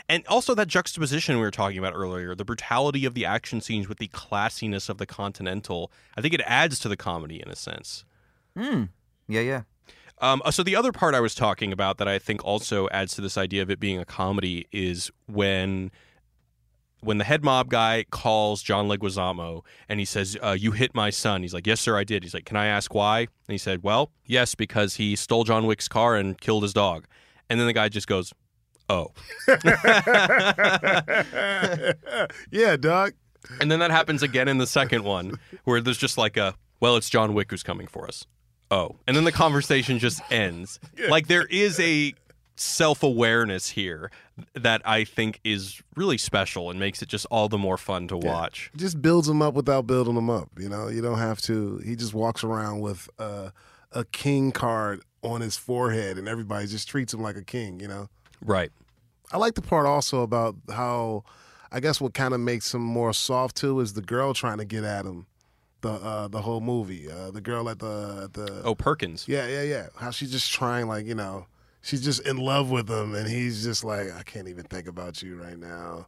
and 0.07 0.25
also 0.27 0.53
that 0.55 0.67
juxtaposition 0.67 1.35
we 1.35 1.41
were 1.41 1.51
talking 1.51 1.79
about 1.79 1.93
earlier, 1.95 2.35
the 2.35 2.45
brutality 2.45 3.05
of 3.05 3.15
the 3.15 3.25
action 3.25 3.59
scenes 3.59 3.89
with 3.89 3.97
the 3.97 4.07
classiness 4.09 4.87
of 4.87 4.97
the 4.97 5.05
Continental. 5.05 5.91
I 6.15 6.21
think 6.21 6.33
it 6.33 6.41
adds 6.45 6.79
to 6.79 6.89
the 6.89 6.97
comedy 6.97 7.41
in 7.41 7.49
a 7.49 7.55
sense. 7.55 8.05
Mm. 8.57 8.89
Yeah, 9.27 9.41
yeah. 9.41 9.61
Um, 10.21 10.41
so 10.51 10.63
the 10.63 10.75
other 10.75 10.91
part 10.91 11.15
I 11.15 11.19
was 11.19 11.33
talking 11.33 11.73
about 11.73 11.97
that 11.97 12.07
I 12.07 12.19
think 12.19 12.45
also 12.45 12.87
adds 12.89 13.15
to 13.15 13.21
this 13.21 13.37
idea 13.37 13.63
of 13.63 13.71
it 13.71 13.79
being 13.79 13.99
a 13.99 14.05
comedy 14.05 14.67
is 14.71 15.11
when 15.27 15.91
when 17.03 17.17
the 17.17 17.23
head 17.23 17.43
mob 17.43 17.69
guy 17.69 18.05
calls 18.11 18.61
John 18.61 18.87
Leguizamo 18.87 19.63
and 19.89 19.99
he 19.99 20.05
says, 20.05 20.37
uh, 20.43 20.51
"You 20.51 20.71
hit 20.71 20.93
my 20.93 21.09
son." 21.09 21.41
He's 21.41 21.53
like, 21.53 21.65
"Yes, 21.65 21.81
sir, 21.81 21.97
I 21.97 22.03
did." 22.03 22.21
He's 22.23 22.35
like, 22.35 22.45
"Can 22.45 22.57
I 22.57 22.67
ask 22.67 22.93
why?" 22.93 23.21
And 23.21 23.29
he 23.47 23.57
said, 23.57 23.81
"Well, 23.81 24.11
yes, 24.25 24.53
because 24.53 24.95
he 24.95 25.15
stole 25.15 25.43
John 25.43 25.65
Wick's 25.65 25.87
car 25.87 26.15
and 26.15 26.39
killed 26.39 26.61
his 26.61 26.73
dog." 26.73 27.07
And 27.49 27.59
then 27.59 27.65
the 27.65 27.73
guy 27.73 27.89
just 27.89 28.05
goes, 28.07 28.31
"Oh." 28.87 29.07
yeah, 32.51 32.77
dog. 32.77 33.13
And 33.59 33.71
then 33.71 33.79
that 33.79 33.89
happens 33.89 34.21
again 34.21 34.47
in 34.47 34.59
the 34.59 34.67
second 34.67 35.03
one, 35.03 35.39
where 35.63 35.81
there's 35.81 35.97
just 35.97 36.17
like 36.17 36.37
a, 36.37 36.53
well, 36.79 36.95
it's 36.95 37.09
John 37.09 37.33
Wick 37.33 37.49
who's 37.49 37.63
coming 37.63 37.87
for 37.87 38.07
us. 38.07 38.27
Oh. 38.71 38.95
And 39.05 39.15
then 39.15 39.25
the 39.25 39.31
conversation 39.31 39.99
just 39.99 40.21
ends. 40.31 40.79
Like 41.09 41.27
there 41.27 41.45
is 41.45 41.79
a 41.79 42.13
self 42.55 43.03
awareness 43.03 43.69
here 43.69 44.11
that 44.53 44.81
I 44.85 45.03
think 45.03 45.39
is 45.43 45.81
really 45.95 46.17
special 46.17 46.69
and 46.69 46.79
makes 46.79 47.01
it 47.01 47.09
just 47.09 47.25
all 47.29 47.49
the 47.49 47.57
more 47.57 47.77
fun 47.77 48.07
to 48.07 48.17
watch. 48.17 48.71
Just 48.75 49.01
builds 49.01 49.27
him 49.27 49.41
up 49.41 49.53
without 49.53 49.85
building 49.85 50.15
him 50.15 50.29
up. 50.29 50.49
You 50.57 50.69
know, 50.69 50.87
you 50.87 51.01
don't 51.01 51.19
have 51.19 51.41
to. 51.43 51.77
He 51.79 51.95
just 51.95 52.13
walks 52.13 52.43
around 52.43 52.79
with 52.79 53.09
uh, 53.19 53.49
a 53.91 54.05
king 54.05 54.51
card 54.51 55.01
on 55.21 55.41
his 55.41 55.57
forehead, 55.57 56.17
and 56.17 56.27
everybody 56.27 56.65
just 56.65 56.87
treats 56.87 57.13
him 57.13 57.21
like 57.21 57.35
a 57.35 57.43
king. 57.43 57.79
You 57.79 57.87
know. 57.87 58.09
Right. 58.43 58.71
I 59.33 59.37
like 59.37 59.55
the 59.55 59.61
part 59.61 59.85
also 59.85 60.21
about 60.21 60.55
how 60.69 61.23
I 61.71 61.79
guess 61.79 62.01
what 62.01 62.13
kind 62.13 62.33
of 62.33 62.39
makes 62.39 62.73
him 62.73 62.81
more 62.81 63.13
soft 63.13 63.55
too 63.57 63.79
is 63.79 63.93
the 63.93 64.01
girl 64.01 64.33
trying 64.33 64.57
to 64.57 64.65
get 64.65 64.83
at 64.83 65.05
him. 65.05 65.27
The 65.81 65.89
uh, 65.91 66.27
the 66.27 66.41
whole 66.41 66.61
movie, 66.61 67.09
uh, 67.11 67.31
the 67.31 67.41
girl 67.41 67.67
at 67.69 67.79
the 67.79 68.21
at 68.25 68.33
the 68.33 68.61
Oh, 68.63 68.75
Perkins. 68.75 69.25
yeah 69.27 69.47
yeah 69.47 69.63
yeah 69.63 69.87
how 69.95 70.11
she's 70.11 70.31
just 70.31 70.51
trying 70.51 70.87
like 70.87 71.05
you 71.07 71.15
know 71.15 71.47
she's 71.81 72.03
just 72.03 72.25
in 72.27 72.37
love 72.37 72.69
with 72.69 72.87
him 72.89 73.15
and 73.15 73.27
he's 73.27 73.63
just 73.63 73.83
like 73.83 74.11
I 74.15 74.21
can't 74.23 74.47
even 74.47 74.63
think 74.65 74.87
about 74.87 75.23
you 75.23 75.41
right 75.41 75.57
now. 75.57 76.05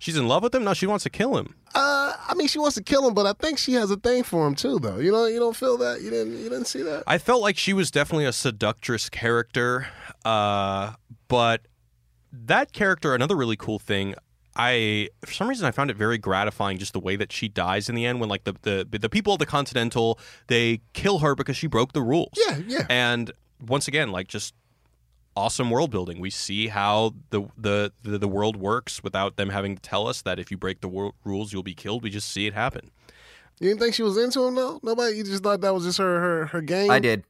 She's 0.00 0.16
in 0.16 0.26
love 0.28 0.42
with 0.42 0.54
him? 0.54 0.64
No, 0.64 0.74
she 0.74 0.86
wants 0.88 1.04
to 1.04 1.10
kill 1.10 1.36
him. 1.38 1.54
Uh, 1.74 2.12
I 2.28 2.34
mean 2.34 2.48
she 2.48 2.58
wants 2.58 2.74
to 2.74 2.82
kill 2.82 3.06
him, 3.06 3.14
but 3.14 3.24
I 3.24 3.32
think 3.34 3.58
she 3.58 3.74
has 3.74 3.90
a 3.92 3.96
thing 3.96 4.24
for 4.24 4.46
him 4.48 4.54
too 4.56 4.78
though. 4.80 4.98
You 4.98 5.12
know 5.12 5.26
you 5.26 5.38
don't 5.38 5.54
feel 5.56 5.78
that 5.78 6.02
you 6.02 6.10
didn't 6.10 6.36
you 6.36 6.48
didn't 6.50 6.66
see 6.66 6.82
that. 6.82 7.04
I 7.06 7.18
felt 7.18 7.40
like 7.40 7.56
she 7.56 7.72
was 7.72 7.92
definitely 7.92 8.24
a 8.26 8.32
seductress 8.32 9.08
character, 9.08 9.86
uh, 10.24 10.94
but 11.28 11.62
that 12.32 12.72
character, 12.72 13.14
another 13.14 13.36
really 13.36 13.56
cool 13.56 13.78
thing. 13.78 14.16
I 14.56 15.08
for 15.24 15.32
some 15.32 15.48
reason 15.48 15.66
I 15.66 15.70
found 15.72 15.90
it 15.90 15.96
very 15.96 16.18
gratifying 16.18 16.78
just 16.78 16.92
the 16.92 17.00
way 17.00 17.16
that 17.16 17.32
she 17.32 17.48
dies 17.48 17.88
in 17.88 17.94
the 17.94 18.06
end 18.06 18.20
when 18.20 18.28
like 18.28 18.44
the 18.44 18.54
the 18.62 18.98
the 18.98 19.08
people 19.08 19.32
of 19.32 19.38
the 19.38 19.46
Continental 19.46 20.18
they 20.46 20.80
kill 20.92 21.18
her 21.18 21.34
because 21.34 21.56
she 21.56 21.66
broke 21.66 21.92
the 21.92 22.02
rules. 22.02 22.32
Yeah 22.36 22.60
yeah 22.66 22.86
And 22.88 23.32
once 23.66 23.88
again, 23.88 24.12
like 24.12 24.28
just 24.28 24.54
awesome 25.36 25.70
world 25.70 25.90
building. 25.90 26.20
We 26.20 26.30
see 26.30 26.68
how 26.68 27.14
the 27.30 27.42
the 27.58 27.92
the, 28.02 28.18
the 28.18 28.28
world 28.28 28.56
works 28.56 29.02
without 29.02 29.36
them 29.36 29.48
having 29.48 29.74
to 29.74 29.82
tell 29.82 30.06
us 30.06 30.22
that 30.22 30.38
if 30.38 30.50
you 30.50 30.56
break 30.56 30.80
the 30.80 30.88
wor- 30.88 31.14
rules 31.24 31.52
you'll 31.52 31.64
be 31.64 31.74
killed. 31.74 32.02
We 32.04 32.10
just 32.10 32.30
see 32.30 32.46
it 32.46 32.54
happen. 32.54 32.90
you 33.58 33.68
didn't 33.70 33.80
think 33.80 33.94
she 33.94 34.02
was 34.04 34.16
into 34.16 34.44
him 34.44 34.54
though. 34.54 34.78
Nobody 34.84 35.16
you 35.16 35.24
just 35.24 35.42
thought 35.42 35.60
that 35.62 35.74
was 35.74 35.84
just 35.84 35.98
her 35.98 36.20
her 36.20 36.46
her 36.46 36.60
game. 36.60 36.90
I 36.90 37.00
did. 37.00 37.24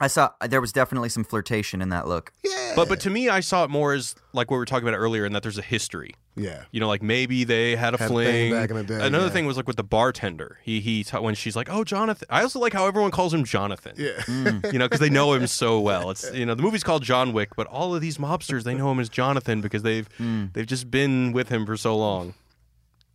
I 0.00 0.06
saw 0.06 0.30
there 0.40 0.60
was 0.60 0.72
definitely 0.72 1.08
some 1.08 1.24
flirtation 1.24 1.82
in 1.82 1.88
that 1.88 2.06
look. 2.06 2.32
Yeah 2.44 2.74
But 2.76 2.88
but 2.88 3.00
to 3.00 3.10
me, 3.10 3.28
I 3.28 3.40
saw 3.40 3.64
it 3.64 3.70
more 3.70 3.92
as 3.94 4.14
like 4.32 4.48
what 4.50 4.56
we 4.56 4.60
were 4.60 4.64
talking 4.64 4.86
about 4.88 4.96
earlier, 4.96 5.24
and 5.24 5.34
that 5.34 5.42
there's 5.42 5.58
a 5.58 5.62
history. 5.62 6.14
yeah 6.36 6.64
You 6.70 6.78
know, 6.78 6.86
like 6.86 7.02
maybe 7.02 7.42
they 7.42 7.74
had 7.74 7.94
a 7.94 7.98
Had 7.98 8.10
a 8.10 8.14
thing 8.14 8.50
fling. 8.50 8.52
back 8.52 8.70
in 8.70 8.76
the 8.76 8.84
day, 8.84 9.04
Another 9.04 9.24
yeah. 9.26 9.30
thing 9.32 9.46
was 9.46 9.56
like 9.56 9.66
with 9.66 9.76
the 9.76 9.82
bartender. 9.82 10.58
He 10.62 10.78
he 10.80 11.02
ta- 11.02 11.20
when 11.20 11.34
she's 11.34 11.56
like, 11.56 11.68
"Oh, 11.68 11.82
Jonathan." 11.82 12.28
I 12.30 12.42
also 12.42 12.60
like 12.60 12.72
how 12.72 12.86
everyone 12.86 13.10
calls 13.10 13.34
him 13.34 13.42
Jonathan. 13.44 13.94
yeah. 13.96 14.22
You 14.72 14.78
know, 14.78 14.86
because 14.86 15.00
they 15.00 15.10
know 15.10 15.32
him 15.32 15.46
so 15.48 15.80
well. 15.80 16.10
It's 16.10 16.32
you 16.32 16.46
know 16.46 16.54
the 16.54 16.62
movie's 16.62 16.84
called 16.84 17.02
John 17.02 17.32
Wick, 17.32 17.56
but 17.56 17.66
all 17.66 17.92
of 17.94 18.00
these 18.00 18.18
mobsters 18.18 18.62
they 18.62 18.74
know 18.74 18.90
him 18.92 19.00
as 19.00 19.08
Jonathan 19.08 19.60
because 19.60 19.82
they've 19.82 20.08
they've 20.52 20.66
just 20.66 20.90
been 20.92 21.32
with 21.32 21.48
him 21.48 21.66
for 21.66 21.76
so 21.76 21.96
long. 21.96 22.34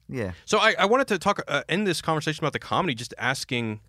Yeah. 0.10 0.34
So 0.46 0.58
I, 0.60 0.76
I 0.78 0.86
wanted 0.86 1.08
to 1.08 1.18
talk 1.18 1.42
uh, 1.48 1.64
end 1.70 1.88
this 1.88 2.02
conversation 2.02 2.44
about 2.44 2.52
the 2.54 2.60
comedy, 2.60 2.94
just 2.94 3.14
asking 3.18 3.80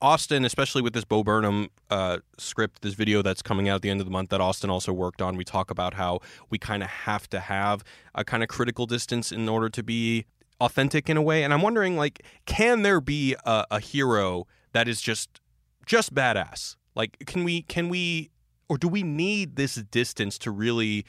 Austin, 0.00 0.44
especially 0.44 0.82
with 0.82 0.92
this 0.92 1.04
Bo 1.04 1.24
Burnham 1.24 1.68
uh, 1.90 2.18
script, 2.38 2.82
this 2.82 2.94
video 2.94 3.22
that's 3.22 3.42
coming 3.42 3.68
out 3.68 3.76
at 3.76 3.82
the 3.82 3.90
end 3.90 4.00
of 4.00 4.06
the 4.06 4.10
month 4.10 4.30
that 4.30 4.40
Austin 4.40 4.68
also 4.68 4.92
worked 4.92 5.22
on. 5.22 5.36
We 5.36 5.44
talk 5.44 5.70
about 5.70 5.94
how 5.94 6.20
we 6.50 6.58
kind 6.58 6.82
of 6.82 6.88
have 6.88 7.28
to 7.30 7.40
have 7.40 7.82
a 8.14 8.24
kind 8.24 8.42
of 8.42 8.48
critical 8.48 8.86
distance 8.86 9.32
in 9.32 9.48
order 9.48 9.68
to 9.70 9.82
be 9.82 10.26
authentic 10.60 11.08
in 11.08 11.16
a 11.16 11.22
way. 11.22 11.42
And 11.44 11.52
I'm 11.52 11.62
wondering, 11.62 11.96
like, 11.96 12.22
can 12.44 12.82
there 12.82 13.00
be 13.00 13.36
a, 13.44 13.64
a 13.70 13.80
hero 13.80 14.46
that 14.72 14.88
is 14.88 15.00
just 15.00 15.40
just 15.86 16.14
badass? 16.14 16.76
Like, 16.94 17.16
can 17.26 17.44
we 17.44 17.62
can 17.62 17.88
we 17.88 18.30
or 18.68 18.76
do 18.76 18.88
we 18.88 19.02
need 19.02 19.56
this 19.56 19.76
distance 19.76 20.38
to 20.38 20.50
really 20.50 21.06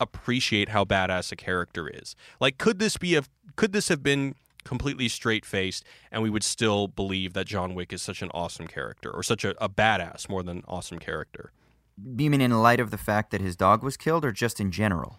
appreciate 0.00 0.70
how 0.70 0.84
badass 0.84 1.32
a 1.32 1.36
character 1.36 1.88
is. 1.88 2.14
Like, 2.40 2.58
could 2.58 2.78
this 2.78 2.96
be 2.96 3.16
a 3.16 3.22
could 3.56 3.72
this 3.72 3.88
have 3.88 4.02
been 4.02 4.34
completely 4.64 5.08
straight 5.08 5.44
faced 5.44 5.84
and 6.10 6.22
we 6.22 6.30
would 6.30 6.44
still 6.44 6.88
believe 6.88 7.32
that 7.34 7.46
John 7.46 7.74
Wick 7.74 7.92
is 7.92 8.02
such 8.02 8.22
an 8.22 8.30
awesome 8.34 8.66
character 8.66 9.10
or 9.10 9.22
such 9.22 9.44
a, 9.44 9.50
a 9.62 9.68
badass 9.68 10.28
more 10.28 10.42
than 10.42 10.62
awesome 10.66 10.98
character? 10.98 11.52
You 11.96 12.30
mean 12.30 12.40
in 12.40 12.50
light 12.62 12.80
of 12.80 12.90
the 12.90 12.98
fact 12.98 13.30
that 13.30 13.40
his 13.40 13.54
dog 13.56 13.84
was 13.84 13.96
killed, 13.96 14.24
or 14.24 14.32
just 14.32 14.58
in 14.60 14.70
general? 14.72 15.18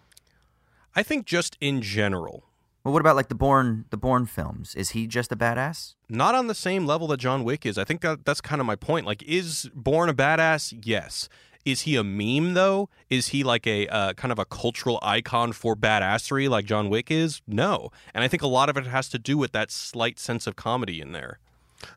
I 0.94 1.02
think 1.02 1.26
just 1.26 1.56
in 1.60 1.80
general, 1.82 2.44
Well, 2.84 2.92
what 2.92 3.00
about 3.00 3.16
like 3.16 3.28
the 3.28 3.34
Bourne 3.34 3.86
the 3.90 3.96
Bourne 3.96 4.26
films? 4.26 4.74
Is 4.74 4.90
he 4.90 5.06
just 5.06 5.32
a 5.32 5.36
badass? 5.36 5.94
not 6.08 6.34
on 6.36 6.46
the 6.46 6.54
same 6.54 6.86
level 6.86 7.08
that 7.08 7.16
John 7.16 7.42
Wick 7.42 7.66
is. 7.66 7.76
I 7.78 7.84
think 7.84 8.00
that, 8.02 8.24
that's 8.24 8.40
kind 8.40 8.60
of 8.60 8.66
my 8.66 8.76
point. 8.76 9.06
Like, 9.06 9.22
is 9.24 9.68
Bourne 9.74 10.08
a 10.08 10.14
badass? 10.14 10.72
Yes. 10.84 11.28
Is 11.66 11.80
he 11.80 11.96
a 11.96 12.04
meme 12.04 12.54
though? 12.54 12.88
Is 13.10 13.28
he 13.28 13.42
like 13.42 13.66
a 13.66 13.88
uh, 13.88 14.12
kind 14.12 14.30
of 14.30 14.38
a 14.38 14.44
cultural 14.44 15.00
icon 15.02 15.52
for 15.52 15.74
badassery 15.74 16.48
like 16.48 16.64
John 16.64 16.88
Wick 16.88 17.10
is? 17.10 17.42
No. 17.46 17.90
And 18.14 18.22
I 18.22 18.28
think 18.28 18.42
a 18.42 18.46
lot 18.46 18.68
of 18.68 18.76
it 18.76 18.86
has 18.86 19.08
to 19.08 19.18
do 19.18 19.36
with 19.36 19.50
that 19.50 19.72
slight 19.72 20.20
sense 20.20 20.46
of 20.46 20.54
comedy 20.54 21.00
in 21.00 21.10
there. 21.10 21.40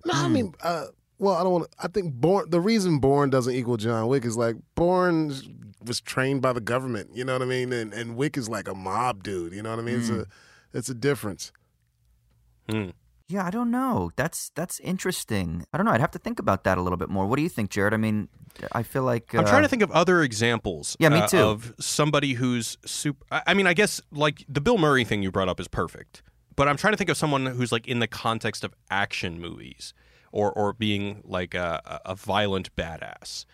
No, 0.05 0.13
I 0.15 0.28
mean, 0.28 0.55
uh, 0.61 0.88
well, 1.20 1.36
I 1.36 1.43
don't 1.43 1.51
want. 1.51 1.72
to 1.72 1.78
I 1.84 1.88
think 1.88 2.15
Bourne. 2.15 2.49
The 2.49 2.59
reason 2.59 2.97
Bourne 2.97 3.30
doesn't 3.30 3.53
equal 3.53 3.78
John 3.78 4.07
Wick 4.07 4.26
is 4.26 4.36
like 4.36 4.55
Bourne 4.74 5.34
was 5.86 6.01
trained 6.01 6.41
by 6.41 6.51
the 6.51 6.61
government. 6.61 7.11
You 7.13 7.24
know 7.24 7.34
what 7.34 7.43
I 7.43 7.45
mean? 7.45 7.72
And 7.72 7.93
and 7.93 8.15
Wick 8.15 8.38
is 8.38 8.49
like 8.49 8.67
a 8.67 8.74
mob 8.74 9.22
dude. 9.22 9.53
You 9.53 9.61
know 9.61 9.70
what 9.70 9.80
I 9.80 9.84
mean? 9.84 9.99
It's 9.99 10.09
a 10.09 10.26
it's 10.74 10.89
a 10.89 10.95
difference. 10.95 11.51
Hmm. 12.67 12.89
Yeah, 13.30 13.45
I 13.45 13.51
don't 13.51 13.69
know. 13.69 14.09
That's 14.15 14.49
that's 14.55 14.80
interesting. 14.80 15.63
I 15.71 15.77
don't 15.77 15.86
know. 15.86 15.91
I'd 15.91 16.01
have 16.01 16.09
to 16.11 16.19
think 16.19 16.39
about 16.39 16.63
that 16.63 16.80
a 16.80 16.82
little 16.82 16.97
bit 16.97 17.09
more. 17.09 17.27
What 17.27 17.36
do 17.36 17.43
you 17.43 17.49
think, 17.49 17.69
Jared? 17.69 17.93
I 17.93 17.97
mean, 17.97 18.27
I 18.71 18.82
feel 18.82 19.03
like 19.03 19.36
I'm 19.36 19.45
trying 19.45 19.59
uh, 19.59 19.61
to 19.61 19.67
think 19.67 19.84
of 19.84 19.91
other 19.91 20.23
examples. 20.23 20.97
Yeah, 20.99 21.09
me 21.09 21.19
uh, 21.19 21.27
too. 21.27 21.38
Of 21.38 21.75
somebody 21.80 22.34
who's 22.34 22.80
super. 22.86 23.23
I 23.30 23.53
mean, 23.53 23.67
I 23.67 23.73
guess 23.75 24.01
like 24.11 24.43
the 24.49 24.59
Bill 24.59 24.80
Murray 24.80 25.03
thing 25.03 25.21
you 25.21 25.32
brought 25.32 25.47
up 25.47 25.59
is 25.59 25.67
perfect, 25.67 26.23
but 26.55 26.67
I'm 26.67 26.75
trying 26.75 26.93
to 26.93 26.97
think 26.97 27.11
of 27.11 27.17
someone 27.17 27.45
who's 27.45 27.71
like 27.71 27.88
in 27.88 27.99
the 27.99 28.07
context 28.07 28.63
of 28.63 28.73
action 28.89 29.39
movies 29.39 29.93
or 30.32 30.51
or 30.51 30.73
being 30.73 31.21
like 31.23 31.53
a 31.53 32.01
a 32.05 32.15
violent 32.15 32.75
badass. 32.75 33.45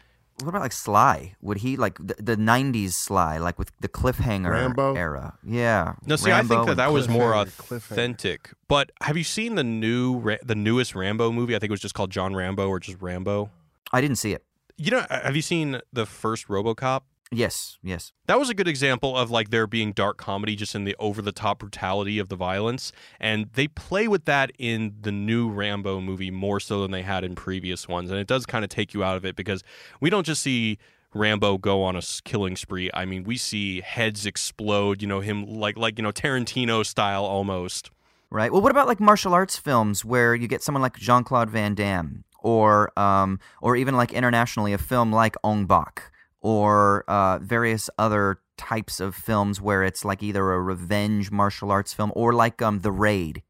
What 0.41 0.49
about 0.49 0.61
like 0.61 0.73
Sly? 0.73 1.35
Would 1.41 1.59
he 1.59 1.77
like 1.77 1.97
the, 1.97 2.15
the 2.21 2.35
'90s 2.35 2.91
Sly, 2.91 3.37
like 3.37 3.57
with 3.57 3.71
the 3.79 3.87
cliffhanger 3.87 4.51
Rambo? 4.51 4.93
era? 4.95 5.37
Yeah. 5.47 5.93
No, 6.05 6.17
see, 6.17 6.31
I 6.31 6.43
think 6.43 6.65
that 6.65 6.75
that 6.77 6.91
was 6.91 7.07
more 7.07 7.31
Cliffhanger, 7.33 7.45
cliffhanger. 7.67 7.91
authentic. 7.91 8.49
But 8.67 8.91
have 9.01 9.15
you 9.15 9.23
seen 9.23 9.55
the 9.55 9.63
new, 9.63 10.37
the 10.43 10.55
newest 10.55 10.93
Rambo 10.93 11.31
movie? 11.31 11.55
I 11.55 11.59
think 11.59 11.69
it 11.69 11.71
was 11.71 11.79
just 11.79 11.95
called 11.95 12.11
John 12.11 12.35
Rambo 12.35 12.67
or 12.67 12.79
just 12.81 13.01
Rambo. 13.01 13.49
I 13.93 14.01
didn't 14.01 14.17
see 14.17 14.33
it. 14.33 14.43
You 14.77 14.91
know, 14.91 15.05
have 15.09 15.37
you 15.37 15.41
seen 15.41 15.79
the 15.93 16.05
first 16.05 16.49
RoboCop? 16.49 17.01
Yes, 17.31 17.79
yes. 17.81 18.13
That 18.27 18.39
was 18.39 18.49
a 18.49 18.53
good 18.53 18.67
example 18.67 19.17
of 19.17 19.31
like 19.31 19.49
there 19.49 19.65
being 19.67 19.91
dark 19.91 20.17
comedy 20.17 20.55
just 20.55 20.75
in 20.75 20.83
the 20.83 20.95
over 20.99 21.21
the 21.21 21.31
top 21.31 21.59
brutality 21.59 22.19
of 22.19 22.29
the 22.29 22.35
violence. 22.35 22.91
And 23.19 23.49
they 23.53 23.67
play 23.67 24.07
with 24.07 24.25
that 24.25 24.51
in 24.59 24.95
the 25.01 25.11
new 25.11 25.49
Rambo 25.49 26.01
movie 26.01 26.31
more 26.31 26.59
so 26.59 26.81
than 26.81 26.91
they 26.91 27.01
had 27.01 27.23
in 27.23 27.35
previous 27.35 27.87
ones. 27.87 28.11
And 28.11 28.19
it 28.19 28.27
does 28.27 28.45
kind 28.45 28.63
of 28.63 28.69
take 28.69 28.93
you 28.93 29.03
out 29.03 29.17
of 29.17 29.25
it 29.25 29.35
because 29.35 29.63
we 29.99 30.09
don't 30.09 30.25
just 30.25 30.41
see 30.43 30.77
Rambo 31.15 31.57
go 31.57 31.81
on 31.81 31.95
a 31.95 32.01
killing 32.25 32.55
spree. 32.55 32.91
I 32.93 33.05
mean, 33.05 33.23
we 33.23 33.37
see 33.37 33.81
heads 33.81 34.25
explode, 34.25 35.01
you 35.01 35.07
know, 35.07 35.21
him 35.21 35.45
like 35.45 35.77
like, 35.77 35.97
you 35.97 36.03
know, 36.03 36.11
Tarantino 36.11 36.85
style 36.85 37.23
almost. 37.25 37.89
Right. 38.29 38.51
Well, 38.51 38.61
what 38.61 38.71
about 38.71 38.87
like 38.87 38.99
martial 38.99 39.33
arts 39.33 39.57
films 39.57 40.03
where 40.03 40.35
you 40.35 40.47
get 40.47 40.61
someone 40.61 40.81
like 40.81 40.97
Jean 40.97 41.23
Claude 41.23 41.49
Van 41.49 41.73
Damme, 41.73 42.23
or 42.39 42.97
um, 42.99 43.39
or 43.61 43.75
even 43.75 43.95
like 43.95 44.11
internationally 44.11 44.73
a 44.73 44.77
film 44.77 45.11
like 45.11 45.35
Ong 45.43 45.65
Bak, 45.65 46.11
or 46.45 47.03
uh, 47.07 47.39
various 47.39 47.89
other 47.97 48.37
types 48.55 48.99
of 48.99 49.15
films 49.15 49.59
where 49.59 49.83
it's 49.83 50.05
like 50.05 50.21
either 50.21 50.51
a 50.51 50.61
revenge 50.61 51.31
martial 51.31 51.71
arts 51.71 51.91
film 51.91 52.11
or 52.15 52.33
like 52.33 52.61
um, 52.61 52.81
The 52.81 52.91
Raid, 52.91 53.41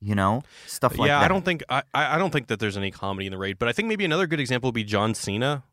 you 0.00 0.14
know, 0.14 0.40
stuff 0.66 0.96
like 0.96 1.08
yeah, 1.08 1.16
that. 1.16 1.20
Yeah, 1.20 1.24
I 1.26 1.28
don't 1.28 1.44
think 1.44 1.62
I, 1.68 1.82
I 1.92 2.14
I 2.14 2.18
don't 2.18 2.30
think 2.30 2.46
that 2.46 2.58
there's 2.58 2.78
any 2.78 2.90
comedy 2.90 3.26
in 3.26 3.32
the 3.32 3.36
raid, 3.36 3.58
but 3.58 3.68
I 3.68 3.72
think 3.72 3.88
maybe 3.88 4.06
another 4.06 4.26
good 4.26 4.40
example 4.40 4.68
would 4.68 4.74
be 4.74 4.84
John 4.84 5.12
Cena. 5.14 5.64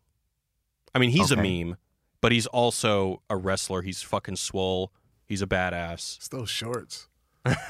I 0.93 0.99
mean, 0.99 1.11
he's 1.11 1.31
a 1.31 1.37
meme, 1.37 1.77
but 2.19 2.33
he's 2.33 2.47
also 2.47 3.21
a 3.29 3.37
wrestler. 3.37 3.81
He's 3.81 4.01
fucking 4.01 4.35
swole. 4.35 4.91
He's 5.25 5.41
a 5.41 5.47
badass. 5.47 6.17
It's 6.17 6.27
those 6.27 6.49
shorts. 6.49 7.07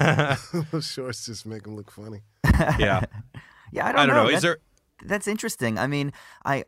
those 0.72 0.90
shorts 0.90 1.24
just 1.26 1.46
make 1.46 1.66
him 1.66 1.76
look 1.76 1.92
funny. 1.92 2.22
yeah, 2.80 3.04
Yeah, 3.72 3.86
I 3.86 3.92
don't, 3.92 4.00
I 4.00 4.06
don't 4.06 4.16
know. 4.16 4.26
That- 4.26 4.34
Is 4.34 4.42
there? 4.42 4.58
that's 5.04 5.28
interesting. 5.28 5.78
I 5.78 5.86
mean, 5.86 6.12
I 6.44 6.64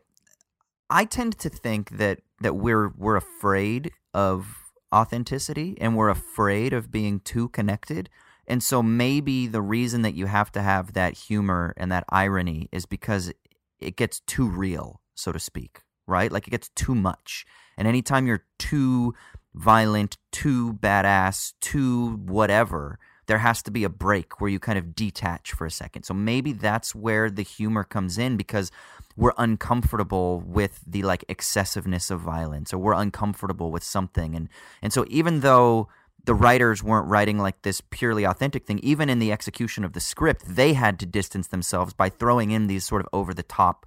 I 0.91 1.05
tend 1.05 1.39
to 1.39 1.49
think 1.49 1.91
that 1.91 2.19
that 2.41 2.55
we're 2.55 2.89
we're 2.89 3.15
afraid 3.15 3.91
of 4.13 4.57
authenticity 4.93 5.77
and 5.79 5.95
we're 5.95 6.09
afraid 6.09 6.73
of 6.73 6.91
being 6.91 7.21
too 7.21 7.47
connected. 7.49 8.09
And 8.45 8.61
so 8.61 8.83
maybe 8.83 9.47
the 9.47 9.61
reason 9.61 10.01
that 10.01 10.15
you 10.15 10.25
have 10.25 10.51
to 10.51 10.61
have 10.61 10.91
that 10.93 11.17
humor 11.17 11.73
and 11.77 11.91
that 11.91 12.03
irony 12.09 12.67
is 12.73 12.85
because 12.85 13.31
it 13.79 13.95
gets 13.95 14.19
too 14.21 14.49
real, 14.49 14.99
so 15.15 15.31
to 15.31 15.39
speak, 15.39 15.79
right? 16.07 16.29
Like 16.29 16.47
it 16.47 16.51
gets 16.51 16.69
too 16.75 16.93
much. 16.93 17.45
And 17.77 17.87
anytime 17.87 18.27
you're 18.27 18.45
too 18.59 19.13
violent, 19.53 20.17
too 20.33 20.73
badass, 20.73 21.53
too 21.61 22.17
whatever, 22.17 22.99
there 23.31 23.37
has 23.37 23.63
to 23.63 23.71
be 23.71 23.85
a 23.85 23.89
break 23.89 24.41
where 24.41 24.49
you 24.49 24.59
kind 24.59 24.77
of 24.77 24.93
detach 24.93 25.53
for 25.53 25.65
a 25.65 25.71
second. 25.71 26.03
So 26.03 26.13
maybe 26.13 26.51
that's 26.51 26.93
where 26.93 27.29
the 27.29 27.43
humor 27.43 27.85
comes 27.85 28.17
in 28.17 28.35
because 28.35 28.73
we're 29.15 29.31
uncomfortable 29.37 30.41
with 30.45 30.81
the 30.85 31.03
like 31.03 31.23
excessiveness 31.29 32.11
of 32.11 32.19
violence 32.19 32.73
or 32.73 32.79
we're 32.79 32.91
uncomfortable 32.91 33.71
with 33.71 33.85
something 33.85 34.35
and 34.35 34.49
and 34.81 34.91
so 34.91 35.05
even 35.07 35.39
though 35.39 35.87
the 36.25 36.33
writers 36.33 36.83
weren't 36.83 37.07
writing 37.07 37.37
like 37.37 37.61
this 37.61 37.79
purely 37.89 38.25
authentic 38.25 38.65
thing 38.65 38.79
even 38.79 39.09
in 39.09 39.19
the 39.19 39.31
execution 39.31 39.85
of 39.85 39.93
the 39.93 40.01
script 40.01 40.43
they 40.45 40.73
had 40.73 40.99
to 40.99 41.05
distance 41.05 41.47
themselves 41.47 41.93
by 41.93 42.09
throwing 42.09 42.51
in 42.51 42.67
these 42.67 42.85
sort 42.85 43.01
of 43.01 43.07
over 43.13 43.33
the 43.33 43.43
top 43.43 43.85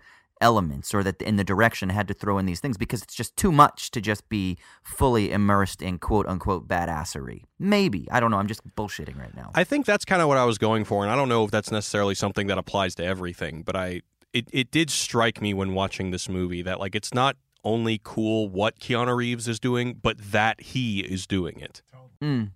elements 0.48 0.94
or 0.94 1.02
that 1.02 1.20
in 1.22 1.36
the 1.36 1.44
direction 1.52 1.88
had 1.88 2.06
to 2.06 2.14
throw 2.14 2.36
in 2.38 2.46
these 2.46 2.60
things 2.60 2.76
because 2.76 3.00
it's 3.02 3.14
just 3.14 3.34
too 3.36 3.50
much 3.50 3.90
to 3.90 4.00
just 4.00 4.28
be 4.28 4.56
fully 4.82 5.32
immersed 5.32 5.80
in 5.82 5.98
quote 5.98 6.26
unquote 6.26 6.68
badassery 6.68 7.40
maybe 7.58 8.06
i 8.10 8.20
don't 8.20 8.30
know 8.30 8.40
i'm 8.42 8.46
just 8.54 8.62
bullshitting 8.76 9.18
right 9.18 9.34
now 9.34 9.50
I 9.54 9.64
think 9.64 9.86
that's 9.86 10.04
kind 10.04 10.20
of 10.20 10.28
what 10.28 10.36
I 10.36 10.44
was 10.44 10.58
going 10.58 10.84
for, 10.84 11.02
and 11.02 11.10
I 11.12 11.16
don't 11.16 11.28
know 11.28 11.44
if 11.44 11.50
that's 11.50 11.70
necessarily 11.70 12.14
something 12.14 12.48
that 12.48 12.58
applies 12.58 12.94
to 12.96 13.04
everything, 13.04 13.62
but 13.62 13.76
I 13.76 14.02
it 14.32 14.46
it 14.52 14.70
did 14.70 14.90
strike 14.90 15.40
me 15.40 15.54
when 15.54 15.74
watching 15.74 16.10
this 16.10 16.28
movie 16.28 16.62
that 16.62 16.80
like 16.80 16.94
it's 16.94 17.14
not 17.14 17.36
only 17.62 18.00
cool 18.02 18.48
what 18.48 18.78
Keanu 18.78 19.16
Reeves 19.16 19.48
is 19.48 19.58
doing, 19.58 19.94
but 20.02 20.16
that 20.32 20.60
he 20.60 21.00
is 21.00 21.26
doing 21.26 21.60
it. 21.60 21.82
Mm. 22.22 22.50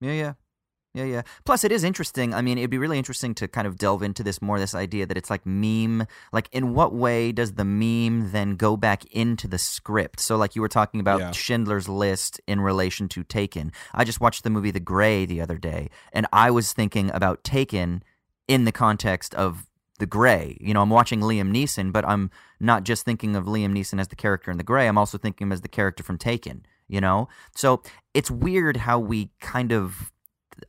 Yeah, 0.00 0.12
yeah. 0.12 0.32
Yeah, 0.92 1.04
yeah. 1.04 1.22
Plus, 1.44 1.62
it 1.62 1.70
is 1.70 1.84
interesting. 1.84 2.34
I 2.34 2.42
mean, 2.42 2.58
it'd 2.58 2.70
be 2.70 2.78
really 2.78 2.98
interesting 2.98 3.32
to 3.36 3.46
kind 3.46 3.66
of 3.68 3.76
delve 3.76 4.02
into 4.02 4.24
this 4.24 4.42
more 4.42 4.58
this 4.58 4.74
idea 4.74 5.06
that 5.06 5.16
it's 5.16 5.30
like 5.30 5.46
meme. 5.46 6.06
Like, 6.32 6.48
in 6.50 6.74
what 6.74 6.92
way 6.92 7.30
does 7.30 7.52
the 7.52 7.64
meme 7.64 8.32
then 8.32 8.56
go 8.56 8.76
back 8.76 9.04
into 9.06 9.46
the 9.46 9.58
script? 9.58 10.18
So, 10.18 10.36
like 10.36 10.56
you 10.56 10.62
were 10.62 10.68
talking 10.68 10.98
about 10.98 11.20
Yeah. 11.20 11.30
Schindler's 11.30 11.88
List 11.88 12.40
in 12.48 12.60
relation 12.60 13.08
to 13.10 13.22
Taken. 13.22 13.70
I 13.94 14.02
just 14.02 14.20
watched 14.20 14.42
the 14.42 14.50
movie 14.50 14.72
The 14.72 14.80
Grey 14.80 15.26
the 15.26 15.40
other 15.40 15.58
day, 15.58 15.90
and 16.12 16.26
I 16.32 16.50
was 16.50 16.72
thinking 16.72 17.10
about 17.14 17.44
Taken 17.44 18.02
in 18.48 18.64
the 18.64 18.72
context 18.72 19.32
of 19.36 19.66
The 20.00 20.06
Grey. 20.06 20.56
You 20.60 20.74
know, 20.74 20.82
I'm 20.82 20.90
watching 20.90 21.20
Liam 21.20 21.52
Neeson, 21.52 21.92
but 21.92 22.04
I'm 22.04 22.32
not 22.58 22.82
just 22.82 23.04
thinking 23.04 23.36
of 23.36 23.44
Liam 23.44 23.72
Neeson 23.72 24.00
as 24.00 24.08
the 24.08 24.16
character 24.16 24.50
in 24.50 24.58
The 24.58 24.64
Grey. 24.64 24.88
I'm 24.88 24.98
also 24.98 25.18
thinking 25.18 25.46
him 25.46 25.52
as 25.52 25.60
the 25.60 25.68
character 25.68 26.02
from 26.02 26.18
Taken. 26.18 26.66
You 26.88 27.00
know, 27.00 27.28
so 27.54 27.82
it's 28.12 28.32
weird 28.32 28.78
how 28.78 28.98
we 28.98 29.30
kind 29.40 29.70
of 29.70 30.10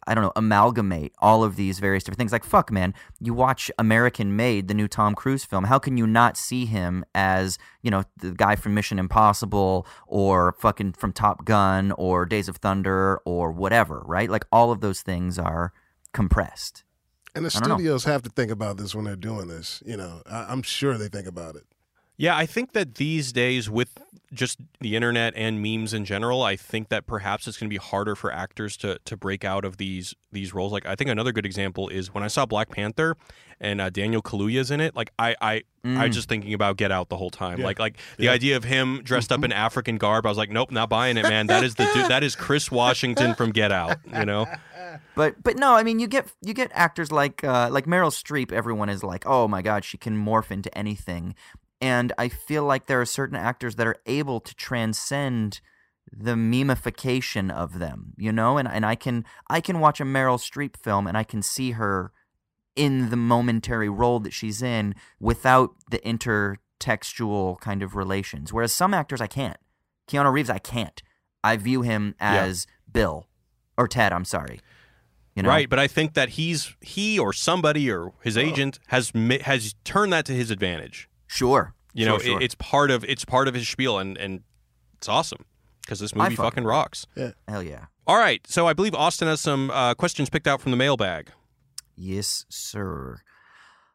I 0.08 0.14
don't 0.14 0.24
know, 0.24 0.32
amalgamate 0.36 1.14
all 1.20 1.44
of 1.44 1.56
these 1.56 1.80
various 1.80 2.04
different 2.04 2.20
things. 2.20 2.32
Like, 2.32 2.44
fuck, 2.44 2.72
man, 2.72 2.94
you 3.20 3.34
watch 3.34 3.72
American 3.78 4.36
Made, 4.36 4.68
the 4.68 4.74
new 4.74 4.88
Tom 4.88 5.16
Cruise 5.16 5.44
film. 5.46 5.66
How 5.66 5.80
can 5.80 5.98
you 5.98 6.08
not 6.08 6.38
see 6.38 6.66
him 6.66 7.06
as, 7.16 7.58
you 7.82 7.92
know, 7.92 8.04
the 8.18 8.32
guy 8.32 8.56
from 8.56 8.74
Mission 8.74 9.00
Impossible 9.00 9.88
or 10.08 10.54
fucking 10.60 10.94
from 10.94 11.14
Top 11.14 11.46
Gun 11.46 11.92
or 11.94 12.26
Days 12.26 12.48
of 12.48 12.58
Thunder 12.58 13.20
or 13.26 13.52
whatever, 13.52 14.04
right? 14.06 14.30
Like, 14.30 14.46
all 14.52 14.72
of 14.72 14.82
those 14.82 15.02
things 15.02 15.38
are 15.40 15.74
compressed. 16.14 16.84
And 17.34 17.46
the 17.46 17.50
don't 17.50 17.70
know. 17.70 17.76
studios 17.76 18.04
have 18.04 18.24
to 18.24 18.30
think 18.30 18.52
about 18.52 18.78
this 18.78 18.94
when 18.94 19.06
they're 19.06 19.16
doing 19.16 19.48
this. 19.48 19.82
You 19.86 19.96
know, 19.98 20.22
I, 20.30 20.48
I'm 20.50 20.62
sure 20.62 20.98
they 20.98 21.08
think 21.08 21.28
about 21.28 21.56
it. 21.56 21.64
Yeah, 22.22 22.38
I 22.38 22.46
think 22.46 22.74
that 22.74 22.96
these 22.96 23.34
days, 23.34 23.68
with 23.68 23.98
just 24.32 24.60
the 24.80 24.96
internet 24.96 25.34
and 25.36 25.60
memes 25.60 25.92
in 25.92 26.06
general, 26.06 26.44
I 26.44 26.56
think 26.56 26.90
that 26.90 27.08
perhaps 27.08 27.48
it's 27.48 27.58
going 27.58 27.68
to 27.68 27.74
be 27.74 27.80
harder 27.80 28.16
for 28.16 28.32
actors 28.32 28.78
to 28.78 29.00
to 29.06 29.18
break 29.18 29.44
out 29.44 29.66
of 29.66 29.78
these 29.78 30.14
these 30.32 30.54
roles. 30.54 30.72
Like, 30.72 30.86
I 30.86 30.94
think 30.94 31.10
another 31.10 31.32
good 31.32 31.48
example 31.48 31.90
is 31.90 32.14
when 32.14 32.24
I 32.24 32.28
saw 32.28 32.46
Black 32.46 32.70
Panther 32.70 33.18
and 33.60 33.82
uh, 33.82 33.90
Daniel 33.90 34.22
Kaluuya's 34.22 34.70
in 34.70 34.82
it. 34.82 34.96
Like, 34.96 35.12
I 35.18 35.36
I 35.42 35.64
I 35.84 36.06
was 36.06 36.16
just 36.16 36.30
thinking 36.30 36.54
about 36.54 36.78
Get 36.78 36.92
Out 36.92 37.10
the 37.10 37.18
whole 37.18 37.32
time. 37.32 37.58
Yeah. 37.58 37.66
Like 37.66 37.80
like 37.80 37.98
the 38.18 38.30
idea 38.30 38.56
of 38.56 38.66
him 38.66 39.02
dressed 39.04 39.32
up 39.32 39.44
in 39.44 39.52
African 39.52 39.98
garb. 39.98 40.28
I 40.28 40.30
was 40.30 40.38
like, 40.38 40.52
nope, 40.52 40.70
not 40.70 40.90
buying 40.90 41.18
it, 41.18 41.24
man. 41.24 41.48
That 41.48 41.64
is 41.64 41.74
the 41.74 41.90
dude, 41.92 42.06
that 42.06 42.22
is 42.22 42.36
Chris 42.36 42.70
Washington 42.70 43.34
from 43.34 43.52
Get 43.52 43.72
Out. 43.72 43.98
You 44.14 44.26
know. 44.26 44.46
But 45.16 45.42
but 45.42 45.56
no, 45.56 45.74
I 45.74 45.84
mean 45.84 46.00
you 46.00 46.08
get 46.08 46.28
you 46.42 46.54
get 46.54 46.70
actors 46.74 47.14
like 47.14 47.46
uh, 47.46 47.70
like 47.72 47.86
Meryl 47.86 48.12
Streep. 48.12 48.52
Everyone 48.52 48.90
is 48.90 49.04
like, 49.04 49.26
oh 49.26 49.48
my 49.48 49.62
god, 49.62 49.86
she 49.86 49.98
can 49.98 50.18
morph 50.18 50.52
into 50.52 50.76
anything, 50.78 51.34
and 51.82 52.14
I 52.18 52.30
feel 52.30 52.64
like 52.64 52.86
there 52.86 53.02
are 53.02 53.06
certain 53.06 53.36
actors 53.36 53.76
that 53.76 53.88
are 53.88 53.98
able 54.06 54.40
to 54.40 54.54
transcend 54.56 55.60
the 56.12 56.34
memification 56.36 57.52
of 57.52 57.80
them, 57.80 58.14
you 58.18 58.32
know. 58.32 58.58
And 58.58 58.68
and 58.68 58.86
I 58.86 58.96
can 58.96 59.26
I 59.50 59.62
can 59.62 59.80
watch 59.80 60.00
a 60.00 60.04
Meryl 60.06 60.38
Streep 60.38 60.78
film 60.78 61.08
and 61.08 61.18
I 61.18 61.24
can 61.24 61.42
see 61.42 61.72
her 61.72 62.12
in 62.76 63.10
the 63.10 63.18
momentary 63.18 63.90
role 63.90 64.20
that 64.22 64.34
she's 64.34 64.62
in 64.62 64.96
without 65.20 65.72
the 65.90 66.00
intertextual 66.00 67.60
kind 67.60 67.84
of 67.84 67.96
relations. 67.96 68.54
Whereas 68.54 68.74
some 68.74 68.94
actors 68.94 69.22
I 69.22 69.28
can't. 69.28 69.58
Keanu 70.08 70.32
Reeves, 70.32 70.50
I 70.50 70.60
can't. 70.60 71.02
I 71.44 71.58
view 71.58 71.82
him 71.82 72.16
Yeah. 72.20 72.44
as 72.44 72.68
Bill 72.92 73.28
or 73.78 73.88
Ted. 73.88 74.14
I'm 74.14 74.26
sorry. 74.26 74.60
You 75.36 75.44
know? 75.44 75.50
Right, 75.50 75.70
but 75.70 75.80
I 75.80 75.88
think 75.88 76.14
that 76.16 76.30
he's 76.30 76.76
he 76.82 77.18
or 77.18 77.32
somebody 77.32 77.90
or 77.90 78.14
his 78.22 78.38
agent 78.38 78.80
has 78.88 79.12
has 79.46 79.76
turned 79.86 80.12
that 80.12 80.26
to 80.26 80.34
his 80.34 80.52
advantage. 80.52 81.08
Sure. 81.32 81.74
You 81.94 82.06
Sure, 82.06 82.14
know, 82.14 82.20
sure. 82.20 82.42
It, 82.42 82.44
it's 82.44 82.56
part 82.56 82.92
of 82.92 83.04
it's 83.06 83.24
part 83.26 83.48
of 83.48 83.54
his 83.54 83.68
spiel, 83.68 83.98
and 83.98 84.18
and 84.18 84.42
it's 84.98 85.08
awesome 85.10 85.46
because 85.82 86.00
this 86.00 86.14
movie 86.14 86.36
fucking 86.36 86.44
fucking 86.44 86.64
rocks. 86.66 87.08
hell 87.48 87.64
yeah. 87.64 87.86
All 88.08 88.18
right, 88.18 88.46
so 88.48 88.68
I 88.68 88.74
believe 88.74 88.94
Austin 88.96 89.28
has 89.28 89.40
some 89.40 89.70
uh, 89.72 89.94
questions 89.94 90.30
picked 90.30 90.48
out 90.48 90.60
from 90.60 90.72
the 90.72 90.78
mailbag. 90.78 91.32
Yes, 91.96 92.46
sir. 92.50 93.22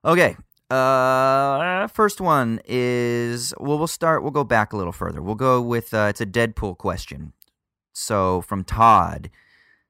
Okay. 0.05 0.37
Uh, 0.71 1.87
first 1.89 2.21
one 2.21 2.61
is 2.65 3.53
well, 3.59 3.79
we'll 3.79 3.87
start. 3.87 4.23
We'll 4.23 4.33
go 4.33 4.45
back 4.45 4.73
a 4.73 4.77
little 4.77 4.93
further. 4.93 5.21
We'll 5.23 5.35
go 5.35 5.61
with 5.61 5.93
uh, 5.93 6.07
it's 6.11 6.21
a 6.21 6.27
Deadpool 6.27 6.79
question. 6.79 7.33
So 7.93 8.41
from 8.43 8.65
Todd. 8.65 9.31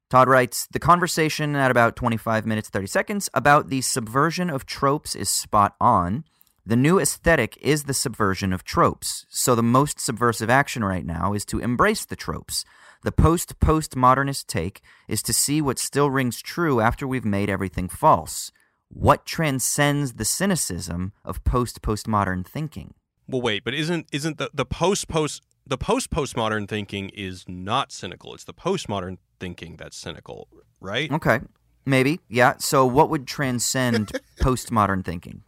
Todd 0.08 0.28
writes 0.28 0.68
The 0.70 0.78
conversation 0.78 1.56
at 1.56 1.70
about 1.70 1.96
25 1.96 2.46
minutes, 2.46 2.68
30 2.68 2.86
seconds 2.86 3.28
about 3.34 3.68
the 3.68 3.80
subversion 3.80 4.48
of 4.50 4.64
tropes 4.64 5.14
is 5.16 5.28
spot 5.28 5.74
on. 5.80 6.24
The 6.68 6.74
new 6.74 6.98
aesthetic 6.98 7.56
is 7.60 7.84
the 7.84 7.94
subversion 7.94 8.52
of 8.52 8.64
tropes. 8.64 9.24
So 9.28 9.54
the 9.54 9.62
most 9.62 10.00
subversive 10.00 10.50
action 10.50 10.82
right 10.82 11.06
now 11.06 11.32
is 11.32 11.44
to 11.44 11.60
embrace 11.60 12.04
the 12.04 12.16
tropes. 12.16 12.64
The 13.04 13.12
post 13.12 13.60
postmodernist 13.60 14.48
take 14.48 14.80
is 15.06 15.22
to 15.22 15.32
see 15.32 15.62
what 15.62 15.78
still 15.78 16.10
rings 16.10 16.42
true 16.42 16.80
after 16.80 17.06
we've 17.06 17.24
made 17.24 17.48
everything 17.48 17.88
false. 17.88 18.50
What 18.88 19.24
transcends 19.24 20.14
the 20.14 20.24
cynicism 20.24 21.12
of 21.24 21.44
post 21.44 21.82
postmodern 21.82 22.44
thinking? 22.44 22.94
Well, 23.28 23.42
wait, 23.42 23.62
but 23.62 23.72
isn't 23.72 24.08
isn't 24.10 24.38
the 24.38 24.50
the 24.52 24.66
post 24.66 25.06
post 25.06 25.44
the 25.64 25.78
post 25.78 26.10
postmodern 26.10 26.66
thinking 26.68 27.10
is 27.10 27.44
not 27.46 27.92
cynical? 27.92 28.34
It's 28.34 28.42
the 28.42 28.52
postmodern 28.54 29.18
thinking 29.38 29.76
that's 29.76 29.96
cynical, 29.96 30.48
right? 30.80 31.12
Okay. 31.12 31.38
Maybe. 31.84 32.18
Yeah. 32.28 32.54
So 32.58 32.84
what 32.84 33.08
would 33.10 33.28
transcend 33.28 34.18
postmodern 34.40 35.04
thinking? 35.04 35.44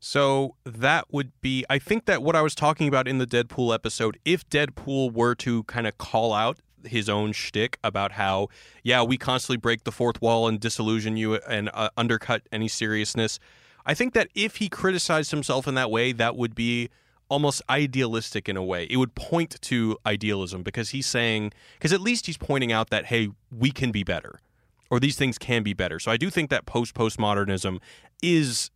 So 0.00 0.54
that 0.64 1.06
would 1.10 1.32
be, 1.40 1.64
I 1.68 1.78
think 1.78 2.06
that 2.06 2.22
what 2.22 2.36
I 2.36 2.42
was 2.42 2.54
talking 2.54 2.88
about 2.88 3.08
in 3.08 3.18
the 3.18 3.26
Deadpool 3.26 3.74
episode, 3.74 4.18
if 4.24 4.48
Deadpool 4.48 5.12
were 5.12 5.34
to 5.36 5.64
kind 5.64 5.86
of 5.86 5.98
call 5.98 6.32
out 6.32 6.58
his 6.84 7.08
own 7.08 7.32
shtick 7.32 7.78
about 7.82 8.12
how, 8.12 8.48
yeah, 8.84 9.02
we 9.02 9.18
constantly 9.18 9.56
break 9.56 9.84
the 9.84 9.92
fourth 9.92 10.22
wall 10.22 10.46
and 10.46 10.60
disillusion 10.60 11.16
you 11.16 11.34
and 11.34 11.70
uh, 11.74 11.90
undercut 11.96 12.42
any 12.52 12.68
seriousness, 12.68 13.40
I 13.84 13.94
think 13.94 14.14
that 14.14 14.28
if 14.34 14.56
he 14.56 14.68
criticized 14.68 15.30
himself 15.30 15.66
in 15.66 15.74
that 15.74 15.90
way, 15.90 16.12
that 16.12 16.36
would 16.36 16.54
be 16.54 16.90
almost 17.28 17.60
idealistic 17.68 18.48
in 18.48 18.56
a 18.56 18.62
way. 18.62 18.86
It 18.88 18.96
would 18.96 19.14
point 19.14 19.60
to 19.60 19.98
idealism 20.06 20.62
because 20.62 20.90
he's 20.90 21.06
saying, 21.06 21.52
because 21.74 21.92
at 21.92 22.00
least 22.00 22.26
he's 22.26 22.38
pointing 22.38 22.70
out 22.72 22.90
that, 22.90 23.06
hey, 23.06 23.30
we 23.50 23.70
can 23.70 23.90
be 23.90 24.04
better 24.04 24.38
or 24.90 25.00
these 25.00 25.16
things 25.16 25.38
can 25.38 25.62
be 25.62 25.74
better. 25.74 25.98
So 25.98 26.10
I 26.10 26.16
do 26.16 26.30
think 26.30 26.50
that 26.50 26.66
post 26.66 26.94
postmodernism 26.94 27.80
is 28.22 28.70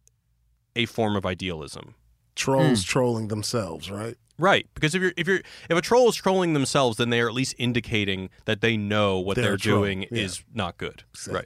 a 0.77 0.87
form 0.87 1.17
of 1.17 1.25
idealism. 1.27 1.95
Trolls 2.35 2.83
trolling 2.83 3.29
themselves, 3.29 3.91
right? 3.91 4.17
Right, 4.39 4.67
because 4.75 4.95
if 4.95 5.03
you're 5.03 5.13
if 5.17 5.29
you're 5.29 5.41
if 5.69 5.77
a 5.77 5.83
troll 5.83 6.09
is 6.09 6.17
trolling 6.17 6.55
themselves, 6.55 6.97
then 6.97 7.11
they 7.11 7.21
are 7.21 7.29
at 7.29 7.35
least 7.35 7.55
indicating 7.59 8.31
that 8.47 8.61
they 8.61 8.77
know 8.77 9.19
what 9.19 9.37
They're 9.37 9.45
they're, 9.51 9.57
doing 9.59 10.03
yeah. 10.11 10.23
is 10.23 10.43
not 10.53 10.79
good. 10.79 11.05
Right. 11.29 11.45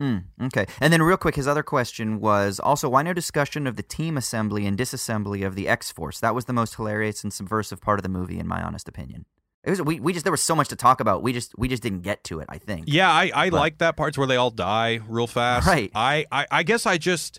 Mm, 0.00 0.24
okay. 0.44 0.64
And 0.80 0.92
then, 0.92 1.02
real 1.02 1.18
quick, 1.18 1.34
his 1.36 1.46
other 1.46 1.62
question 1.62 2.20
was 2.20 2.58
also 2.58 2.88
why 2.88 3.02
no 3.02 3.12
discussion 3.12 3.66
of 3.66 3.76
the 3.76 3.82
team 3.82 4.16
assembly 4.16 4.64
and 4.64 4.78
disassembly 4.78 5.46
of 5.46 5.54
the 5.54 5.68
X 5.68 5.92
Force? 5.92 6.20
That 6.20 6.34
was 6.34 6.46
the 6.46 6.54
most 6.54 6.76
hilarious 6.76 7.22
and 7.22 7.30
subversive 7.32 7.82
part 7.82 7.98
of 7.98 8.02
the 8.02 8.08
movie, 8.08 8.38
in 8.38 8.48
my 8.48 8.62
honest 8.62 8.88
opinion. 8.88 9.26
It 9.62 9.68
was 9.68 9.82
we, 9.82 10.00
we 10.00 10.14
just 10.14 10.24
there 10.24 10.32
was 10.32 10.40
so 10.42 10.56
much 10.56 10.68
to 10.68 10.76
talk 10.76 11.00
about. 11.00 11.22
We 11.22 11.34
just 11.34 11.52
we 11.58 11.68
just 11.68 11.82
didn't 11.82 12.00
get 12.00 12.24
to 12.24 12.40
it. 12.40 12.46
I 12.48 12.56
think. 12.56 12.86
Yeah, 12.88 13.10
I, 13.12 13.30
I 13.34 13.50
But- 13.50 13.58
like 13.58 13.78
that 13.78 13.96
parts 13.98 14.16
where 14.16 14.26
they 14.26 14.36
all 14.36 14.50
die 14.50 15.00
real 15.06 15.26
fast. 15.26 15.66
Right. 15.66 15.90
I, 15.94 16.24
I, 16.32 16.46
I 16.50 16.62
guess 16.62 16.86
I 16.86 16.96
just 16.96 17.38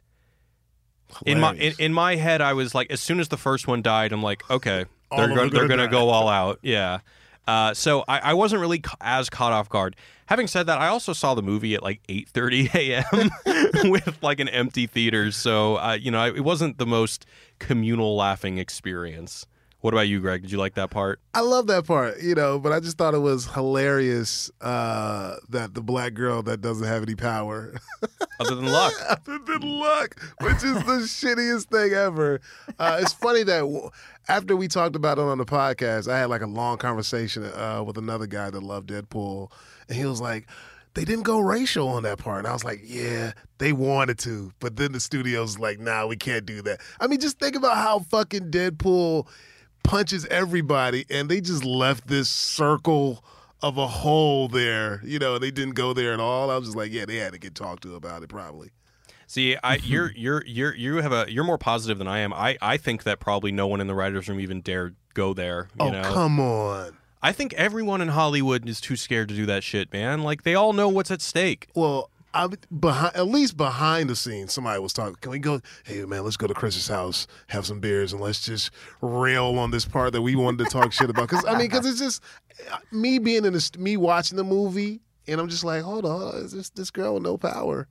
in 1.26 1.40
my 1.40 1.54
in, 1.56 1.74
in 1.80 1.94
my 1.94 2.16
head 2.16 2.42
I 2.42 2.54
was 2.54 2.74
like 2.76 2.92
as 2.92 3.00
soon 3.02 3.20
as 3.20 3.28
the 3.30 3.38
first 3.38 3.68
one 3.68 3.82
died, 3.82 4.12
I'm 4.12 4.24
like, 4.24 4.50
okay, 4.50 4.86
they're 5.16 5.28
going 5.28 5.50
they're 5.50 5.68
gonna 5.68 5.68
gonna 5.68 5.86
die. 5.86 5.92
go 5.92 6.10
all 6.10 6.28
out. 6.28 6.60
Yeah. 6.64 7.00
Uh, 7.48 7.74
so 7.74 8.06
I, 8.08 8.20
I 8.20 8.34
wasn't 8.36 8.62
really 8.62 8.84
as 9.02 9.30
caught 9.30 9.52
off 9.52 9.68
guard. 9.68 9.96
Having 10.28 10.48
said 10.48 10.68
that, 10.68 10.80
I 10.80 10.88
also 10.88 11.12
saw 11.12 11.34
the 11.34 11.42
movie 11.42 11.74
at 11.74 11.82
like 11.84 12.02
8:30 12.08 12.76
a.m. 13.84 13.90
with 13.92 14.22
like 14.22 14.40
an 14.40 14.48
empty 14.48 14.86
theater, 14.88 15.32
so 15.32 15.78
uh, 15.78 15.98
you 16.00 16.12
know 16.12 16.26
it 16.26 16.42
wasn't 16.42 16.78
the 16.78 16.86
most 16.86 17.26
communal 17.60 18.16
laughing 18.16 18.58
experience. 18.60 19.48
What 19.82 19.96
about 19.96 20.08
you, 20.08 20.20
Greg? 20.20 20.44
Did 20.44 20.52
you 20.52 20.60
like 20.60 20.76
that 20.76 20.92
part? 20.92 21.20
I 21.34 21.42
love 21.42 21.66
that 21.68 21.88
part, 21.88 22.22
you 22.22 22.36
know, 22.36 22.60
but 22.60 22.72
I 22.72 22.80
just 22.80 23.00
thought 23.00 23.16
it 23.16 23.20
was 23.20 23.48
hilarious 23.48 24.52
uh, 24.62 25.38
that 25.50 25.74
the 25.74 25.82
black 25.82 26.14
girl 26.14 26.44
that 26.44 26.62
doesn't 26.62 26.86
have 26.86 27.02
any 27.02 27.16
power, 27.16 27.74
Other 28.40 28.56
than 28.56 28.66
luck, 28.68 28.94
other 29.10 29.40
than 29.40 29.62
luck, 29.62 30.20
which 30.42 30.58
is 30.58 30.74
the 30.74 31.02
shittiest 31.06 31.66
thing 31.66 31.94
ever. 31.94 32.42
Uh, 32.80 33.00
it's 33.02 33.14
funny 33.14 33.44
that 33.44 33.60
w- 33.62 33.90
after 34.28 34.56
we 34.56 34.68
talked 34.68 34.96
about 34.96 35.18
it 35.18 35.22
on 35.22 35.38
the 35.40 35.46
podcast, 35.46 36.08
I 36.12 36.20
had 36.20 36.30
like 36.30 36.42
a 36.42 36.48
long 36.48 36.78
conversation 36.78 37.44
uh, 37.44 37.84
with 37.86 37.98
another 37.98 38.28
guy 38.28 38.50
that 38.50 38.62
loved 38.64 38.90
Deadpool, 38.90 39.52
and 39.90 39.98
he 39.98 40.06
was 40.06 40.22
like, 40.22 40.48
they 40.94 41.06
didn't 41.06 41.24
go 41.24 41.40
racial 41.40 41.88
on 41.88 42.04
that 42.04 42.18
part. 42.18 42.40
And 42.40 42.48
I 42.48 42.54
was 42.54 42.64
like, 42.64 42.82
yeah, 42.84 43.32
they 43.60 43.74
wanted 43.74 44.18
to. 44.20 44.52
But 44.60 44.76
then 44.76 44.92
the 44.92 45.00
studio's 45.00 45.58
like, 45.58 45.80
nah, 45.80 46.06
we 46.06 46.18
can't 46.18 46.46
do 46.46 46.62
that. 46.64 46.82
I 47.00 47.08
mean, 47.08 47.20
just 47.20 47.40
think 47.40 47.56
about 47.56 47.78
how 47.78 48.00
fucking 48.00 48.52
Deadpool 48.52 49.28
punches 49.84 50.26
everybody, 50.28 51.06
and 51.10 51.30
they 51.30 51.42
just 51.42 51.64
left 51.64 52.08
this 52.08 52.30
circle 52.30 53.24
of 53.62 53.78
a 53.78 53.88
hole 53.88 54.48
there. 54.48 55.02
You 55.04 55.20
know, 55.20 55.38
they 55.38 55.52
didn't 55.52 55.76
go 55.76 55.94
there 55.94 56.14
at 56.14 56.20
all. 56.20 56.50
I 56.50 56.58
was 56.58 56.68
just 56.68 56.78
like, 56.78 56.92
yeah, 56.92 57.06
they 57.06 57.18
had 57.18 57.34
to 57.34 57.40
get 57.40 57.56
talked 57.56 57.84
to 57.84 57.96
about 57.96 58.24
it 58.24 58.30
probably. 58.30 58.72
See, 59.28 59.56
I 59.64 59.76
you're 59.84 60.12
you're 60.16 60.44
you're 60.46 60.76
you 60.76 60.98
have 60.98 61.14
a 61.14 61.26
you're 61.32 61.44
more 61.44 61.58
positive 61.58 61.98
than 61.98 62.08
I 62.08 62.20
am. 62.20 62.34
I 62.34 62.58
I 62.62 62.78
think 62.78 63.04
that 63.04 63.20
probably 63.20 63.52
no 63.52 63.68
one 63.68 63.82
in 63.82 63.88
the 63.88 63.96
writers' 63.96 64.28
room 64.28 64.40
even 64.40 64.62
dared 64.62 64.96
go 65.14 65.34
there. 65.34 65.70
You 65.80 65.88
oh, 65.88 65.90
know, 65.90 66.04
come 66.04 66.40
on. 66.40 66.98
I 67.24 67.32
think 67.32 67.54
everyone 67.54 68.02
in 68.02 68.10
Hollywood 68.10 68.68
is 68.68 68.82
too 68.82 68.96
scared 68.96 69.30
to 69.30 69.36
do 69.36 69.46
that 69.46 69.64
shit, 69.64 69.94
man. 69.94 70.24
Like 70.24 70.44
they 70.44 70.56
all 70.56 70.74
know 70.74 70.90
what's 70.90 71.12
at 71.12 71.22
stake. 71.22 71.68
Well, 71.76 72.10
I 72.34 72.48
behind 72.80 73.16
at 73.16 73.28
least 73.28 73.58
behind 73.58 74.10
the 74.10 74.16
scenes, 74.16 74.54
somebody 74.54 74.80
was 74.80 74.94
talking. 74.94 75.16
Can 75.22 75.32
we 75.32 75.40
go? 75.40 75.62
Hey 75.84 76.06
man, 76.06 76.24
let's 76.24 76.38
go 76.38 76.48
to 76.48 76.54
Chris's 76.54 76.88
house, 76.88 77.28
have 77.48 77.66
some 77.66 77.80
beers, 77.80 78.14
and 78.14 78.22
let's 78.22 78.46
just 78.46 78.72
rail 79.02 79.58
on 79.60 79.72
this 79.72 79.86
part 79.86 80.14
that 80.14 80.22
we 80.22 80.36
wanted 80.36 80.66
to 80.66 80.72
talk 80.72 80.94
shit 80.94 81.10
about. 81.10 81.30
Because 81.30 81.46
I 81.46 81.58
mean, 81.58 81.68
because 81.68 81.86
it's 81.86 82.00
just 82.00 82.24
me 82.92 83.20
being 83.20 83.46
in 83.46 83.54
this, 83.54 83.76
me 83.78 83.98
watching 83.98 84.38
the 84.38 84.44
movie, 84.44 85.02
and 85.28 85.42
I'm 85.42 85.50
just 85.50 85.64
like, 85.64 85.84
hold 85.84 86.06
on, 86.06 86.36
is 86.36 86.54
this 86.54 86.70
this 86.70 86.92
girl 86.92 87.16
with 87.16 87.24
no 87.24 87.38
power, 87.38 87.88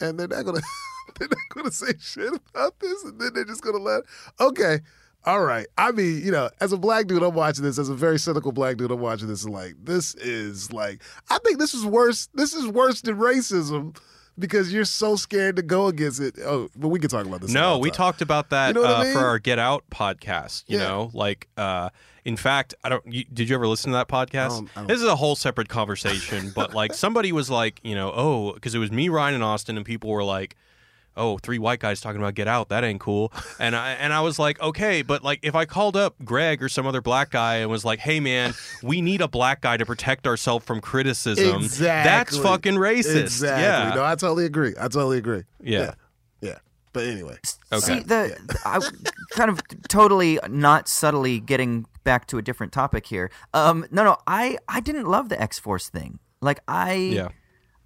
and 0.00 0.18
they're 0.18 0.28
not 0.28 0.44
gonna 0.44 0.60
they're 1.18 1.28
not 1.28 1.54
gonna 1.54 1.72
say 1.72 1.92
shit 1.98 2.32
about 2.54 2.78
this, 2.80 3.04
and 3.04 3.20
then 3.20 3.32
they're 3.34 3.44
just 3.44 3.62
gonna 3.62 3.78
let 3.78 4.02
okay. 4.40 4.80
All 5.24 5.42
right. 5.42 5.66
I 5.76 5.92
mean, 5.92 6.24
you 6.24 6.32
know, 6.32 6.48
as 6.60 6.72
a 6.72 6.78
black 6.78 7.06
dude, 7.06 7.22
I'm 7.22 7.34
watching 7.34 7.62
this. 7.64 7.78
As 7.78 7.88
a 7.88 7.94
very 7.94 8.18
cynical 8.18 8.52
black 8.52 8.76
dude, 8.78 8.90
I'm 8.90 9.00
watching 9.00 9.28
this. 9.28 9.44
and 9.44 9.52
Like, 9.52 9.74
this 9.82 10.14
is 10.14 10.72
like, 10.72 11.02
I 11.28 11.38
think 11.44 11.58
this 11.58 11.74
is 11.74 11.84
worse. 11.84 12.28
This 12.34 12.54
is 12.54 12.66
worse 12.66 13.02
than 13.02 13.16
racism 13.18 13.96
because 14.38 14.72
you're 14.72 14.86
so 14.86 15.16
scared 15.16 15.56
to 15.56 15.62
go 15.62 15.88
against 15.88 16.20
it. 16.20 16.36
Oh, 16.42 16.70
but 16.74 16.88
we 16.88 16.98
can 16.98 17.10
talk 17.10 17.26
about 17.26 17.42
this. 17.42 17.52
No, 17.52 17.78
we 17.78 17.90
talked 17.90 18.22
about 18.22 18.48
that 18.50 18.68
You 18.68 18.74
know 18.74 18.80
what 18.82 18.90
I 18.90 19.00
uh, 19.00 19.04
mean? 19.04 19.12
for 19.12 19.18
our 19.26 19.38
Get 19.38 19.58
Out 19.58 19.84
podcast. 19.90 20.64
You 20.68 20.78
Yeah. 20.78 20.84
know, 20.88 21.10
like 21.12 21.48
uh, 21.58 21.90
in 22.24 22.36
fact, 22.38 22.74
I 22.82 22.88
don't. 22.88 23.04
You, 23.06 23.24
did 23.24 23.50
you 23.50 23.54
ever 23.54 23.66
listen 23.68 23.92
to 23.92 23.98
that 23.98 24.08
podcast? 24.08 24.48
don't- 24.50 24.70
I 24.74 24.80
don't- 24.80 24.86
This 24.88 25.00
is 25.02 25.06
a 25.06 25.16
whole 25.16 25.36
separate 25.36 25.68
conversation. 25.68 26.50
but 26.54 26.72
like 26.74 26.94
somebody 26.94 27.32
was 27.32 27.50
like, 27.50 27.80
you 27.82 27.94
know, 27.94 28.10
oh, 28.14 28.52
because 28.54 28.74
it 28.74 28.78
was 28.78 28.90
me, 28.90 29.10
Ryan, 29.10 29.34
and 29.34 29.44
Austin, 29.44 29.76
and 29.76 29.84
people 29.84 30.08
were 30.10 30.24
like. 30.24 30.56
Oh, 31.16 31.38
three 31.38 31.58
white 31.58 31.80
guys 31.80 32.00
talking 32.00 32.20
about 32.20 32.34
Get 32.34 32.48
Out. 32.48 32.68
That 32.68 32.84
ain't 32.84 33.00
cool. 33.00 33.32
And 33.58 33.74
I 33.76 33.90
and 33.92 34.12
I 34.12 34.20
was 34.20 34.38
like, 34.38 34.60
okay, 34.60 35.02
but 35.02 35.22
like 35.24 35.40
if 35.42 35.54
I 35.54 35.64
called 35.64 35.96
up 35.96 36.14
Greg 36.24 36.62
or 36.62 36.68
some 36.68 36.86
other 36.86 37.00
black 37.02 37.30
guy 37.30 37.56
and 37.56 37.70
was 37.70 37.84
like, 37.84 37.98
hey 37.98 38.20
man, 38.20 38.54
we 38.82 39.00
need 39.02 39.20
a 39.20 39.28
black 39.28 39.60
guy 39.60 39.76
to 39.76 39.84
protect 39.84 40.26
ourselves 40.26 40.64
from 40.64 40.80
criticism. 40.80 41.62
Exactly. 41.62 42.10
That's 42.10 42.38
fucking 42.38 42.74
racist. 42.74 43.20
Exactly. 43.22 43.62
Yeah. 43.64 43.94
No, 43.94 44.04
I 44.04 44.14
totally 44.14 44.46
agree. 44.46 44.74
I 44.78 44.84
totally 44.84 45.18
agree. 45.18 45.42
Yeah. 45.62 45.80
Yeah. 45.80 45.94
Yeah. 46.40 46.58
But 46.92 47.04
anyway. 47.04 47.38
Okay. 47.72 47.80
See 47.80 48.00
the 48.00 48.36
I 48.64 48.78
kind 49.32 49.50
of 49.50 49.60
totally 49.88 50.38
not 50.48 50.88
subtly 50.88 51.40
getting 51.40 51.86
back 52.04 52.26
to 52.28 52.38
a 52.38 52.42
different 52.42 52.72
topic 52.72 53.06
here. 53.06 53.30
Um, 53.52 53.84
no, 53.90 54.04
no, 54.04 54.16
I 54.26 54.58
I 54.68 54.80
didn't 54.80 55.06
love 55.06 55.28
the 55.28 55.40
X 55.40 55.58
Force 55.58 55.88
thing. 55.88 56.18
Like 56.40 56.60
I, 56.66 56.94
Yeah. 56.94 57.28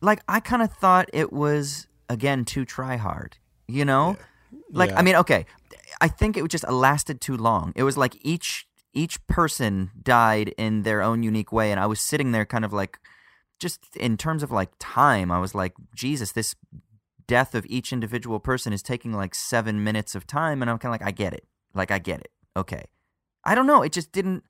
like 0.00 0.20
I 0.28 0.40
kind 0.40 0.62
of 0.62 0.72
thought 0.72 1.08
it 1.12 1.32
was 1.32 1.88
again 2.09 2.44
too 2.44 2.64
try 2.64 2.96
hard. 2.96 3.36
You 3.66 3.84
know, 3.84 4.16
like 4.70 4.90
Yeah. 4.90 4.98
I 4.98 5.02
mean, 5.02 5.16
okay, 5.16 5.46
I 6.00 6.09
think 6.09 6.36
it 6.36 6.46
just 6.48 6.68
lasted 6.68 7.20
too 7.20 7.36
long. 7.36 7.72
It 7.76 7.82
was 7.82 7.96
like 7.96 8.16
each 8.22 8.66
each 8.92 9.24
person 9.26 9.90
died 10.02 10.55
in 10.57 10.82
their 10.82 11.02
own 11.02 11.22
unique 11.22 11.52
way, 11.52 11.70
and 11.70 11.80
I 11.80 11.86
was 11.86 12.00
sitting 12.00 12.32
there 12.32 12.44
kind 12.44 12.64
of 12.64 12.72
like, 12.72 12.98
just 13.59 13.96
in 13.96 14.16
terms 14.16 14.42
of 14.42 14.52
like 14.52 14.70
time, 14.78 15.32
I 15.32 15.40
was 15.40 15.55
like, 15.55 15.74
Jesus, 15.94 16.32
this 16.32 16.55
death 17.26 17.55
of 17.55 17.66
each 17.68 17.92
individual 17.92 18.38
person 18.38 18.72
is 18.72 18.82
taking 18.82 19.12
like 19.12 19.34
seven 19.34 19.82
minutes 19.82 20.14
of 20.14 20.26
time, 20.26 20.62
and 20.62 20.70
I'm 20.70 20.78
kind 20.78 20.94
of 20.94 21.00
like, 21.00 21.09
I 21.09 21.11
get 21.11 21.32
it, 21.32 21.44
like 21.74 21.90
I 21.90 21.98
get 21.98 22.20
it, 22.20 22.30
okay. 22.57 22.84
I 23.44 23.55
don't 23.55 23.66
know, 23.66 23.82
it 23.82 23.92
just 23.92 24.12
didn't. 24.12 24.44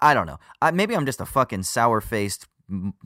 I 0.00 0.12
don't 0.12 0.26
know. 0.26 0.38
I, 0.60 0.72
maybe 0.72 0.96
I'm 0.96 1.06
just 1.06 1.20
a 1.20 1.26
fucking 1.26 1.62
sour 1.62 2.00
faced 2.00 2.48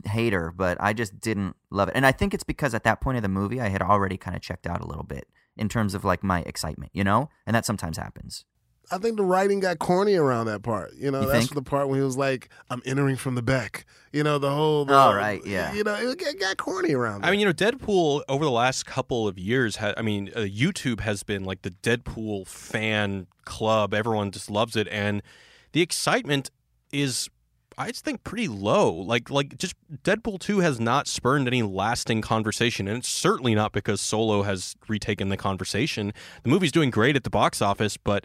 hater, 0.05 0.53
but 0.57 0.77
I 0.81 0.93
just 0.93 1.21
didn't 1.21 1.57
love 1.71 1.89
it, 1.89 1.93
and 1.97 2.07
I 2.07 2.13
think 2.13 2.35
it's 2.35 2.45
because 2.45 2.75
at 2.75 2.85
that 2.85 3.01
point 3.01 3.17
of 3.17 3.23
the 3.23 3.29
movie, 3.29 3.61
I 3.61 3.69
had 3.69 3.83
already 3.83 4.17
kind 4.17 4.37
of 4.37 4.43
checked 4.43 4.67
out 4.67 4.81
a 4.81 4.87
little 4.87 5.05
bit 5.05 5.27
in 5.57 5.69
terms 5.69 5.95
of 5.95 6.05
like 6.05 6.23
my 6.23 6.41
excitement, 6.43 6.93
you 6.95 7.05
know, 7.05 7.29
and 7.47 7.55
that 7.55 7.65
sometimes 7.67 7.97
happens. 7.97 8.45
I 8.91 8.97
think 8.97 9.19
the 9.19 9.23
writing 9.25 9.61
got 9.61 9.79
corny 9.79 10.15
around 10.15 10.47
that 10.47 10.63
part. 10.63 10.95
You 10.97 11.11
know, 11.11 11.21
You 11.21 11.27
that's 11.27 11.49
think? 11.49 11.55
the 11.55 11.61
part 11.63 11.89
when 11.91 11.99
he 11.99 12.05
was 12.05 12.17
like, 12.17 12.49
"I'm 12.71 12.81
entering 12.87 13.17
from 13.17 13.35
the 13.35 13.43
back." 13.43 13.85
You 14.15 14.23
know, 14.23 14.39
the 14.39 14.51
whole. 14.51 14.87
The, 14.87 14.95
Oh, 14.95 15.13
right, 15.13 15.45
yeah. 15.45 15.75
You 15.75 15.85
know, 15.85 15.95
it 15.95 16.19
got, 16.19 16.39
got 16.39 16.57
corny 16.57 16.95
around. 16.95 17.23
I 17.27 17.31
mean, 17.31 17.39
you 17.41 17.45
know, 17.45 17.53
Deadpool 17.53 18.23
over 18.31 18.45
the 18.47 18.51
last 18.51 18.87
couple 18.87 19.29
of 19.29 19.39
years, 19.39 19.77
ha- 19.77 19.93
I 19.99 20.01
mean, 20.01 20.31
uh, 20.35 20.39
YouTube 20.41 21.01
has 21.01 21.23
been 21.23 21.45
like 21.45 21.61
the 21.63 21.71
Deadpool 21.73 22.47
fan 22.47 23.27
club. 23.45 23.93
Everyone 23.93 24.31
just 24.31 24.51
loves 24.51 24.75
it, 24.75 24.89
and 24.91 25.23
the 25.73 25.83
excitement 25.83 26.51
is, 26.91 27.29
I 27.79 27.89
just 27.89 28.05
think, 28.05 28.25
pretty 28.25 28.49
low. 28.49 28.93
Like, 28.93 29.31
like 29.31 29.57
just 29.57 29.75
Deadpool 30.03 30.41
two 30.41 30.59
has 30.59 30.81
not 30.81 31.07
spurned 31.07 31.47
any 31.47 31.63
lasting 31.63 32.21
conversation, 32.23 32.89
and 32.89 32.99
it's 32.99 33.09
certainly 33.09 33.55
not 33.55 33.73
because 33.73 34.01
Solo 34.01 34.43
has 34.43 34.75
retaken 34.89 35.29
the 35.29 35.37
conversation. 35.37 36.13
The 36.43 36.51
movie's 36.51 36.73
doing 36.73 36.91
great 36.91 37.15
at 37.15 37.25
the 37.25 37.31
box 37.31 37.63
office, 37.63 37.97
but 37.97 38.25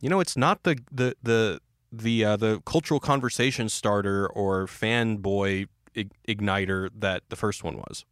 you 0.00 0.08
know, 0.08 0.20
it's 0.20 0.36
not 0.36 0.62
the 0.62 0.78
the 0.90 1.14
the 1.22 1.60
the 1.92 2.24
uh, 2.24 2.36
the 2.36 2.60
cultural 2.64 2.98
conversation 2.98 3.68
starter 3.68 4.26
or 4.26 4.66
fanboy 4.66 5.68
ig- 5.94 6.12
igniter 6.26 6.88
that 6.98 7.22
the 7.28 7.36
first 7.36 7.62
one 7.62 7.76
was. 7.76 8.04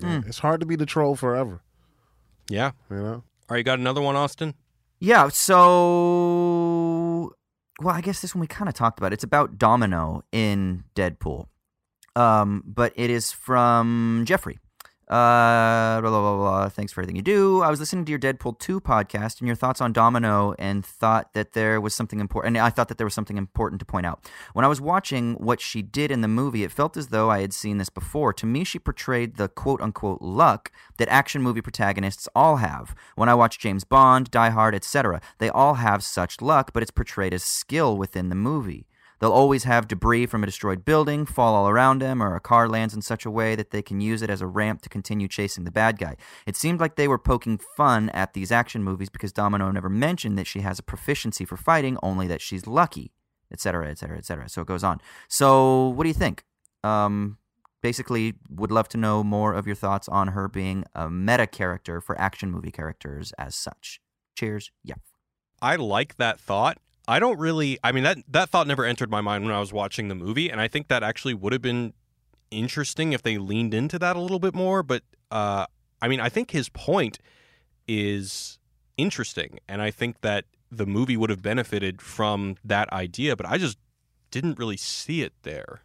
Yeah, 0.00 0.22
it's 0.26 0.38
hard 0.38 0.60
to 0.60 0.66
be 0.66 0.76
the 0.76 0.86
troll 0.86 1.16
forever. 1.16 1.62
Yeah. 2.48 2.72
You 2.90 2.96
know. 2.96 3.12
All 3.12 3.24
right, 3.50 3.58
you 3.58 3.64
got 3.64 3.78
another 3.78 4.00
one, 4.00 4.16
Austin? 4.16 4.54
Yeah, 5.00 5.28
so 5.28 5.58
well, 7.80 7.94
I 7.94 8.00
guess 8.00 8.20
this 8.20 8.34
one 8.34 8.40
we 8.40 8.46
kind 8.46 8.68
of 8.68 8.74
talked 8.74 8.98
about. 8.98 9.12
It's 9.12 9.24
about 9.24 9.58
Domino 9.58 10.22
in 10.32 10.84
Deadpool. 10.94 11.46
Um, 12.16 12.62
but 12.66 12.92
it 12.96 13.10
is 13.10 13.32
from 13.32 14.24
Jeffrey. 14.26 14.58
Uh, 15.10 16.00
blah, 16.00 16.08
blah, 16.08 16.20
blah, 16.20 16.36
blah. 16.36 16.68
Thanks 16.68 16.92
for 16.92 17.00
everything 17.00 17.16
you 17.16 17.22
do. 17.22 17.62
I 17.62 17.68
was 17.68 17.80
listening 17.80 18.04
to 18.04 18.10
your 18.10 18.18
Deadpool 18.20 18.60
2 18.60 18.80
podcast 18.80 19.40
and 19.40 19.48
your 19.48 19.56
thoughts 19.56 19.80
on 19.80 19.92
Domino 19.92 20.54
and 20.56 20.86
thought 20.86 21.34
that 21.34 21.52
there 21.52 21.80
was 21.80 21.96
something 21.96 22.20
important. 22.20 22.56
And 22.56 22.64
I 22.64 22.70
thought 22.70 22.86
that 22.86 22.98
there 22.98 23.06
was 23.08 23.14
something 23.14 23.36
important 23.36 23.80
to 23.80 23.84
point 23.84 24.06
out. 24.06 24.30
When 24.52 24.64
I 24.64 24.68
was 24.68 24.80
watching 24.80 25.34
what 25.34 25.60
she 25.60 25.82
did 25.82 26.12
in 26.12 26.20
the 26.20 26.28
movie, 26.28 26.62
it 26.62 26.70
felt 26.70 26.96
as 26.96 27.08
though 27.08 27.28
I 27.28 27.40
had 27.40 27.52
seen 27.52 27.78
this 27.78 27.90
before. 27.90 28.32
To 28.34 28.46
me, 28.46 28.62
she 28.62 28.78
portrayed 28.78 29.36
the 29.36 29.48
quote 29.48 29.80
unquote 29.80 30.22
luck 30.22 30.70
that 30.98 31.08
action 31.08 31.42
movie 31.42 31.60
protagonists 31.60 32.28
all 32.32 32.58
have. 32.58 32.94
When 33.16 33.28
I 33.28 33.34
watch 33.34 33.58
James 33.58 33.82
Bond, 33.82 34.30
Die 34.30 34.50
Hard, 34.50 34.76
etc., 34.76 35.20
they 35.38 35.48
all 35.48 35.74
have 35.74 36.04
such 36.04 36.40
luck, 36.40 36.72
but 36.72 36.84
it's 36.84 36.92
portrayed 36.92 37.34
as 37.34 37.42
skill 37.42 37.96
within 37.98 38.28
the 38.28 38.36
movie. 38.36 38.86
They'll 39.20 39.32
always 39.32 39.64
have 39.64 39.86
debris 39.86 40.26
from 40.26 40.42
a 40.42 40.46
destroyed 40.46 40.84
building 40.84 41.26
fall 41.26 41.54
all 41.54 41.68
around 41.68 42.00
them, 42.00 42.22
or 42.22 42.34
a 42.34 42.40
car 42.40 42.68
lands 42.68 42.94
in 42.94 43.02
such 43.02 43.26
a 43.26 43.30
way 43.30 43.54
that 43.54 43.70
they 43.70 43.82
can 43.82 44.00
use 44.00 44.22
it 44.22 44.30
as 44.30 44.40
a 44.40 44.46
ramp 44.46 44.80
to 44.82 44.88
continue 44.88 45.28
chasing 45.28 45.64
the 45.64 45.70
bad 45.70 45.98
guy. 45.98 46.16
It 46.46 46.56
seemed 46.56 46.80
like 46.80 46.96
they 46.96 47.06
were 47.06 47.18
poking 47.18 47.58
fun 47.76 48.08
at 48.10 48.32
these 48.32 48.50
action 48.50 48.82
movies 48.82 49.10
because 49.10 49.32
Domino 49.32 49.70
never 49.70 49.90
mentioned 49.90 50.38
that 50.38 50.46
she 50.46 50.60
has 50.60 50.78
a 50.78 50.82
proficiency 50.82 51.44
for 51.44 51.58
fighting, 51.58 51.98
only 52.02 52.26
that 52.28 52.40
she's 52.40 52.66
lucky, 52.66 53.12
etc., 53.52 53.90
etc., 53.90 54.18
etc. 54.18 54.48
So 54.48 54.62
it 54.62 54.66
goes 54.66 54.82
on. 54.82 55.00
So, 55.28 55.88
what 55.88 56.04
do 56.04 56.08
you 56.08 56.14
think? 56.14 56.44
Um, 56.82 57.36
basically, 57.82 58.34
would 58.48 58.70
love 58.70 58.88
to 58.88 58.96
know 58.96 59.22
more 59.22 59.52
of 59.52 59.66
your 59.66 59.76
thoughts 59.76 60.08
on 60.08 60.28
her 60.28 60.48
being 60.48 60.84
a 60.94 61.10
meta 61.10 61.46
character 61.46 62.00
for 62.00 62.18
action 62.18 62.50
movie 62.50 62.70
characters 62.70 63.32
as 63.38 63.54
such. 63.54 64.00
Cheers. 64.34 64.70
Yeah. 64.82 64.94
I 65.60 65.76
like 65.76 66.16
that 66.16 66.40
thought. 66.40 66.78
I 67.08 67.18
don't 67.18 67.38
really. 67.38 67.78
I 67.82 67.92
mean 67.92 68.04
that 68.04 68.18
that 68.28 68.50
thought 68.50 68.66
never 68.66 68.84
entered 68.84 69.10
my 69.10 69.20
mind 69.20 69.44
when 69.44 69.52
I 69.54 69.60
was 69.60 69.72
watching 69.72 70.08
the 70.08 70.14
movie, 70.14 70.50
and 70.50 70.60
I 70.60 70.68
think 70.68 70.88
that 70.88 71.02
actually 71.02 71.34
would 71.34 71.52
have 71.52 71.62
been 71.62 71.92
interesting 72.50 73.12
if 73.12 73.22
they 73.22 73.38
leaned 73.38 73.74
into 73.74 73.98
that 73.98 74.16
a 74.16 74.20
little 74.20 74.38
bit 74.38 74.54
more. 74.54 74.82
But 74.82 75.02
uh, 75.30 75.66
I 76.02 76.08
mean, 76.08 76.20
I 76.20 76.28
think 76.28 76.50
his 76.52 76.68
point 76.68 77.18
is 77.88 78.58
interesting, 78.96 79.58
and 79.68 79.82
I 79.82 79.90
think 79.90 80.20
that 80.20 80.44
the 80.70 80.86
movie 80.86 81.16
would 81.16 81.30
have 81.30 81.42
benefited 81.42 82.00
from 82.00 82.56
that 82.64 82.92
idea. 82.92 83.34
But 83.36 83.46
I 83.46 83.58
just 83.58 83.78
didn't 84.30 84.58
really 84.58 84.76
see 84.76 85.22
it 85.22 85.32
there. 85.42 85.82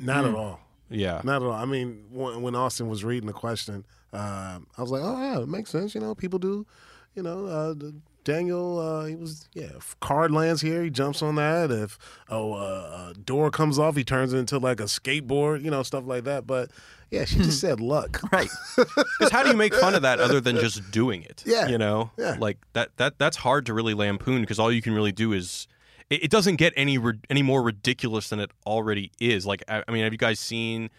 Not 0.00 0.24
Hmm. 0.24 0.30
at 0.30 0.34
all. 0.36 0.60
Yeah. 0.90 1.20
Not 1.24 1.42
at 1.42 1.46
all. 1.46 1.52
I 1.52 1.64
mean, 1.64 2.04
when, 2.10 2.42
when 2.42 2.54
Austin 2.54 2.88
was 2.88 3.04
reading 3.04 3.26
the 3.26 3.32
question, 3.32 3.86
uh, 4.12 4.58
I 4.76 4.80
was 4.82 4.90
like, 4.90 5.02
oh 5.04 5.16
yeah, 5.20 5.40
it 5.40 5.48
makes 5.48 5.70
sense. 5.70 5.94
You 5.94 6.00
know, 6.00 6.14
people 6.14 6.38
do. 6.38 6.66
You 7.14 7.22
know, 7.22 7.46
uh, 7.46 7.74
the- 7.74 7.94
Daniel, 8.24 8.78
uh, 8.78 9.04
he 9.04 9.14
was 9.16 9.48
yeah. 9.52 9.70
If 9.76 9.98
card 10.00 10.30
lands 10.32 10.60
here, 10.62 10.82
he 10.82 10.90
jumps 10.90 11.22
on 11.22 11.34
that. 11.36 11.70
If 11.70 11.98
oh, 12.28 12.54
uh, 12.54 13.10
a 13.10 13.14
door 13.14 13.50
comes 13.50 13.78
off, 13.78 13.96
he 13.96 14.04
turns 14.04 14.32
it 14.32 14.38
into 14.38 14.58
like 14.58 14.80
a 14.80 14.84
skateboard. 14.84 15.62
You 15.62 15.70
know, 15.70 15.82
stuff 15.82 16.04
like 16.06 16.24
that. 16.24 16.46
But 16.46 16.70
yeah, 17.10 17.24
she 17.26 17.36
just 17.36 17.60
said 17.60 17.80
luck. 17.80 18.20
Right. 18.32 18.48
Because 18.76 19.30
how 19.30 19.42
do 19.44 19.50
you 19.50 19.56
make 19.56 19.74
fun 19.74 19.94
of 19.94 20.02
that 20.02 20.18
other 20.18 20.40
than 20.40 20.56
just 20.56 20.90
doing 20.90 21.22
it? 21.22 21.42
Yeah. 21.46 21.68
you 21.68 21.78
know, 21.78 22.10
Yeah. 22.18 22.36
like 22.38 22.58
that 22.72 22.96
that 22.96 23.18
that's 23.18 23.36
hard 23.36 23.66
to 23.66 23.74
really 23.74 23.94
lampoon 23.94 24.40
because 24.40 24.58
all 24.58 24.72
you 24.72 24.82
can 24.82 24.94
really 24.94 25.12
do 25.12 25.32
is 25.32 25.68
it, 26.10 26.24
it 26.24 26.30
doesn't 26.30 26.56
get 26.56 26.72
any 26.76 26.98
any 27.30 27.42
more 27.42 27.62
ridiculous 27.62 28.30
than 28.30 28.40
it 28.40 28.50
already 28.66 29.12
is. 29.20 29.46
Like 29.46 29.62
I, 29.68 29.84
I 29.86 29.92
mean, 29.92 30.02
have 30.04 30.12
you 30.12 30.18
guys 30.18 30.40
seen? 30.40 30.90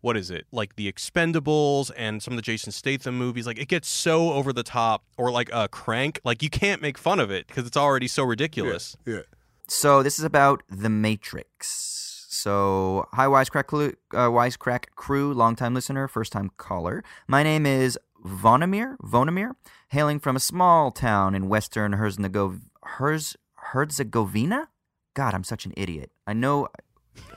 What 0.00 0.16
is 0.16 0.30
it 0.30 0.46
like 0.50 0.76
the 0.76 0.90
Expendables 0.90 1.90
and 1.96 2.22
some 2.22 2.32
of 2.32 2.36
the 2.36 2.42
Jason 2.42 2.72
Statham 2.72 3.16
movies? 3.16 3.46
Like 3.46 3.58
it 3.58 3.68
gets 3.68 3.88
so 3.88 4.32
over 4.32 4.52
the 4.52 4.62
top, 4.62 5.04
or 5.16 5.30
like 5.30 5.50
a 5.52 5.68
Crank. 5.68 6.20
Like 6.24 6.42
you 6.42 6.50
can't 6.50 6.80
make 6.80 6.96
fun 6.98 7.20
of 7.20 7.30
it 7.30 7.46
because 7.46 7.66
it's 7.66 7.76
already 7.76 8.08
so 8.08 8.24
ridiculous. 8.24 8.96
Yeah. 9.04 9.20
So 9.68 10.02
this 10.02 10.18
is 10.18 10.24
about 10.24 10.62
the 10.68 10.88
Matrix. 10.88 12.26
So 12.28 13.06
hi 13.12 13.26
Wisecrack 13.26 13.66
crew, 13.66 13.94
uh, 14.14 14.28
Wisecrack 14.28 14.86
crew, 14.96 15.34
longtime 15.34 15.74
listener, 15.74 16.08
first 16.08 16.32
time 16.32 16.50
caller. 16.56 17.04
My 17.28 17.42
name 17.42 17.66
is 17.66 17.98
Vonimir, 18.24 18.96
Vonimir, 18.98 19.52
hailing 19.88 20.18
from 20.18 20.36
a 20.36 20.40
small 20.40 20.90
town 20.90 21.34
in 21.34 21.48
western 21.48 21.92
Herzegovina. 21.92 22.62
Herz, 22.82 23.36
Herzegovina? 23.54 24.68
God, 25.14 25.34
I'm 25.34 25.44
such 25.44 25.66
an 25.66 25.74
idiot. 25.76 26.10
I 26.26 26.32
know. 26.32 26.68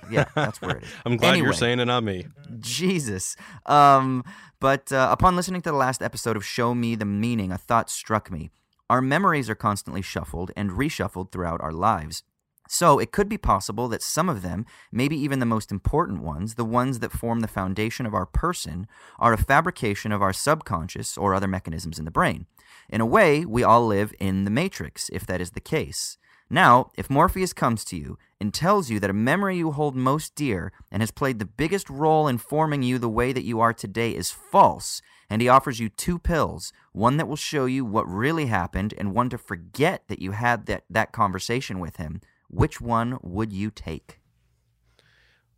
Yeah, 0.10 0.26
that's 0.36 0.62
where 0.62 0.78
it 0.78 0.84
is. 0.84 0.90
I'm 1.06 1.18
glad 1.18 1.32
Anyway. 1.34 1.46
you're 1.46 1.54
saying 1.54 1.80
it, 1.80 1.86
not 1.86 2.04
me. 2.04 2.26
Jesus. 2.60 3.36
Um, 3.66 4.24
but 4.60 4.92
uh, 4.92 5.10
upon 5.12 5.36
listening 5.36 5.62
to 5.62 5.70
the 5.72 5.76
last 5.76 6.02
episode 6.02 6.36
of 6.38 6.46
Show 6.46 6.74
Me 6.74 6.96
the 6.96 7.06
Meaning, 7.06 7.52
a 7.52 7.58
thought 7.58 7.90
struck 7.90 8.32
me. 8.32 8.50
Our 8.90 9.02
memories 9.02 9.50
are 9.50 9.56
constantly 9.56 10.02
shuffled 10.02 10.52
and 10.56 10.72
reshuffled 10.72 11.32
throughout 11.32 11.62
our 11.62 11.72
lives. 11.72 12.24
So 12.70 12.98
it 12.98 13.12
could 13.12 13.28
be 13.28 13.38
possible 13.38 13.88
that 13.90 14.02
some 14.02 14.30
of 14.30 14.42
them, 14.42 14.66
maybe 14.92 15.18
even 15.18 15.40
the 15.40 15.46
most 15.46 15.72
important 15.72 16.22
ones, 16.24 16.56
the 16.56 16.66
ones 16.66 17.00
that 17.00 17.12
form 17.12 17.42
the 17.42 17.48
foundation 17.48 18.06
of 18.06 18.14
our 18.14 18.26
person, 18.26 18.88
are 19.20 19.34
a 19.34 19.38
fabrication 19.38 20.12
of 20.12 20.22
our 20.22 20.34
subconscious 20.34 21.18
or 21.18 21.34
other 21.34 21.48
mechanisms 21.48 22.00
in 22.00 22.06
the 22.06 22.12
brain. 22.12 22.46
In 22.90 23.02
a 23.02 23.06
way, 23.06 23.46
we 23.46 23.64
all 23.64 23.86
live 23.86 24.14
in 24.20 24.46
the 24.46 24.52
matrix, 24.52 25.10
if 25.14 25.26
that 25.28 25.42
is 25.42 25.52
the 25.52 25.60
case. 25.60 26.18
Now, 26.50 26.92
if 26.96 27.10
Morpheus 27.10 27.54
comes 27.54 27.84
to 27.86 27.98
you 27.98 28.18
and 28.44 28.54
tells 28.54 28.90
you 28.90 29.00
that 29.00 29.10
a 29.10 29.14
memory 29.14 29.56
you 29.56 29.72
hold 29.72 29.96
most 29.96 30.36
dear 30.36 30.74
and 30.92 31.02
has 31.02 31.12
played 31.12 31.40
the 31.40 31.46
biggest 31.46 31.90
role 31.90 32.28
in 32.28 32.38
forming 32.38 32.84
you 32.84 33.00
the 33.00 33.08
way 33.08 33.32
that 33.32 33.46
you 33.46 33.62
are 33.62 33.72
today 33.72 34.14
is 34.14 34.32
false, 34.32 35.02
and 35.30 35.42
he 35.42 35.48
offers 35.48 35.80
you 35.80 35.88
two 35.88 36.20
pills, 36.20 36.74
one 36.92 37.16
that 37.16 37.26
will 37.30 37.38
show 37.38 37.64
you 37.64 37.86
what 37.86 38.06
really 38.06 38.48
happened 38.48 38.94
and 38.98 39.16
one 39.16 39.30
to 39.30 39.38
forget 39.38 40.04
that 40.10 40.22
you 40.22 40.34
had 40.34 40.66
that, 40.66 40.84
that 40.90 41.14
conversation 41.14 41.80
with 41.80 41.96
him, 41.96 42.20
which 42.50 42.82
one 42.82 43.18
would 43.22 43.54
you 43.54 43.72
take? 43.72 44.20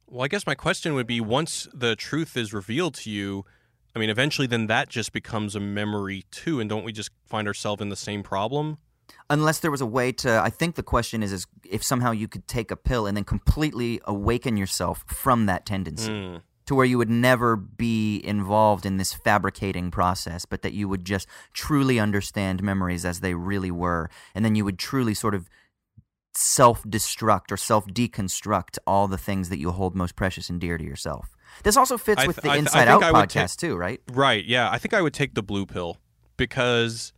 Well, 0.06 0.24
I 0.24 0.28
guess 0.28 0.46
my 0.46 0.54
question 0.54 0.94
would 0.94 1.08
be 1.08 1.20
once 1.20 1.68
the 1.74 1.96
truth 1.96 2.38
is 2.38 2.54
revealed 2.54 2.94
to 2.94 3.10
you, 3.10 3.46
I 3.96 4.00
mean, 4.00 4.12
eventually 4.12 4.46
then 4.46 4.68
that 4.68 4.90
just 4.90 5.12
becomes 5.12 5.56
a 5.56 5.60
memory 5.60 6.26
too. 6.30 6.60
And 6.60 6.70
don't 6.70 6.84
we 6.84 6.92
just 6.92 7.10
find 7.26 7.48
ourselves 7.48 7.82
in 7.82 7.90
the 7.90 7.96
same 7.96 8.22
problem? 8.22 8.78
Unless 9.30 9.60
there 9.60 9.72
was 9.72 9.82
a 9.82 9.86
way 9.88 10.12
to, 10.12 10.40
I 10.40 10.50
think 10.50 10.76
the 10.76 10.84
question 10.84 11.24
is, 11.24 11.32
is 11.32 11.48
if 11.68 11.84
somehow 11.84 12.12
you 12.12 12.28
could 12.28 12.48
take 12.48 12.70
a 12.70 12.76
pill 12.76 13.08
and 13.08 13.18
then 13.18 13.24
completely 13.24 14.00
awaken 14.06 14.56
yourself 14.56 15.04
from 15.08 15.48
that 15.48 15.66
tendency. 15.66 16.12
Hmm. 16.12 16.38
to 16.68 16.74
where 16.74 16.86
you 16.86 16.98
would 16.98 17.12
never 17.12 17.56
be 17.56 18.20
involved 18.24 18.88
in 18.88 18.98
this 18.98 19.14
fabricating 19.14 19.92
process, 19.92 20.46
but 20.46 20.64
that 20.64 20.74
you 20.74 20.90
would 20.90 21.06
just 21.06 21.28
truly 21.54 22.00
understand 22.00 22.64
memories 22.64 23.06
as 23.06 23.20
they 23.20 23.36
really 23.36 23.70
were. 23.70 24.10
And 24.34 24.44
then 24.44 24.56
you 24.56 24.66
would 24.66 24.80
truly 24.80 25.14
sort 25.14 25.36
of 25.36 25.48
self 26.34 26.84
destruct 26.84 27.52
or 27.52 27.58
self 27.58 27.86
deconstruct 27.88 28.78
all 28.88 29.08
the 29.08 29.18
things 29.18 29.50
that 29.50 29.60
you 29.60 29.72
hold 29.72 29.96
most 29.96 30.16
precious 30.16 30.50
and 30.50 30.60
dear 30.60 30.78
to 30.78 30.84
yourself. 30.84 31.36
This 31.64 31.78
also 31.78 31.98
fits 31.98 32.24
I 32.24 32.28
with 32.28 32.38
th- 32.38 32.44
the 32.44 32.50
th- 32.50 32.60
Inside 32.60 32.88
Out 32.88 33.02
would 33.14 33.30
too, 33.56 33.76
right? 33.76 34.02
Right. 34.12 34.44
Yeah. 34.44 34.70
I 34.70 34.78
think 34.78 34.94
I 34.94 35.02
would 35.02 35.14
take 35.14 35.36
the 35.36 35.44
blue 35.44 35.66
pill 35.66 35.98
because 36.38 37.14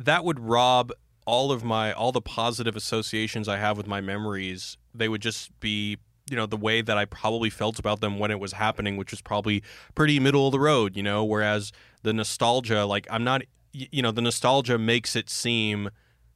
that 0.00 0.24
would 0.24 0.40
rob 0.40 0.92
all 1.26 1.52
of 1.52 1.62
my 1.62 1.92
all 1.92 2.10
the 2.12 2.20
positive 2.22 2.74
associations 2.74 3.48
I 3.48 3.58
have 3.58 3.76
with 3.76 3.86
my 3.86 4.00
memories. 4.00 4.76
They 4.94 5.08
would 5.08 5.22
just 5.22 5.58
be, 5.60 5.98
you 6.28 6.36
know, 6.36 6.46
the 6.46 6.56
way 6.56 6.80
that 6.82 6.96
I 6.96 7.04
probably 7.04 7.50
felt 7.50 7.78
about 7.78 8.00
them 8.00 8.18
when 8.18 8.30
it 8.30 8.40
was 8.40 8.52
happening, 8.52 8.96
which 8.96 9.10
was 9.10 9.20
probably 9.20 9.62
pretty 9.94 10.18
middle 10.18 10.46
of 10.46 10.52
the 10.52 10.60
road, 10.60 10.96
you 10.96 11.02
know, 11.02 11.22
whereas 11.24 11.70
the 12.02 12.12
nostalgia 12.12 12.84
like 12.86 13.06
I'm 13.10 13.24
not 13.24 13.42
you 13.72 14.02
know, 14.02 14.10
the 14.10 14.22
nostalgia 14.22 14.78
makes 14.78 15.14
it 15.14 15.30
seem 15.30 15.90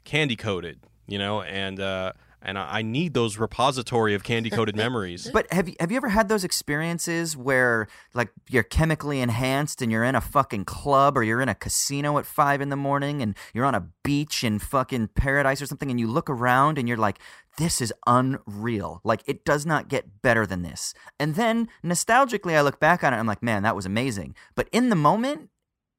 candy 0.05 0.37
coated, 0.37 0.81
you 1.09 1.19
know, 1.19 1.43
and 1.43 1.81
uh 1.81 2.13
and 2.45 2.59
I, 2.59 2.79
I 2.79 2.83
need 2.83 3.15
those 3.15 3.39
repository 3.39 4.15
of 4.15 4.23
candy 4.23 4.51
coated 4.51 4.77
memories. 4.85 5.29
But 5.33 5.53
have 5.53 5.69
you 5.69 5.75
have 5.81 5.91
you 5.91 5.97
ever 5.97 6.09
had 6.09 6.29
those 6.29 6.45
experiences 6.45 7.37
where 7.37 7.89
like 8.13 8.31
you're 8.49 8.63
chemically 8.63 9.21
enhanced 9.21 9.83
and 9.83 9.91
you're 9.91 10.05
in 10.05 10.15
a 10.15 10.21
fucking 10.21 10.65
club 10.65 11.17
or 11.17 11.23
you're 11.23 11.41
in 11.41 11.49
a 11.49 11.55
casino 11.55 12.19
at 12.19 12.27
five 12.27 12.61
in 12.61 12.69
the 12.69 12.77
morning 12.77 13.23
and 13.23 13.37
you're 13.53 13.65
on 13.65 13.75
a 13.75 13.89
beach 14.03 14.45
in 14.45 14.59
fucking 14.59 15.09
paradise 15.09 15.61
or 15.63 15.67
something 15.67 15.91
and 15.91 15.99
you 15.99 16.07
look 16.07 16.29
around 16.29 16.79
and 16.79 16.89
you're 16.89 16.99
like, 16.99 17.19
this 17.57 17.81
is 17.81 17.93
unreal. 18.07 19.01
Like 19.05 19.23
it 19.27 19.45
does 19.45 19.65
not 19.65 19.89
get 19.89 20.23
better 20.23 20.47
than 20.47 20.63
this. 20.63 20.95
And 21.19 21.35
then 21.35 21.69
nostalgically 21.85 22.55
I 22.55 22.61
look 22.61 22.81
back 22.81 23.03
on 23.03 23.15
it, 23.15 23.17
I'm 23.17 23.27
like, 23.27 23.43
man, 23.43 23.63
that 23.63 23.77
was 23.77 23.87
amazing. 23.87 24.35
But 24.55 24.69
in 24.73 24.91
the 24.91 24.97
moment, 24.97 25.51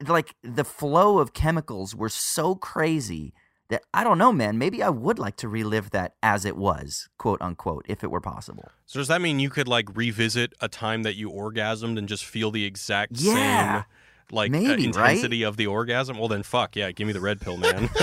like 0.05 0.35
the 0.43 0.65
flow 0.65 1.19
of 1.19 1.33
chemicals 1.33 1.95
were 1.95 2.09
so 2.09 2.55
crazy 2.55 3.33
that 3.69 3.83
I 3.93 4.03
don't 4.03 4.17
know, 4.17 4.31
man. 4.31 4.57
Maybe 4.57 4.81
I 4.83 4.89
would 4.89 5.17
like 5.19 5.37
to 5.37 5.47
relive 5.47 5.89
that 5.91 6.13
as 6.21 6.45
it 6.45 6.55
was, 6.57 7.09
quote 7.17 7.41
unquote, 7.41 7.85
if 7.89 8.03
it 8.03 8.11
were 8.11 8.21
possible. 8.21 8.69
So 8.85 8.99
does 8.99 9.07
that 9.07 9.21
mean 9.21 9.39
you 9.39 9.49
could 9.49 9.67
like 9.67 9.87
revisit 9.95 10.53
a 10.61 10.67
time 10.67 11.03
that 11.03 11.15
you 11.15 11.29
orgasmed 11.31 11.97
and 11.97 12.07
just 12.07 12.25
feel 12.25 12.51
the 12.51 12.63
exact 12.65 13.13
Yeah. 13.15 13.33
same 13.77 13.85
like 14.31 14.49
uh, 14.49 14.53
Maybe, 14.53 14.67
right? 14.69 14.83
intensity 14.85 15.43
of 15.43 15.55
the 15.57 15.67
orgasm? 15.67 16.17
Well 16.17 16.27
then 16.27 16.43
fuck, 16.43 16.75
yeah, 16.75 16.91
give 16.91 17.05
me 17.07 17.13
the 17.13 17.19
red 17.21 17.41
pill, 17.41 17.57
man. 17.57 17.89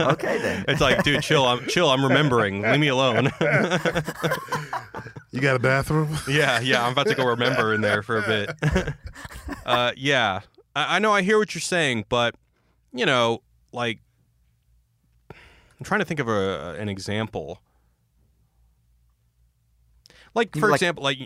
Okay, 0.00 0.38
then. 0.38 0.64
It's 0.68 0.80
like, 0.80 1.02
dude, 1.04 1.22
chill, 1.22 1.44
I'm 1.46 1.66
chill, 1.66 1.90
I'm 1.90 2.02
remembering. 2.02 2.62
Leave 2.62 2.80
me 2.80 2.88
alone. 2.88 3.30
You 5.30 5.40
got 5.40 5.56
a 5.56 5.58
bathroom? 5.58 6.16
yeah, 6.28 6.60
yeah, 6.60 6.84
I'm 6.84 6.92
about 6.92 7.06
to 7.08 7.14
go 7.14 7.26
remember 7.26 7.74
in 7.74 7.80
there 7.82 8.02
for 8.02 8.18
a 8.18 8.22
bit. 8.26 8.50
uh 9.66 9.92
yeah. 9.96 10.40
I, 10.78 10.96
I 10.96 10.98
know 10.98 11.12
I 11.12 11.22
hear 11.22 11.38
what 11.38 11.54
you're 11.54 11.60
saying, 11.62 12.04
but 12.08 12.34
you 12.92 13.06
know, 13.06 13.42
like 13.72 14.00
I'm 15.30 15.84
trying 15.84 16.00
to 16.00 16.04
think 16.06 16.20
of 16.20 16.28
a 16.28 16.76
an 16.78 16.88
example. 16.88 17.60
Like 20.34 20.56
for 20.56 20.68
like- 20.68 20.76
example, 20.80 21.04
like 21.04 21.18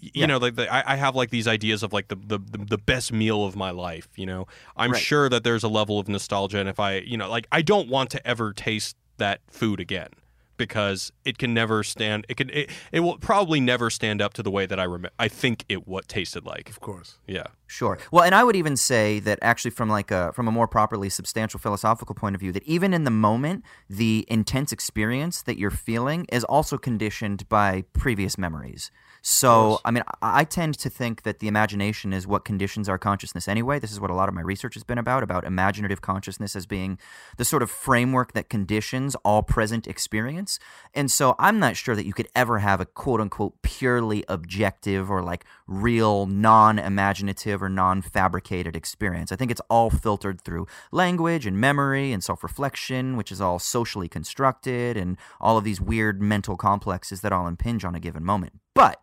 you 0.00 0.10
Yeah. 0.14 0.26
know, 0.26 0.38
like 0.38 0.54
the, 0.54 0.72
I, 0.72 0.92
I 0.92 0.96
have 0.96 1.16
like 1.16 1.30
these 1.30 1.48
ideas 1.48 1.82
of 1.82 1.92
like 1.92 2.06
the, 2.08 2.14
the 2.16 2.38
the 2.38 2.78
best 2.78 3.12
meal 3.12 3.44
of 3.44 3.56
my 3.56 3.70
life. 3.70 4.08
You 4.16 4.26
know, 4.26 4.46
I'm 4.76 4.92
Right. 4.92 5.02
sure 5.02 5.28
that 5.28 5.42
there's 5.42 5.64
a 5.64 5.68
level 5.68 5.98
of 5.98 6.08
nostalgia, 6.08 6.58
and 6.58 6.68
if 6.68 6.78
I, 6.78 6.98
you 6.98 7.16
know, 7.16 7.28
like 7.28 7.46
I 7.50 7.62
don't 7.62 7.88
want 7.88 8.10
to 8.10 8.24
ever 8.26 8.52
taste 8.52 8.96
that 9.16 9.40
food 9.48 9.80
again 9.80 10.10
because 10.58 11.10
it 11.24 11.38
can 11.38 11.54
never 11.54 11.82
stand. 11.82 12.26
It 12.28 12.36
can. 12.36 12.50
It, 12.50 12.70
it 12.92 13.00
will 13.00 13.16
probably 13.16 13.60
never 13.60 13.88
stand 13.88 14.20
up 14.20 14.34
to 14.34 14.42
the 14.42 14.50
way 14.50 14.66
that 14.66 14.78
I 14.78 14.84
remember. 14.84 15.10
I 15.18 15.28
think 15.28 15.64
it 15.68 15.88
what 15.88 16.08
tasted 16.08 16.44
like. 16.44 16.68
Of 16.68 16.80
course. 16.80 17.16
Yeah. 17.26 17.46
Sure. 17.66 17.98
Well, 18.10 18.24
and 18.24 18.34
I 18.34 18.44
would 18.44 18.56
even 18.56 18.76
say 18.76 19.20
that 19.20 19.38
actually, 19.40 19.70
from 19.70 19.88
like 19.88 20.10
a 20.10 20.32
from 20.34 20.48
a 20.48 20.52
more 20.52 20.68
properly 20.68 21.08
substantial 21.08 21.58
philosophical 21.60 22.14
point 22.14 22.34
of 22.34 22.40
view, 22.40 22.52
that 22.52 22.64
even 22.64 22.92
in 22.92 23.04
the 23.04 23.10
moment, 23.10 23.64
the 23.88 24.26
intense 24.28 24.72
experience 24.72 25.42
that 25.42 25.58
you're 25.58 25.70
feeling 25.70 26.26
is 26.30 26.44
also 26.44 26.76
conditioned 26.76 27.48
by 27.48 27.84
previous 27.92 28.36
memories. 28.36 28.90
So, 29.30 29.78
I 29.84 29.90
mean, 29.90 30.04
I 30.22 30.44
tend 30.44 30.78
to 30.78 30.88
think 30.88 31.24
that 31.24 31.40
the 31.40 31.48
imagination 31.48 32.14
is 32.14 32.26
what 32.26 32.46
conditions 32.46 32.88
our 32.88 32.96
consciousness 32.96 33.46
anyway. 33.46 33.78
This 33.78 33.92
is 33.92 34.00
what 34.00 34.10
a 34.10 34.14
lot 34.14 34.30
of 34.30 34.34
my 34.34 34.40
research 34.40 34.72
has 34.72 34.84
been 34.84 34.96
about, 34.96 35.22
about 35.22 35.44
imaginative 35.44 36.00
consciousness 36.00 36.56
as 36.56 36.64
being 36.64 36.98
the 37.36 37.44
sort 37.44 37.62
of 37.62 37.70
framework 37.70 38.32
that 38.32 38.48
conditions 38.48 39.14
all 39.26 39.42
present 39.42 39.86
experience. 39.86 40.58
And 40.94 41.10
so 41.10 41.34
I'm 41.38 41.58
not 41.58 41.76
sure 41.76 41.94
that 41.94 42.06
you 42.06 42.14
could 42.14 42.28
ever 42.34 42.60
have 42.60 42.80
a 42.80 42.86
quote 42.86 43.20
unquote 43.20 43.60
purely 43.60 44.24
objective 44.28 45.10
or 45.10 45.22
like 45.22 45.44
real 45.66 46.24
non 46.24 46.78
imaginative 46.78 47.62
or 47.62 47.68
non 47.68 48.00
fabricated 48.00 48.74
experience. 48.74 49.30
I 49.30 49.36
think 49.36 49.50
it's 49.50 49.60
all 49.68 49.90
filtered 49.90 50.40
through 50.40 50.66
language 50.90 51.44
and 51.44 51.60
memory 51.60 52.12
and 52.12 52.24
self 52.24 52.42
reflection, 52.42 53.18
which 53.18 53.30
is 53.30 53.42
all 53.42 53.58
socially 53.58 54.08
constructed 54.08 54.96
and 54.96 55.18
all 55.38 55.58
of 55.58 55.64
these 55.64 55.82
weird 55.82 56.22
mental 56.22 56.56
complexes 56.56 57.20
that 57.20 57.30
all 57.30 57.46
impinge 57.46 57.84
on 57.84 57.94
a 57.94 58.00
given 58.00 58.24
moment. 58.24 58.54
But 58.72 59.02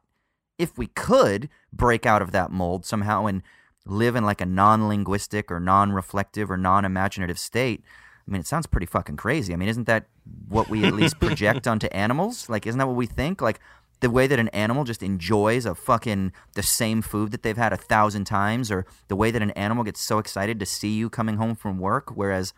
if 0.57 0.77
we 0.77 0.87
could 0.87 1.49
break 1.73 2.05
out 2.05 2.21
of 2.21 2.31
that 2.31 2.51
mold 2.51 2.85
somehow 2.85 3.25
and 3.25 3.41
live 3.85 4.15
in 4.15 4.23
like 4.23 4.41
a 4.41 4.45
non-linguistic 4.45 5.51
or 5.51 5.59
non-reflective 5.59 6.49
or 6.49 6.57
non-imaginative 6.57 7.37
state 7.37 7.83
i 8.27 8.31
mean 8.31 8.41
it 8.41 8.47
sounds 8.47 8.65
pretty 8.65 8.85
fucking 8.85 9.15
crazy 9.15 9.53
i 9.53 9.55
mean 9.55 9.69
isn't 9.69 9.87
that 9.87 10.05
what 10.47 10.69
we 10.69 10.83
at 10.85 10.93
least 10.99 11.19
project 11.19 11.67
onto 11.67 11.87
animals 11.87 12.49
like 12.49 12.65
isn't 12.65 12.79
that 12.79 12.87
what 12.87 12.95
we 12.95 13.05
think 13.05 13.41
like 13.41 13.59
the 14.01 14.09
way 14.09 14.27
that 14.27 14.39
an 14.39 14.49
animal 14.49 14.83
just 14.83 15.01
enjoys 15.01 15.65
a 15.65 15.73
fucking 15.73 16.31
the 16.53 16.63
same 16.63 17.01
food 17.01 17.31
that 17.31 17.43
they've 17.43 17.57
had 17.57 17.71
a 17.71 17.77
thousand 17.77 18.25
times 18.25 18.69
or 18.69 18.85
the 19.07 19.15
way 19.15 19.31
that 19.31 19.41
an 19.41 19.51
animal 19.51 19.83
gets 19.83 20.01
so 20.01 20.19
excited 20.19 20.59
to 20.59 20.65
see 20.65 20.93
you 20.93 21.09
coming 21.09 21.37
home 21.37 21.55
from 21.55 21.79
work 21.79 22.11
whereas 22.15 22.53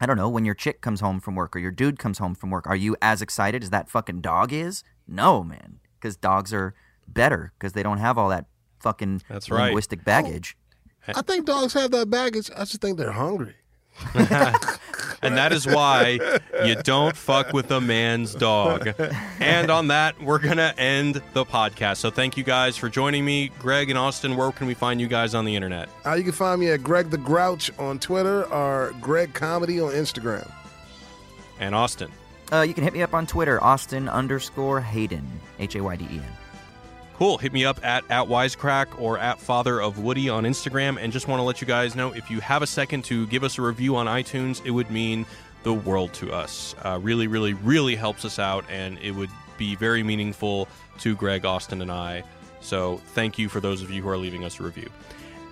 I 0.00 0.06
don't 0.06 0.16
know, 0.16 0.28
when 0.28 0.44
your 0.44 0.54
chick 0.54 0.80
comes 0.80 1.00
home 1.00 1.18
from 1.20 1.34
work 1.34 1.56
or 1.56 1.58
your 1.58 1.72
dude 1.72 1.98
comes 1.98 2.18
home 2.18 2.34
from 2.34 2.50
work, 2.50 2.66
are 2.66 2.76
you 2.76 2.96
as 3.02 3.20
excited 3.20 3.62
as 3.64 3.70
that 3.70 3.90
fucking 3.90 4.20
dog 4.20 4.52
is? 4.52 4.84
No, 5.08 5.42
man. 5.42 5.80
Because 5.98 6.16
dogs 6.16 6.52
are 6.52 6.74
better 7.12 7.52
because 7.58 7.72
they 7.72 7.82
don't 7.82 7.98
have 7.98 8.18
all 8.18 8.28
that 8.28 8.46
fucking 8.80 9.22
That's 9.28 9.50
right. 9.50 9.64
linguistic 9.66 10.04
baggage. 10.04 10.56
I 11.08 11.22
think 11.22 11.46
dogs 11.46 11.72
have 11.72 11.90
that 11.92 12.10
baggage. 12.10 12.50
I 12.54 12.60
just 12.60 12.80
think 12.80 12.98
they're 12.98 13.12
hungry. 13.12 13.54
And 15.22 15.36
that 15.36 15.52
is 15.52 15.66
why 15.66 16.20
you 16.64 16.76
don't 16.76 17.16
fuck 17.16 17.52
with 17.52 17.70
a 17.70 17.80
man's 17.80 18.34
dog. 18.34 18.88
And 19.40 19.70
on 19.70 19.88
that, 19.88 20.20
we're 20.22 20.38
going 20.38 20.58
to 20.58 20.78
end 20.78 21.22
the 21.32 21.44
podcast. 21.44 21.96
So 21.96 22.10
thank 22.10 22.36
you 22.36 22.44
guys 22.44 22.76
for 22.76 22.88
joining 22.88 23.24
me. 23.24 23.50
Greg 23.58 23.90
and 23.90 23.98
Austin, 23.98 24.36
where 24.36 24.52
can 24.52 24.66
we 24.66 24.74
find 24.74 25.00
you 25.00 25.08
guys 25.08 25.34
on 25.34 25.44
the 25.44 25.56
internet? 25.56 25.88
Uh, 26.06 26.14
you 26.14 26.22
can 26.22 26.32
find 26.32 26.60
me 26.60 26.70
at 26.70 26.82
Greg 26.82 27.10
the 27.10 27.18
Grouch 27.18 27.70
on 27.78 27.98
Twitter 27.98 28.44
or 28.44 28.94
Greg 29.00 29.34
Comedy 29.34 29.80
on 29.80 29.92
Instagram. 29.92 30.50
And 31.58 31.74
Austin. 31.74 32.12
Uh, 32.52 32.62
you 32.62 32.72
can 32.74 32.84
hit 32.84 32.92
me 32.92 33.02
up 33.02 33.12
on 33.12 33.26
Twitter, 33.26 33.62
Austin 33.62 34.08
underscore 34.08 34.80
Hayden, 34.80 35.28
H 35.58 35.74
A 35.74 35.82
Y 35.82 35.96
D 35.96 36.04
E 36.04 36.16
N. 36.18 36.37
Cool. 37.18 37.36
Hit 37.36 37.52
me 37.52 37.64
up 37.64 37.84
at, 37.84 38.04
at 38.10 38.28
Wisecrack 38.28 39.00
or 39.00 39.18
at 39.18 39.40
Father 39.40 39.82
of 39.82 39.98
Woody 39.98 40.28
on 40.28 40.44
Instagram. 40.44 41.02
And 41.02 41.12
just 41.12 41.26
want 41.26 41.40
to 41.40 41.42
let 41.42 41.60
you 41.60 41.66
guys 41.66 41.96
know 41.96 42.14
if 42.14 42.30
you 42.30 42.38
have 42.38 42.62
a 42.62 42.66
second 42.66 43.04
to 43.06 43.26
give 43.26 43.42
us 43.42 43.58
a 43.58 43.62
review 43.62 43.96
on 43.96 44.06
iTunes, 44.06 44.64
it 44.64 44.70
would 44.70 44.88
mean 44.88 45.26
the 45.64 45.74
world 45.74 46.12
to 46.14 46.32
us. 46.32 46.76
Uh, 46.84 46.96
really, 47.02 47.26
really, 47.26 47.54
really 47.54 47.96
helps 47.96 48.24
us 48.24 48.38
out. 48.38 48.64
And 48.70 49.00
it 49.00 49.10
would 49.10 49.30
be 49.56 49.74
very 49.74 50.04
meaningful 50.04 50.68
to 51.00 51.16
Greg, 51.16 51.44
Austin, 51.44 51.82
and 51.82 51.90
I. 51.90 52.22
So 52.60 52.98
thank 52.98 53.36
you 53.36 53.48
for 53.48 53.58
those 53.58 53.82
of 53.82 53.90
you 53.90 54.00
who 54.00 54.08
are 54.08 54.16
leaving 54.16 54.44
us 54.44 54.60
a 54.60 54.62
review. 54.62 54.88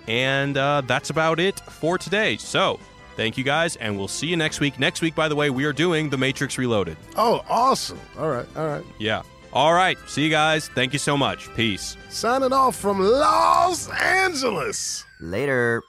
And 0.07 0.55
uh, 0.55 0.83
that's 0.87 1.09
about 1.09 1.37
it 1.37 1.59
for 1.59 1.97
today. 1.97 2.37
So 2.37 2.79
thank 3.17 3.37
you 3.37 3.43
guys. 3.43 3.75
And 3.75 3.97
we'll 3.97 4.07
see 4.07 4.27
you 4.27 4.37
next 4.37 4.61
week. 4.61 4.79
Next 4.79 5.01
week, 5.01 5.15
by 5.15 5.27
the 5.27 5.35
way, 5.35 5.49
we 5.49 5.65
are 5.65 5.73
doing 5.73 6.09
The 6.09 6.17
Matrix 6.17 6.57
Reloaded. 6.57 6.95
Oh, 7.17 7.43
awesome. 7.49 7.99
All 8.17 8.29
right, 8.29 8.47
all 8.55 8.67
right. 8.67 8.85
Yeah. 8.99 9.23
All 9.53 9.73
right. 9.73 9.97
See 10.07 10.23
you 10.23 10.29
guys. 10.29 10.69
Thank 10.69 10.93
you 10.93 10.99
so 10.99 11.17
much. 11.17 11.53
Peace. 11.55 11.97
Signing 12.09 12.53
off 12.53 12.75
from 12.75 12.99
Los 12.99 13.89
Angeles. 13.89 15.05
Later. 15.19 15.81